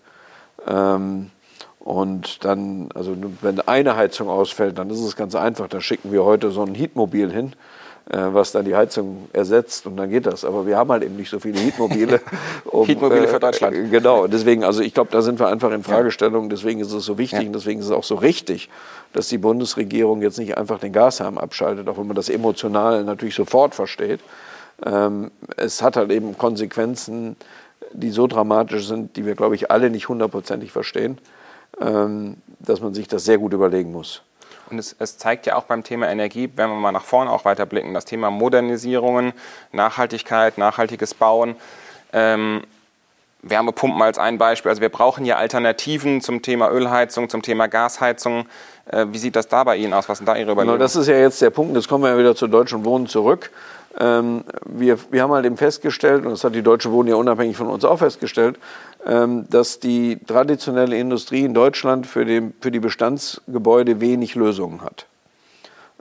Ähm, 0.68 1.32
und 1.80 2.44
dann, 2.46 2.90
also 2.94 3.16
wenn 3.42 3.62
eine 3.62 3.96
Heizung 3.96 4.30
ausfällt, 4.30 4.78
dann 4.78 4.90
ist 4.90 5.00
es 5.00 5.16
ganz 5.16 5.36
einfach. 5.36 5.68
Da 5.68 5.82
schicken 5.82 6.12
wir 6.12 6.24
heute 6.24 6.52
so 6.52 6.62
ein 6.62 6.76
Heatmobil 6.76 7.32
hin, 7.32 7.54
was 8.10 8.52
dann 8.52 8.66
die 8.66 8.76
Heizung 8.76 9.30
ersetzt 9.34 9.86
und 9.86 9.96
dann 9.98 10.10
geht 10.10 10.26
das. 10.26 10.44
Aber 10.44 10.66
wir 10.66 10.78
haben 10.78 10.92
halt 10.92 11.04
eben 11.04 11.16
nicht 11.16 11.30
so 11.30 11.40
viele 11.40 11.60
Heatmobile. 11.60 12.20
Um, 12.66 12.86
Heatmobile 12.86 13.28
für 13.28 13.40
Deutschland. 13.40 13.76
Äh, 13.76 13.88
genau, 13.88 14.28
deswegen, 14.28 14.64
also 14.64 14.82
ich 14.82 14.94
glaube, 14.94 15.10
da 15.12 15.22
sind 15.22 15.40
wir 15.40 15.48
einfach 15.48 15.72
in 15.72 15.84
Fragestellung. 15.84 16.50
Deswegen 16.50 16.80
ist 16.80 16.92
es 16.92 17.06
so 17.06 17.18
wichtig 17.18 17.42
ja. 17.42 17.48
und 17.48 17.54
deswegen 17.54 17.80
ist 17.80 17.88
es 17.88 17.92
auch 17.92 18.04
so 18.04 18.16
richtig, 18.16 18.70
dass 19.14 19.28
die 19.28 19.38
Bundesregierung 19.38 20.22
jetzt 20.22 20.38
nicht 20.38 20.58
einfach 20.58 20.80
den 20.80 20.94
Gashahn 20.94 21.38
abschaltet, 21.38 21.88
auch 21.88 21.98
wenn 21.98 22.08
man 22.08 22.16
das 22.16 22.30
emotional 22.30 23.04
natürlich 23.04 23.36
sofort 23.36 23.74
versteht. 23.74 24.20
Ähm, 24.86 25.32
es 25.58 25.82
hat 25.82 25.98
halt 25.98 26.12
eben 26.12 26.38
Konsequenzen, 26.38 27.36
die 27.92 28.12
so 28.12 28.28
dramatisch 28.28 28.88
sind, 28.88 29.16
die 29.16 29.26
wir, 29.26 29.36
glaube 29.36 29.56
ich, 29.56 29.72
alle 29.72 29.90
nicht 29.90 30.10
hundertprozentig 30.10 30.72
verstehen, 30.72 31.18
ähm, 31.80 32.38
dass 32.60 32.82
man 32.82 32.94
sich 32.94 33.08
das 33.08 33.26
sehr 33.26 33.38
gut 33.38 33.54
überlegen 33.54 33.92
muss. 33.92 34.22
Und 34.72 34.80
es, 34.80 34.96
es, 35.00 35.18
zeigt 35.18 35.46
ja 35.46 35.56
auch 35.56 35.64
beim 35.64 35.84
Thema 35.84 36.10
Energie, 36.10 36.50
wenn 36.56 36.70
wir 36.70 36.76
mal 36.76 36.92
nach 36.92 37.04
vorne 37.04 37.32
auch 37.32 37.46
weiter 37.46 37.66
blicken, 37.66 37.94
das 37.94 38.06
Thema 38.06 38.30
Modernisierungen, 38.30 39.34
Nachhaltigkeit, 39.72 40.58
nachhaltiges 40.58 41.14
Bauen. 41.14 41.56
Ähm, 42.14 42.64
Wärmepumpen 43.42 44.02
als 44.02 44.18
ein 44.18 44.38
Beispiel. 44.38 44.70
Also 44.70 44.82
wir 44.82 44.90
brauchen 44.90 45.26
ja 45.26 45.38
Alternativen 45.38 46.22
zum 46.22 46.42
Thema 46.42 46.70
Ölheizung, 46.70 47.30
zum 47.30 47.42
Thema 47.42 47.68
Gasheizung. 47.68 48.48
Äh, 48.86 49.06
wie 49.12 49.18
sieht 49.18 49.36
das 49.36 49.48
da 49.48 49.64
bei 49.64 49.78
Ihnen 49.78 49.94
aus? 49.94 50.10
Was 50.10 50.18
sind 50.18 50.28
da 50.28 50.34
Ihre 50.36 50.52
Überlegungen? 50.52 50.78
Genau, 50.78 50.84
das 50.84 50.96
ist 50.96 51.08
ja 51.08 51.16
jetzt 51.16 51.42
der 51.42 51.50
Punkt. 51.50 51.76
Jetzt 51.76 51.88
kommen 51.88 52.04
wir 52.04 52.12
ja 52.12 52.18
wieder 52.18 52.36
zu 52.36 52.48
Deutschen 52.48 52.84
Wohnen 52.84 53.08
zurück. 53.08 53.52
Ähm, 53.98 54.44
wir, 54.66 54.98
wir 55.12 55.24
haben 55.24 55.32
halt 55.32 55.46
eben 55.46 55.58
festgestellt, 55.58 56.26
und 56.26 56.32
das 56.32 56.44
hat 56.44 56.54
die 56.54 56.62
Deutsche 56.62 56.92
Wohnen 56.92 57.10
ja 57.10 57.16
unabhängig 57.16 57.58
von 57.58 57.68
uns 57.68 57.84
auch 57.84 58.00
festgestellt, 58.00 58.60
ähm, 59.06 59.46
dass 59.50 59.80
die 59.80 60.20
traditionelle 60.28 60.98
Industrie 60.98 61.44
in 61.44 61.54
Deutschland 61.54 62.06
für, 62.06 62.26
den, 62.26 62.54
für 62.62 62.72
die 62.72 62.80
Bestandsgebäude 62.80 64.00
wenig 64.00 64.36
Lösungen 64.36 64.82
hat. 64.82 65.08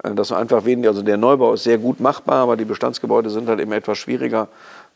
Äh, 0.03 0.15
dass 0.15 0.33
einfach 0.33 0.65
wenig, 0.65 0.87
also 0.87 1.03
der 1.03 1.17
Neubau 1.17 1.55
ist 1.55 1.65
sehr 1.65 1.79
gut 1.79 2.01
machbar, 2.01 2.43
aber 2.43 2.57
die 2.57 2.65
Bestandsgebäude 2.65 3.31
sind 3.31 3.49
halt 3.49 3.61
eben 3.61 3.73
etwas 3.73 3.99
schwieriger 3.99 4.49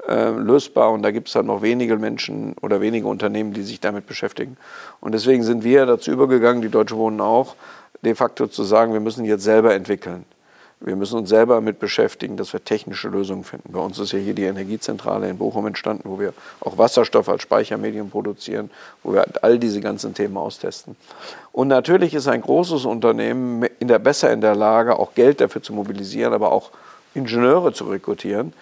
äh, 0.06 0.30
lösbar 0.30 0.90
und 0.92 1.02
da 1.02 1.10
gibt 1.10 1.28
es 1.28 1.34
halt 1.34 1.46
noch 1.46 1.62
wenige 1.62 1.96
Menschen 1.96 2.54
oder 2.60 2.80
wenige 2.80 3.06
Unternehmen, 3.06 3.52
die 3.52 3.62
sich 3.62 3.80
damit 3.80 4.06
beschäftigen. 4.06 4.56
Und 5.00 5.12
deswegen 5.12 5.42
sind 5.42 5.64
wir 5.64 5.86
dazu 5.86 6.10
übergegangen, 6.10 6.62
die 6.62 6.68
Deutsche 6.68 6.96
Wohnen 6.96 7.20
auch, 7.20 7.56
de 8.02 8.14
facto 8.14 8.48
zu 8.48 8.64
sagen, 8.64 8.92
wir 8.92 9.00
müssen 9.00 9.24
jetzt 9.24 9.44
selber 9.44 9.74
entwickeln. 9.74 10.24
Wir 10.84 10.96
müssen 10.96 11.18
uns 11.18 11.28
selber 11.28 11.54
damit 11.54 11.78
beschäftigen, 11.78 12.36
dass 12.36 12.52
wir 12.52 12.64
technische 12.64 13.08
Lösungen 13.08 13.44
finden. 13.44 13.72
Bei 13.72 13.78
uns 13.78 14.00
ist 14.00 14.12
ja 14.12 14.18
hier 14.18 14.34
die 14.34 14.44
Energiezentrale 14.44 15.28
in 15.30 15.38
Bochum 15.38 15.66
entstanden, 15.66 16.08
wo 16.08 16.18
wir 16.18 16.32
auch 16.60 16.76
Wasserstoff 16.76 17.28
als 17.28 17.42
Speichermedium 17.42 18.10
produzieren, 18.10 18.68
wo 19.04 19.12
wir 19.12 19.24
all 19.42 19.60
diese 19.60 19.80
ganzen 19.80 20.12
Themen 20.14 20.36
austesten. 20.36 20.96
Und 21.52 21.68
natürlich 21.68 22.14
ist 22.14 22.26
ein 22.26 22.40
großes 22.40 22.84
Unternehmen 22.84 23.64
in 23.78 23.86
der, 23.86 24.00
besser 24.00 24.32
in 24.32 24.40
der 24.40 24.56
Lage, 24.56 24.98
auch 24.98 25.14
Geld 25.14 25.40
dafür 25.40 25.62
zu 25.62 25.72
mobilisieren, 25.72 26.32
aber 26.32 26.50
auch 26.50 26.70
Ingenieure 27.14 27.72
zu 27.72 27.84
rekrutieren, 27.84 28.52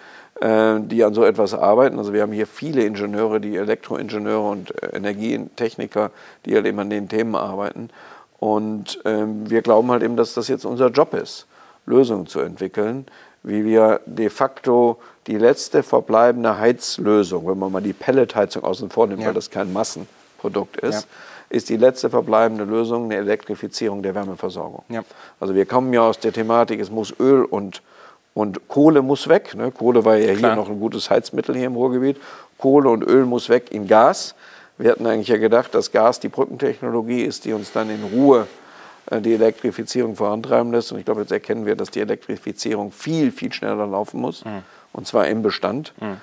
äh, 0.41 0.79
die 0.79 1.03
an 1.03 1.15
so 1.15 1.23
etwas 1.23 1.55
arbeiten. 1.55 1.97
Also 1.97 2.13
wir 2.13 2.21
haben 2.21 2.33
hier 2.33 2.47
viele 2.47 2.83
Ingenieure, 2.83 3.39
die 3.39 3.55
Elektroingenieure 3.55 4.47
und 4.47 4.83
äh, 4.83 4.95
Energietechniker, 4.95 6.11
die 6.45 6.53
halt 6.53 6.67
eben 6.67 6.77
an 6.77 6.91
den 6.91 7.09
Themen 7.09 7.35
arbeiten. 7.35 7.89
Und 8.37 8.99
ähm, 9.05 9.49
wir 9.49 9.63
glauben 9.63 9.89
halt 9.89 10.03
eben, 10.03 10.17
dass 10.17 10.35
das 10.35 10.47
jetzt 10.49 10.65
unser 10.65 10.89
Job 10.89 11.15
ist. 11.15 11.47
Lösungen 11.85 12.27
zu 12.27 12.39
entwickeln, 12.39 13.05
wie 13.43 13.65
wir 13.65 14.01
de 14.05 14.29
facto 14.29 14.97
die 15.27 15.37
letzte 15.37 15.83
verbleibende 15.83 16.57
Heizlösung, 16.57 17.47
wenn 17.47 17.57
man 17.59 17.71
mal 17.71 17.81
die 17.81 17.93
Pelletheizung 17.93 18.63
außen 18.63 18.89
vor 18.89 19.07
nimmt, 19.07 19.21
ja. 19.21 19.27
weil 19.27 19.33
das 19.33 19.49
kein 19.49 19.71
Massenprodukt 19.73 20.77
ist, 20.77 21.03
ja. 21.03 21.07
ist 21.49 21.69
die 21.69 21.77
letzte 21.77 22.09
verbleibende 22.09 22.63
Lösung 22.63 23.05
eine 23.05 23.15
Elektrifizierung 23.15 24.01
der 24.03 24.15
Wärmeversorgung. 24.15 24.83
Ja. 24.89 25.03
Also 25.39 25.55
wir 25.55 25.65
kommen 25.65 25.93
ja 25.93 26.01
aus 26.01 26.19
der 26.19 26.33
Thematik, 26.33 26.79
es 26.79 26.91
muss 26.91 27.13
Öl 27.19 27.43
und, 27.43 27.81
und 28.33 28.67
Kohle 28.67 29.01
muss 29.01 29.27
weg. 29.27 29.55
Ne? 29.55 29.71
Kohle 29.71 30.05
war 30.05 30.17
ja 30.17 30.33
Klar. 30.35 30.51
hier 30.51 30.55
noch 30.55 30.69
ein 30.69 30.79
gutes 30.79 31.09
Heizmittel 31.09 31.55
hier 31.55 31.67
im 31.67 31.75
Ruhrgebiet. 31.75 32.17
Kohle 32.57 32.89
und 32.89 33.03
Öl 33.03 33.25
muss 33.25 33.49
weg 33.49 33.71
in 33.71 33.87
Gas. 33.87 34.35
Wir 34.77 34.91
hatten 34.91 35.05
eigentlich 35.05 35.27
ja 35.27 35.37
gedacht, 35.37 35.75
dass 35.75 35.91
Gas 35.91 36.19
die 36.19 36.29
Brückentechnologie 36.29 37.23
ist, 37.23 37.45
die 37.45 37.53
uns 37.53 37.71
dann 37.71 37.89
in 37.89 38.03
Ruhe 38.03 38.47
die 39.09 39.33
Elektrifizierung 39.33 40.15
vorantreiben 40.15 40.71
lässt. 40.71 40.91
Und 40.91 40.99
ich 40.99 41.05
glaube, 41.05 41.21
jetzt 41.21 41.31
erkennen 41.31 41.65
wir, 41.65 41.75
dass 41.75 41.91
die 41.91 41.99
Elektrifizierung 41.99 42.91
viel, 42.91 43.31
viel 43.31 43.51
schneller 43.51 43.87
laufen 43.87 44.21
muss. 44.21 44.45
Mhm. 44.45 44.63
Und 44.93 45.07
zwar 45.07 45.27
im 45.27 45.41
Bestand. 45.41 45.93
Mhm. 45.99 46.17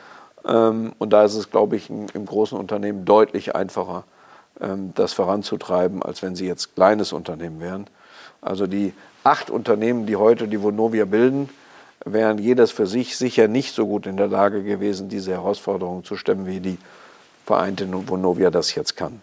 Ähm, 0.47 0.93
und 0.99 1.13
da 1.13 1.25
ist 1.25 1.35
es, 1.35 1.51
glaube 1.51 1.77
ich, 1.77 1.91
im 1.91 2.27
großen 2.27 2.57
Unternehmen 2.59 3.05
deutlich 3.05 3.55
einfacher, 3.55 4.05
ähm, 4.61 4.93
das 4.95 5.13
voranzutreiben, 5.13 6.03
als 6.03 6.23
wenn 6.23 6.35
sie 6.35 6.47
jetzt 6.47 6.75
kleines 6.75 7.13
Unternehmen 7.13 7.61
wären. 7.61 7.87
Also 8.41 8.67
die 8.67 8.95
acht 9.25 9.51
Unternehmen, 9.51 10.07
die 10.07 10.17
heute 10.17 10.49
die 10.49 10.63
Vonovia 10.63 11.05
bilden, 11.05 11.49
wären 12.05 12.39
jedes 12.39 12.71
für 12.71 12.87
sich 12.87 13.17
sicher 13.17 13.49
nicht 13.49 13.75
so 13.75 13.87
gut 13.87 14.07
in 14.07 14.17
der 14.17 14.29
Lage 14.29 14.63
gewesen, 14.63 15.09
diese 15.09 15.33
Herausforderungen 15.33 16.05
zu 16.05 16.17
stemmen, 16.17 16.47
wie 16.47 16.61
die 16.61 16.79
vereinte 17.45 17.89
Vonovia 18.09 18.51
das 18.51 18.75
jetzt 18.75 18.97
kann. 18.97 19.21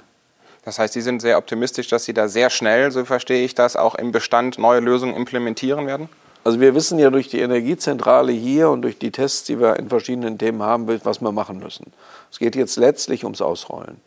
Das 0.65 0.79
heißt, 0.79 0.93
Sie 0.93 1.01
sind 1.01 1.21
sehr 1.21 1.37
optimistisch, 1.37 1.87
dass 1.87 2.05
Sie 2.05 2.13
da 2.13 2.27
sehr 2.27 2.49
schnell, 2.49 2.91
so 2.91 3.05
verstehe 3.05 3.45
ich 3.45 3.53
das, 3.53 3.75
auch 3.75 3.95
im 3.95 4.11
Bestand 4.11 4.57
neue 4.57 4.79
Lösungen 4.79 5.15
implementieren 5.15 5.85
werden? 5.85 6.09
Also 6.43 6.59
wir 6.59 6.75
wissen 6.75 6.99
ja 6.99 7.09
durch 7.09 7.27
die 7.27 7.39
Energiezentrale 7.39 8.31
hier 8.31 8.69
und 8.69 8.81
durch 8.81 8.99
die 8.99 9.11
Tests, 9.11 9.43
die 9.45 9.59
wir 9.59 9.77
in 9.77 9.89
verschiedenen 9.89 10.37
Themen 10.37 10.61
haben, 10.61 10.87
was 11.03 11.21
wir 11.21 11.31
machen 11.31 11.59
müssen. 11.59 11.91
Es 12.31 12.39
geht 12.39 12.55
jetzt 12.55 12.77
letztlich 12.77 13.23
ums 13.23 13.41
Ausrollen. 13.41 14.01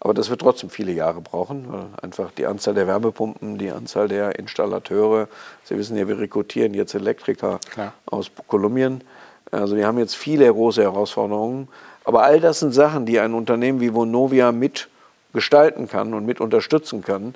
Aber 0.00 0.14
das 0.14 0.30
wird 0.30 0.40
trotzdem 0.40 0.70
viele 0.70 0.92
Jahre 0.92 1.20
brauchen, 1.20 1.66
weil 1.72 1.86
einfach 2.02 2.30
die 2.30 2.46
Anzahl 2.46 2.74
der 2.74 2.86
Wärmepumpen, 2.86 3.58
die 3.58 3.70
Anzahl 3.70 4.08
der 4.08 4.38
Installateure, 4.38 5.28
Sie 5.64 5.76
wissen 5.76 5.96
ja, 5.96 6.06
wir 6.06 6.18
rekrutieren 6.18 6.74
jetzt 6.74 6.94
Elektriker 6.94 7.58
Klar. 7.70 7.92
aus 8.06 8.30
Kolumbien. 8.46 9.02
Also 9.50 9.76
wir 9.76 9.86
haben 9.86 9.98
jetzt 9.98 10.16
viele 10.16 10.50
große 10.52 10.82
Herausforderungen. 10.82 11.68
Aber 12.04 12.22
all 12.22 12.40
das 12.40 12.60
sind 12.60 12.72
Sachen, 12.72 13.06
die 13.06 13.18
ein 13.18 13.34
Unternehmen 13.34 13.80
wie 13.80 13.92
Vonovia 13.92 14.52
mit 14.52 14.88
gestalten 15.36 15.86
kann 15.86 16.14
und 16.14 16.24
mit 16.24 16.40
unterstützen 16.40 17.02
kann, 17.02 17.34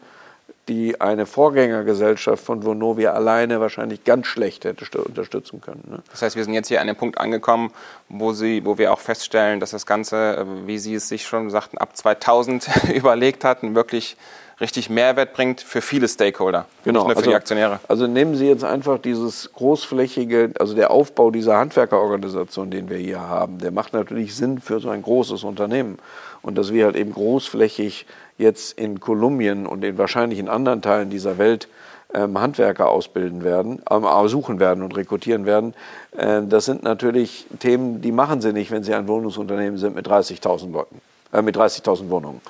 die 0.68 1.00
eine 1.00 1.26
Vorgängergesellschaft 1.26 2.42
von 2.42 2.64
Vonovia 2.64 3.12
alleine 3.12 3.60
wahrscheinlich 3.60 4.04
ganz 4.04 4.26
schlecht 4.26 4.64
hätte 4.64 5.02
unterstützen 5.02 5.60
können. 5.60 5.84
Ne? 5.86 6.02
Das 6.10 6.22
heißt, 6.22 6.34
wir 6.34 6.44
sind 6.44 6.54
jetzt 6.54 6.68
hier 6.68 6.80
an 6.80 6.86
dem 6.86 6.96
Punkt 6.96 7.18
angekommen, 7.18 7.72
wo, 8.08 8.32
Sie, 8.32 8.64
wo 8.64 8.78
wir 8.78 8.92
auch 8.92 9.00
feststellen, 9.00 9.60
dass 9.60 9.72
das 9.72 9.84
Ganze, 9.84 10.38
äh, 10.38 10.66
wie 10.66 10.78
Sie 10.78 10.94
es 10.94 11.08
sich 11.08 11.26
schon 11.26 11.50
sagten, 11.50 11.76
ab 11.76 11.96
2000 11.96 12.70
überlegt 12.94 13.44
hatten, 13.44 13.74
wirklich 13.74 14.16
richtig 14.60 14.90
Mehrwert 14.90 15.32
bringt 15.32 15.60
für 15.60 15.80
viele 15.80 16.08
Stakeholder, 16.08 16.66
genau, 16.84 17.00
nicht 17.00 17.06
nur 17.06 17.14
für 17.14 17.18
also, 17.18 17.30
die 17.30 17.36
Aktionäre. 17.36 17.80
Also 17.88 18.06
nehmen 18.06 18.34
Sie 18.34 18.46
jetzt 18.46 18.64
einfach 18.64 18.98
dieses 18.98 19.52
großflächige, 19.52 20.52
also 20.58 20.74
der 20.74 20.90
Aufbau 20.90 21.30
dieser 21.30 21.56
Handwerkerorganisation, 21.56 22.70
den 22.70 22.90
wir 22.90 22.98
hier 22.98 23.20
haben, 23.20 23.58
der 23.58 23.70
macht 23.70 23.92
natürlich 23.92 24.34
Sinn 24.34 24.60
für 24.60 24.80
so 24.80 24.90
ein 24.90 25.02
großes 25.02 25.44
Unternehmen. 25.44 25.98
Und 26.42 26.56
dass 26.56 26.72
wir 26.72 26.86
halt 26.86 26.96
eben 26.96 27.12
großflächig 27.12 28.06
jetzt 28.38 28.78
in 28.78 29.00
Kolumbien 29.00 29.66
und 29.66 29.84
in 29.84 29.98
wahrscheinlich 29.98 30.38
in 30.38 30.48
anderen 30.48 30.80
Teilen 30.80 31.10
dieser 31.10 31.36
Welt 31.38 31.68
ähm, 32.14 32.40
Handwerker 32.40 32.88
ausbilden 32.88 33.44
werden, 33.44 33.82
äh, 33.88 34.28
suchen 34.28 34.58
werden 34.58 34.82
und 34.82 34.96
rekrutieren 34.96 35.46
werden. 35.46 35.74
Äh, 36.16 36.42
das 36.48 36.64
sind 36.64 36.82
natürlich 36.82 37.46
Themen, 37.58 38.00
die 38.00 38.12
machen 38.12 38.40
sie 38.40 38.52
nicht, 38.52 38.70
wenn 38.70 38.82
sie 38.82 38.94
ein 38.94 39.06
Wohnungsunternehmen 39.06 39.78
sind 39.78 39.94
mit 39.94 40.08
30.000 40.08 40.72
Leuten, 40.72 41.00
äh, 41.32 41.42
mit 41.42 41.56
30.000 41.56 42.08
Wohnungen. 42.08 42.40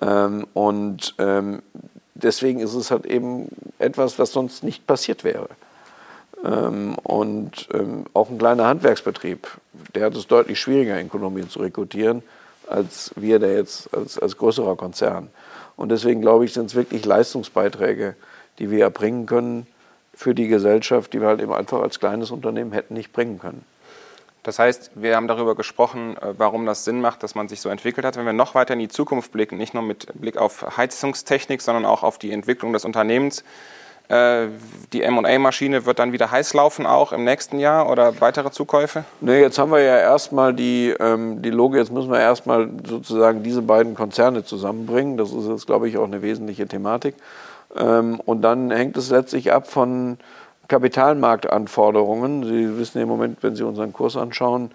Ähm, 0.00 0.46
und 0.54 1.14
ähm, 1.18 1.62
deswegen 2.14 2.60
ist 2.60 2.74
es 2.74 2.90
halt 2.90 3.06
eben 3.06 3.48
etwas, 3.78 4.18
was 4.18 4.32
sonst 4.32 4.64
nicht 4.64 4.86
passiert 4.86 5.24
wäre. 5.24 5.48
Ähm, 6.44 6.96
und 7.02 7.68
ähm, 7.72 8.04
auch 8.14 8.30
ein 8.30 8.38
kleiner 8.38 8.66
Handwerksbetrieb, 8.66 9.48
der 9.94 10.06
hat 10.06 10.16
es 10.16 10.26
deutlich 10.26 10.60
schwieriger 10.60 10.98
in 10.98 11.08
Kolumbien 11.08 11.48
zu 11.48 11.60
rekrutieren, 11.60 12.22
als 12.68 13.12
wir 13.16 13.38
der 13.38 13.54
jetzt 13.54 13.92
als, 13.94 14.18
als 14.18 14.36
größerer 14.36 14.76
Konzern. 14.76 15.28
Und 15.76 15.90
deswegen 15.90 16.20
glaube 16.20 16.44
ich, 16.44 16.52
sind 16.52 16.66
es 16.66 16.74
wirklich 16.74 17.04
Leistungsbeiträge, 17.04 18.14
die 18.58 18.70
wir 18.70 18.84
erbringen 18.84 19.26
können 19.26 19.66
für 20.14 20.34
die 20.34 20.48
Gesellschaft, 20.48 21.12
die 21.12 21.20
wir 21.20 21.28
halt 21.28 21.40
eben 21.40 21.52
einfach 21.52 21.80
als 21.80 21.98
kleines 21.98 22.30
Unternehmen 22.30 22.72
hätten 22.72 22.94
nicht 22.94 23.12
bringen 23.12 23.38
können. 23.38 23.64
Das 24.42 24.58
heißt, 24.58 24.90
wir 24.94 25.14
haben 25.14 25.28
darüber 25.28 25.54
gesprochen, 25.54 26.16
äh, 26.16 26.34
warum 26.36 26.66
das 26.66 26.84
Sinn 26.84 27.00
macht, 27.00 27.22
dass 27.22 27.34
man 27.34 27.48
sich 27.48 27.60
so 27.60 27.68
entwickelt 27.68 28.04
hat. 28.04 28.16
Wenn 28.16 28.26
wir 28.26 28.32
noch 28.32 28.54
weiter 28.54 28.74
in 28.74 28.80
die 28.80 28.88
Zukunft 28.88 29.32
blicken, 29.32 29.56
nicht 29.56 29.74
nur 29.74 29.82
mit 29.82 30.06
Blick 30.14 30.36
auf 30.36 30.76
Heizungstechnik, 30.76 31.62
sondern 31.62 31.84
auch 31.84 32.02
auf 32.02 32.18
die 32.18 32.32
Entwicklung 32.32 32.72
des 32.72 32.84
Unternehmens, 32.84 33.44
Äh, 34.08 34.48
die 34.92 35.02
M&A-Maschine 35.02 35.86
wird 35.86 35.98
dann 35.98 36.12
wieder 36.12 36.30
heiß 36.30 36.54
laufen 36.54 36.86
auch 36.86 37.12
im 37.12 37.24
nächsten 37.24 37.58
Jahr 37.58 37.88
oder 37.88 38.20
weitere 38.20 38.50
Zukäufe? 38.50 39.04
Nee, 39.20 39.40
jetzt 39.40 39.58
haben 39.58 39.70
wir 39.70 39.80
ja 39.80 39.96
erstmal 39.96 40.52
die, 40.52 40.94
ähm, 40.98 41.40
die 41.40 41.50
Logik, 41.50 41.78
jetzt 41.78 41.92
müssen 41.92 42.10
wir 42.10 42.20
erstmal 42.20 42.68
sozusagen 42.84 43.42
diese 43.42 43.62
beiden 43.62 43.94
Konzerne 43.94 44.44
zusammenbringen. 44.44 45.16
Das 45.16 45.32
ist 45.32 45.48
jetzt, 45.48 45.66
glaube 45.66 45.88
ich, 45.88 45.96
auch 45.96 46.04
eine 46.04 46.20
wesentliche 46.20 46.66
Thematik. 46.66 47.14
Ähm, 47.74 48.20
und 48.26 48.42
dann 48.42 48.70
hängt 48.70 48.96
es 48.96 49.08
letztlich 49.08 49.52
ab 49.52 49.70
von 49.70 50.18
Kapitalmarktanforderungen. 50.72 52.44
Sie 52.44 52.78
wissen 52.78 53.02
im 53.02 53.08
Moment, 53.08 53.42
wenn 53.42 53.54
Sie 53.54 53.62
unseren 53.62 53.92
Kurs 53.92 54.16
anschauen, 54.16 54.70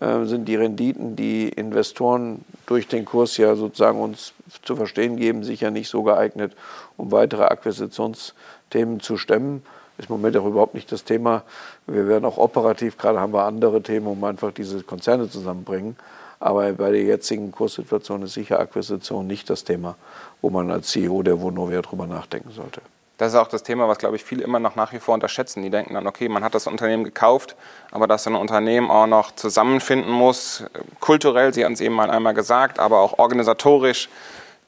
äh, 0.00 0.24
sind 0.24 0.46
die 0.46 0.56
Renditen, 0.56 1.14
die 1.14 1.50
Investoren 1.50 2.42
durch 2.64 2.88
den 2.88 3.04
Kurs 3.04 3.36
ja 3.36 3.54
sozusagen 3.54 4.00
uns 4.00 4.32
zu 4.62 4.76
verstehen 4.76 5.18
geben, 5.18 5.44
sicher 5.44 5.70
nicht 5.70 5.90
so 5.90 6.04
geeignet, 6.04 6.56
um 6.96 7.12
weitere 7.12 7.42
Akquisitions 7.42 8.34
Themen 8.70 9.00
zu 9.00 9.18
stemmen. 9.18 9.62
Ist 9.98 10.08
im 10.08 10.14
Moment 10.14 10.38
auch 10.38 10.46
überhaupt 10.46 10.72
nicht 10.72 10.90
das 10.90 11.04
Thema. 11.04 11.42
Wir 11.86 12.08
werden 12.08 12.24
auch 12.24 12.38
operativ, 12.38 12.96
gerade 12.96 13.20
haben 13.20 13.34
wir 13.34 13.44
andere 13.44 13.82
Themen, 13.82 14.06
um 14.06 14.24
einfach 14.24 14.52
diese 14.52 14.82
Konzerne 14.82 15.28
zusammenbringen. 15.28 15.96
Aber 16.40 16.72
bei 16.72 16.92
der 16.92 17.02
jetzigen 17.02 17.52
Kurssituation 17.52 18.22
ist 18.22 18.32
sicher 18.32 18.58
Akquisition 18.58 19.26
nicht 19.26 19.50
das 19.50 19.64
Thema, 19.64 19.96
wo 20.40 20.48
man 20.48 20.70
als 20.70 20.88
CEO 20.88 21.22
der 21.22 21.42
Vonovia 21.42 21.82
drüber 21.82 22.06
nachdenken 22.06 22.52
sollte. 22.52 22.80
Das 23.18 23.32
ist 23.32 23.38
auch 23.38 23.46
das 23.46 23.62
Thema, 23.62 23.88
was, 23.88 23.98
glaube 23.98 24.16
ich, 24.16 24.24
viele 24.24 24.42
immer 24.42 24.58
noch 24.58 24.74
nach 24.74 24.92
wie 24.92 24.98
vor 24.98 25.14
unterschätzen. 25.14 25.62
Die 25.62 25.70
denken 25.70 25.94
dann, 25.94 26.06
okay, 26.06 26.28
man 26.28 26.42
hat 26.42 26.54
das 26.54 26.66
Unternehmen 26.66 27.04
gekauft, 27.04 27.56
aber 27.90 28.06
dass 28.06 28.26
ein 28.26 28.34
Unternehmen 28.34 28.90
auch 28.90 29.06
noch 29.06 29.32
zusammenfinden 29.32 30.10
muss, 30.10 30.64
kulturell, 31.00 31.54
Sie 31.54 31.64
haben 31.64 31.74
es 31.74 31.80
eben 31.80 31.94
mal 31.94 32.10
einmal 32.10 32.34
gesagt, 32.34 32.78
aber 32.78 33.00
auch 33.00 33.18
organisatorisch, 33.18 34.08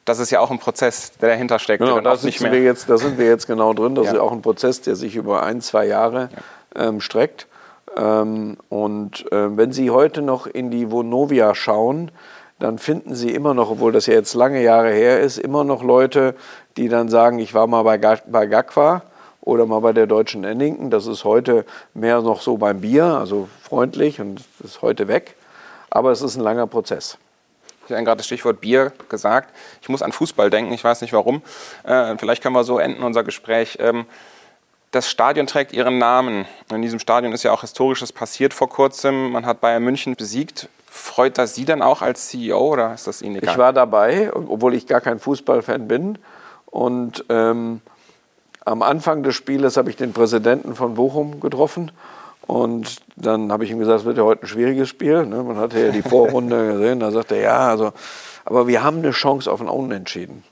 das 0.05 0.19
ist 0.19 0.29
ja 0.29 0.39
auch 0.39 0.51
ein 0.51 0.59
Prozess, 0.59 1.13
der 1.19 1.29
dahinter 1.29 1.57
steckt. 1.57 1.79
Genau, 1.83 1.99
da, 1.99 2.15
mehr 2.15 2.51
wir 2.51 2.61
jetzt, 2.61 2.89
da 2.89 2.97
sind 2.97 3.17
wir 3.17 3.25
jetzt 3.25 3.47
genau 3.47 3.73
drin. 3.73 3.95
Das 3.95 4.05
ja. 4.05 4.13
ist 4.13 4.19
auch 4.19 4.31
ein 4.31 4.43
Prozess, 4.43 4.81
der 4.81 4.95
sich 4.95 5.15
über 5.15 5.43
ein, 5.43 5.61
zwei 5.61 5.87
Jahre 5.87 6.29
ja. 6.75 6.87
ähm, 6.87 7.01
streckt. 7.01 7.47
Ähm, 7.97 8.57
und 8.69 9.31
äh, 9.31 9.57
wenn 9.57 9.71
Sie 9.71 9.89
heute 9.89 10.21
noch 10.21 10.45
in 10.45 10.69
die 10.69 10.91
Vonovia 10.91 11.55
schauen, 11.55 12.11
dann 12.59 12.77
finden 12.77 13.15
Sie 13.15 13.31
immer 13.31 13.53
noch, 13.53 13.71
obwohl 13.71 13.91
das 13.91 14.05
ja 14.05 14.13
jetzt 14.13 14.33
lange 14.33 14.61
Jahre 14.61 14.91
her 14.91 15.19
ist, 15.19 15.37
immer 15.37 15.63
noch 15.63 15.83
Leute, 15.83 16.35
die 16.77 16.89
dann 16.89 17.09
sagen, 17.09 17.39
ich 17.39 17.53
war 17.53 17.67
mal 17.67 17.83
bei, 17.83 17.97
bei 17.97 18.45
GAQUA 18.45 19.01
oder 19.41 19.65
mal 19.65 19.79
bei 19.79 19.93
der 19.93 20.07
Deutschen 20.07 20.43
Ennington. 20.43 20.89
Das 20.89 21.07
ist 21.07 21.23
heute 21.23 21.65
mehr 21.93 22.21
noch 22.21 22.41
so 22.41 22.57
beim 22.57 22.81
Bier, 22.81 23.05
also 23.05 23.47
freundlich 23.61 24.19
und 24.19 24.41
ist 24.63 24.81
heute 24.81 25.07
weg. 25.07 25.35
Aber 25.89 26.11
es 26.11 26.21
ist 26.21 26.35
ein 26.35 26.41
langer 26.41 26.67
Prozess. 26.67 27.17
Sie 27.87 27.95
haben 27.95 28.03
gerade 28.03 28.17
das 28.17 28.25
Stichwort 28.25 28.61
Bier 28.61 28.91
gesagt. 29.09 29.53
Ich 29.81 29.89
muss 29.89 30.01
an 30.01 30.11
Fußball 30.11 30.49
denken, 30.49 30.73
ich 30.73 30.83
weiß 30.83 31.01
nicht 31.01 31.13
warum. 31.13 31.41
Äh, 31.83 32.17
vielleicht 32.17 32.41
können 32.41 32.55
wir 32.55 32.63
so 32.63 32.79
enden 32.79 33.03
unser 33.03 33.23
Gespräch. 33.23 33.77
Ähm, 33.79 34.05
das 34.91 35.09
Stadion 35.09 35.45
trägt 35.45 35.73
ihren 35.73 35.97
Namen. 35.97 36.45
In 36.71 36.81
diesem 36.81 36.99
Stadion 36.99 37.33
ist 37.33 37.43
ja 37.43 37.51
auch 37.51 37.61
Historisches 37.61 38.11
passiert 38.11 38.53
vor 38.53 38.69
kurzem. 38.69 39.31
Man 39.31 39.45
hat 39.45 39.61
Bayern 39.61 39.83
München 39.83 40.15
besiegt. 40.15 40.69
Freut 40.89 41.37
das 41.37 41.53
Sie 41.53 41.65
dann 41.65 41.81
auch 41.81 42.01
als 42.01 42.29
CEO 42.29 42.57
oder 42.57 42.93
ist 42.93 43.05
das 43.05 43.21
Ihnen 43.21 43.35
egal? 43.35 43.51
Ich 43.51 43.57
war 43.57 43.73
dabei, 43.73 44.31
obwohl 44.33 44.73
ich 44.73 44.87
gar 44.87 45.01
kein 45.01 45.19
Fußballfan 45.19 45.87
bin. 45.87 46.17
Und 46.75 47.23
ähm, 47.29 47.79
am 48.65 48.81
Anfang 48.81 49.23
des 49.23 49.33
Spieles 49.33 49.77
habe 49.77 49.89
ich 49.89 49.95
den 49.95 50.11
Präsidenten 50.11 50.75
von 50.75 50.95
Bochum 50.95 51.39
getroffen. 51.39 51.93
Und 52.47 52.97
dann 53.15 53.49
habe 53.53 53.63
ich 53.63 53.71
ihm 53.71 53.79
gesagt, 53.79 54.01
es 54.01 54.05
wird 54.05 54.17
ja 54.17 54.23
heute 54.23 54.43
ein 54.43 54.47
schwieriges 54.47 54.89
Spiel. 54.89 55.25
Ne? 55.25 55.41
Man 55.41 55.55
hatte 55.55 55.79
ja 55.79 55.91
die 55.93 56.01
Vorrunde 56.01 56.67
gesehen. 56.73 56.99
Da 56.99 57.11
sagte 57.11 57.35
er, 57.35 57.43
ja, 57.43 57.69
also, 57.69 57.93
aber 58.43 58.67
wir 58.67 58.83
haben 58.83 58.97
eine 58.97 59.11
Chance 59.11 59.49
auf 59.49 59.61
ein 59.61 59.69
Unentschieden. 59.69 60.43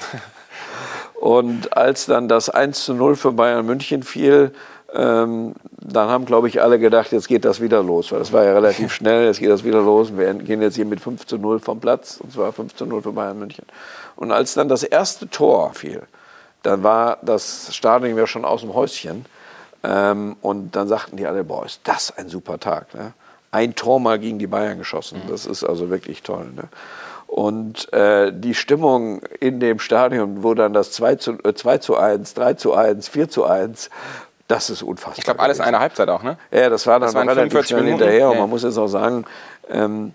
Und 1.20 1.76
als 1.76 2.06
dann 2.06 2.28
das 2.28 2.48
1 2.48 2.86
zu 2.86 2.94
0 2.94 3.16
für 3.16 3.32
Bayern 3.32 3.66
München 3.66 4.02
fiel, 4.04 4.52
ähm, 4.94 5.54
dann 5.70 6.08
haben, 6.08 6.24
glaube 6.24 6.48
ich, 6.48 6.62
alle 6.62 6.78
gedacht, 6.78 7.12
jetzt 7.12 7.28
geht 7.28 7.44
das 7.44 7.60
wieder 7.60 7.82
los. 7.82 8.10
Weil 8.12 8.18
das 8.20 8.32
war 8.32 8.44
ja 8.44 8.52
relativ 8.52 8.92
schnell, 8.94 9.26
jetzt 9.26 9.40
geht 9.40 9.50
das 9.50 9.64
wieder 9.64 9.82
los. 9.82 10.16
Wir 10.16 10.32
gehen 10.34 10.62
jetzt 10.62 10.76
hier 10.76 10.86
mit 10.86 11.00
5 11.00 11.26
zu 11.26 11.38
0 11.38 11.60
vom 11.60 11.80
Platz. 11.80 12.20
Und 12.22 12.32
zwar 12.32 12.52
5 12.52 12.74
zu 12.74 12.86
0 12.86 13.02
für 13.02 13.12
Bayern 13.12 13.38
München. 13.38 13.66
Und 14.16 14.32
als 14.32 14.54
dann 14.54 14.68
das 14.68 14.82
erste 14.82 15.28
Tor 15.28 15.74
fiel, 15.74 16.02
dann 16.62 16.82
war 16.82 17.18
das 17.22 17.74
Stadion 17.74 18.16
ja 18.16 18.26
schon 18.26 18.44
aus 18.44 18.62
dem 18.62 18.74
Häuschen. 18.74 19.26
Ähm, 19.84 20.36
und 20.40 20.74
dann 20.74 20.88
sagten 20.88 21.16
die 21.16 21.26
alle, 21.26 21.44
boah, 21.44 21.64
ist 21.64 21.80
das 21.84 22.16
ein 22.16 22.28
super 22.28 22.58
Tag. 22.58 22.94
Ne? 22.94 23.12
Ein 23.50 23.74
Tor 23.74 24.00
mal 24.00 24.18
gegen 24.18 24.38
die 24.38 24.46
Bayern 24.46 24.78
geschossen. 24.78 25.22
Das 25.28 25.46
ist 25.46 25.64
also 25.64 25.90
wirklich 25.90 26.22
toll. 26.22 26.46
Ne? 26.56 26.64
Und 27.28 27.92
äh, 27.92 28.32
die 28.34 28.54
Stimmung 28.54 29.20
in 29.38 29.60
dem 29.60 29.78
Stadion, 29.78 30.42
wo 30.42 30.54
dann 30.54 30.72
das 30.72 30.92
2 30.92 31.16
zu, 31.16 31.32
äh, 31.44 31.54
2 31.54 31.78
zu 31.78 31.96
1, 31.96 32.34
3 32.34 32.54
zu 32.54 32.72
1, 32.72 33.08
4 33.08 33.28
zu 33.28 33.44
1, 33.44 33.90
das 34.48 34.70
ist 34.70 34.82
unfassbar. 34.82 35.18
Ich 35.18 35.24
glaube, 35.24 35.40
alles 35.40 35.60
eine 35.60 35.78
Halbzeit 35.78 36.08
auch, 36.08 36.22
ne? 36.22 36.38
Ja, 36.50 36.70
das 36.70 36.86
war 36.86 36.98
dann 36.98 37.12
das 37.12 37.36
relativ 37.36 37.66
schnell 37.66 37.82
Minuten. 37.82 38.02
hinterher. 38.02 38.20
Ja. 38.20 38.28
Und 38.30 38.38
man 38.38 38.50
muss 38.50 38.62
jetzt 38.62 38.78
auch 38.78 38.88
sagen, 38.88 39.24
ähm, 39.70 40.12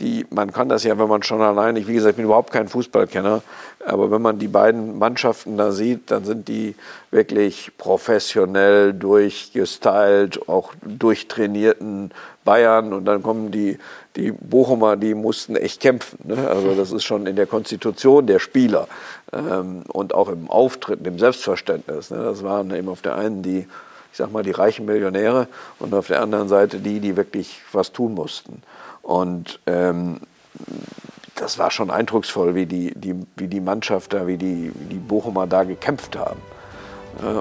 die, 0.00 0.26
man 0.30 0.52
kann 0.52 0.68
das 0.68 0.84
ja, 0.84 0.98
wenn 0.98 1.08
man 1.08 1.22
schon 1.22 1.40
allein, 1.40 1.76
ich, 1.76 1.86
wie 1.86 1.94
gesagt, 1.94 2.12
ich 2.12 2.16
bin 2.16 2.24
überhaupt 2.24 2.50
kein 2.50 2.66
Fußballkenner, 2.66 3.42
aber 3.86 4.10
wenn 4.10 4.22
man 4.22 4.38
die 4.38 4.48
beiden 4.48 4.98
Mannschaften 4.98 5.56
da 5.56 5.70
sieht, 5.70 6.10
dann 6.10 6.24
sind 6.24 6.48
die 6.48 6.74
wirklich 7.10 7.72
professionell 7.78 8.92
durchgestylt, 8.92 10.48
auch 10.48 10.72
durchtrainierten 10.82 12.10
Bayern 12.44 12.92
und 12.92 13.04
dann 13.04 13.22
kommen 13.22 13.50
die, 13.50 13.78
die 14.16 14.32
Bochumer, 14.32 14.96
die 14.96 15.14
mussten 15.14 15.56
echt 15.56 15.80
kämpfen. 15.80 16.18
Ne? 16.24 16.48
Also 16.48 16.74
das 16.74 16.92
ist 16.92 17.04
schon 17.04 17.26
in 17.26 17.36
der 17.36 17.46
Konstitution 17.46 18.26
der 18.26 18.38
Spieler 18.38 18.86
ähm, 19.32 19.82
und 19.88 20.14
auch 20.14 20.28
im 20.28 20.48
Auftreten, 20.48 21.04
im 21.04 21.18
Selbstverständnis. 21.18 22.10
Ne? 22.10 22.18
Das 22.18 22.42
waren 22.44 22.74
eben 22.74 22.88
auf 22.88 23.02
der 23.02 23.16
einen 23.16 23.42
die, 23.42 23.66
ich 24.12 24.16
sag 24.16 24.30
mal, 24.30 24.44
die 24.44 24.52
reichen 24.52 24.86
Millionäre 24.86 25.48
und 25.78 25.92
auf 25.94 26.06
der 26.06 26.22
anderen 26.22 26.48
Seite 26.48 26.78
die, 26.78 27.00
die 27.00 27.16
wirklich 27.16 27.60
was 27.72 27.92
tun 27.92 28.14
mussten. 28.14 28.62
Und 29.02 29.58
ähm, 29.66 30.20
das 31.34 31.58
war 31.58 31.70
schon 31.70 31.90
eindrucksvoll, 31.90 32.54
wie 32.54 32.66
die, 32.66 32.92
die, 32.94 33.16
wie 33.36 33.48
die 33.48 33.60
Mannschaft 33.60 34.12
da, 34.12 34.26
wie 34.26 34.36
die, 34.36 34.72
wie 34.74 34.94
die 34.94 34.98
Bochumer 34.98 35.48
da 35.48 35.64
gekämpft 35.64 36.16
haben. 36.16 36.40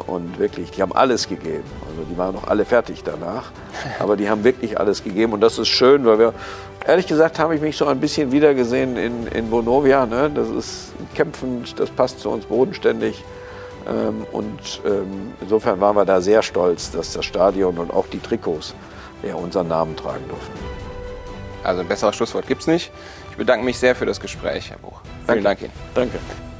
Und 0.08 0.40
wirklich, 0.40 0.72
die 0.72 0.82
haben 0.82 0.94
alles 0.94 1.28
gegeben. 1.28 1.64
Also 1.90 2.04
die 2.10 2.18
waren 2.18 2.36
noch 2.36 2.48
alle 2.48 2.66
fertig 2.66 3.04
danach. 3.04 3.52
Aber 4.00 4.16
die 4.16 4.30
haben 4.30 4.44
wirklich 4.44 4.80
alles 4.80 5.04
gegeben. 5.04 5.34
Und 5.34 5.42
das 5.42 5.58
ist 5.58 5.68
schön, 5.68 6.06
weil 6.06 6.20
wir, 6.20 6.34
ehrlich 6.86 7.08
gesagt, 7.08 7.40
habe 7.40 7.56
ich 7.56 7.62
mich 7.62 7.76
so 7.76 7.88
ein 7.88 8.00
bisschen 8.00 8.32
wiedergesehen 8.32 8.98
in, 8.98 9.28
in 9.28 9.50
Bonovia. 9.50 10.06
Ne? 10.06 10.32
Das 10.34 10.50
ist 10.50 10.94
kämpfend, 11.16 11.80
das 11.80 11.90
passt 11.90 12.20
zu 12.20 12.30
uns 12.30 12.46
bodenständig. 12.46 13.24
Ähm, 13.88 14.26
und 14.32 14.82
ähm, 14.86 15.34
insofern 15.42 15.82
waren 15.82 15.96
wir 15.96 16.06
da 16.06 16.22
sehr 16.22 16.42
stolz, 16.42 16.92
dass 16.92 17.14
das 17.14 17.26
Stadion 17.26 17.78
und 17.78 17.92
auch 17.92 18.08
die 18.08 18.20
Trikots 18.20 18.74
ja 19.24 19.36
unseren 19.36 19.68
Namen 19.68 19.96
tragen 19.96 20.28
durften. 20.30 20.54
Also 21.64 21.82
ein 21.82 21.88
besseres 21.88 22.16
Schlusswort 22.16 22.48
gibt 22.48 22.62
es 22.62 22.68
nicht. 22.68 22.92
Ich 23.32 23.38
bedanke 23.38 23.66
mich 23.66 23.80
sehr 23.80 23.96
für 23.96 24.06
das 24.06 24.20
Gespräch, 24.20 24.70
Herr 24.70 24.78
Buch. 24.78 25.02
Vielen 25.26 25.44
Danke. 25.44 25.44
Dank 25.44 25.62
Ihnen. 25.62 25.72
Danke. 25.96 26.53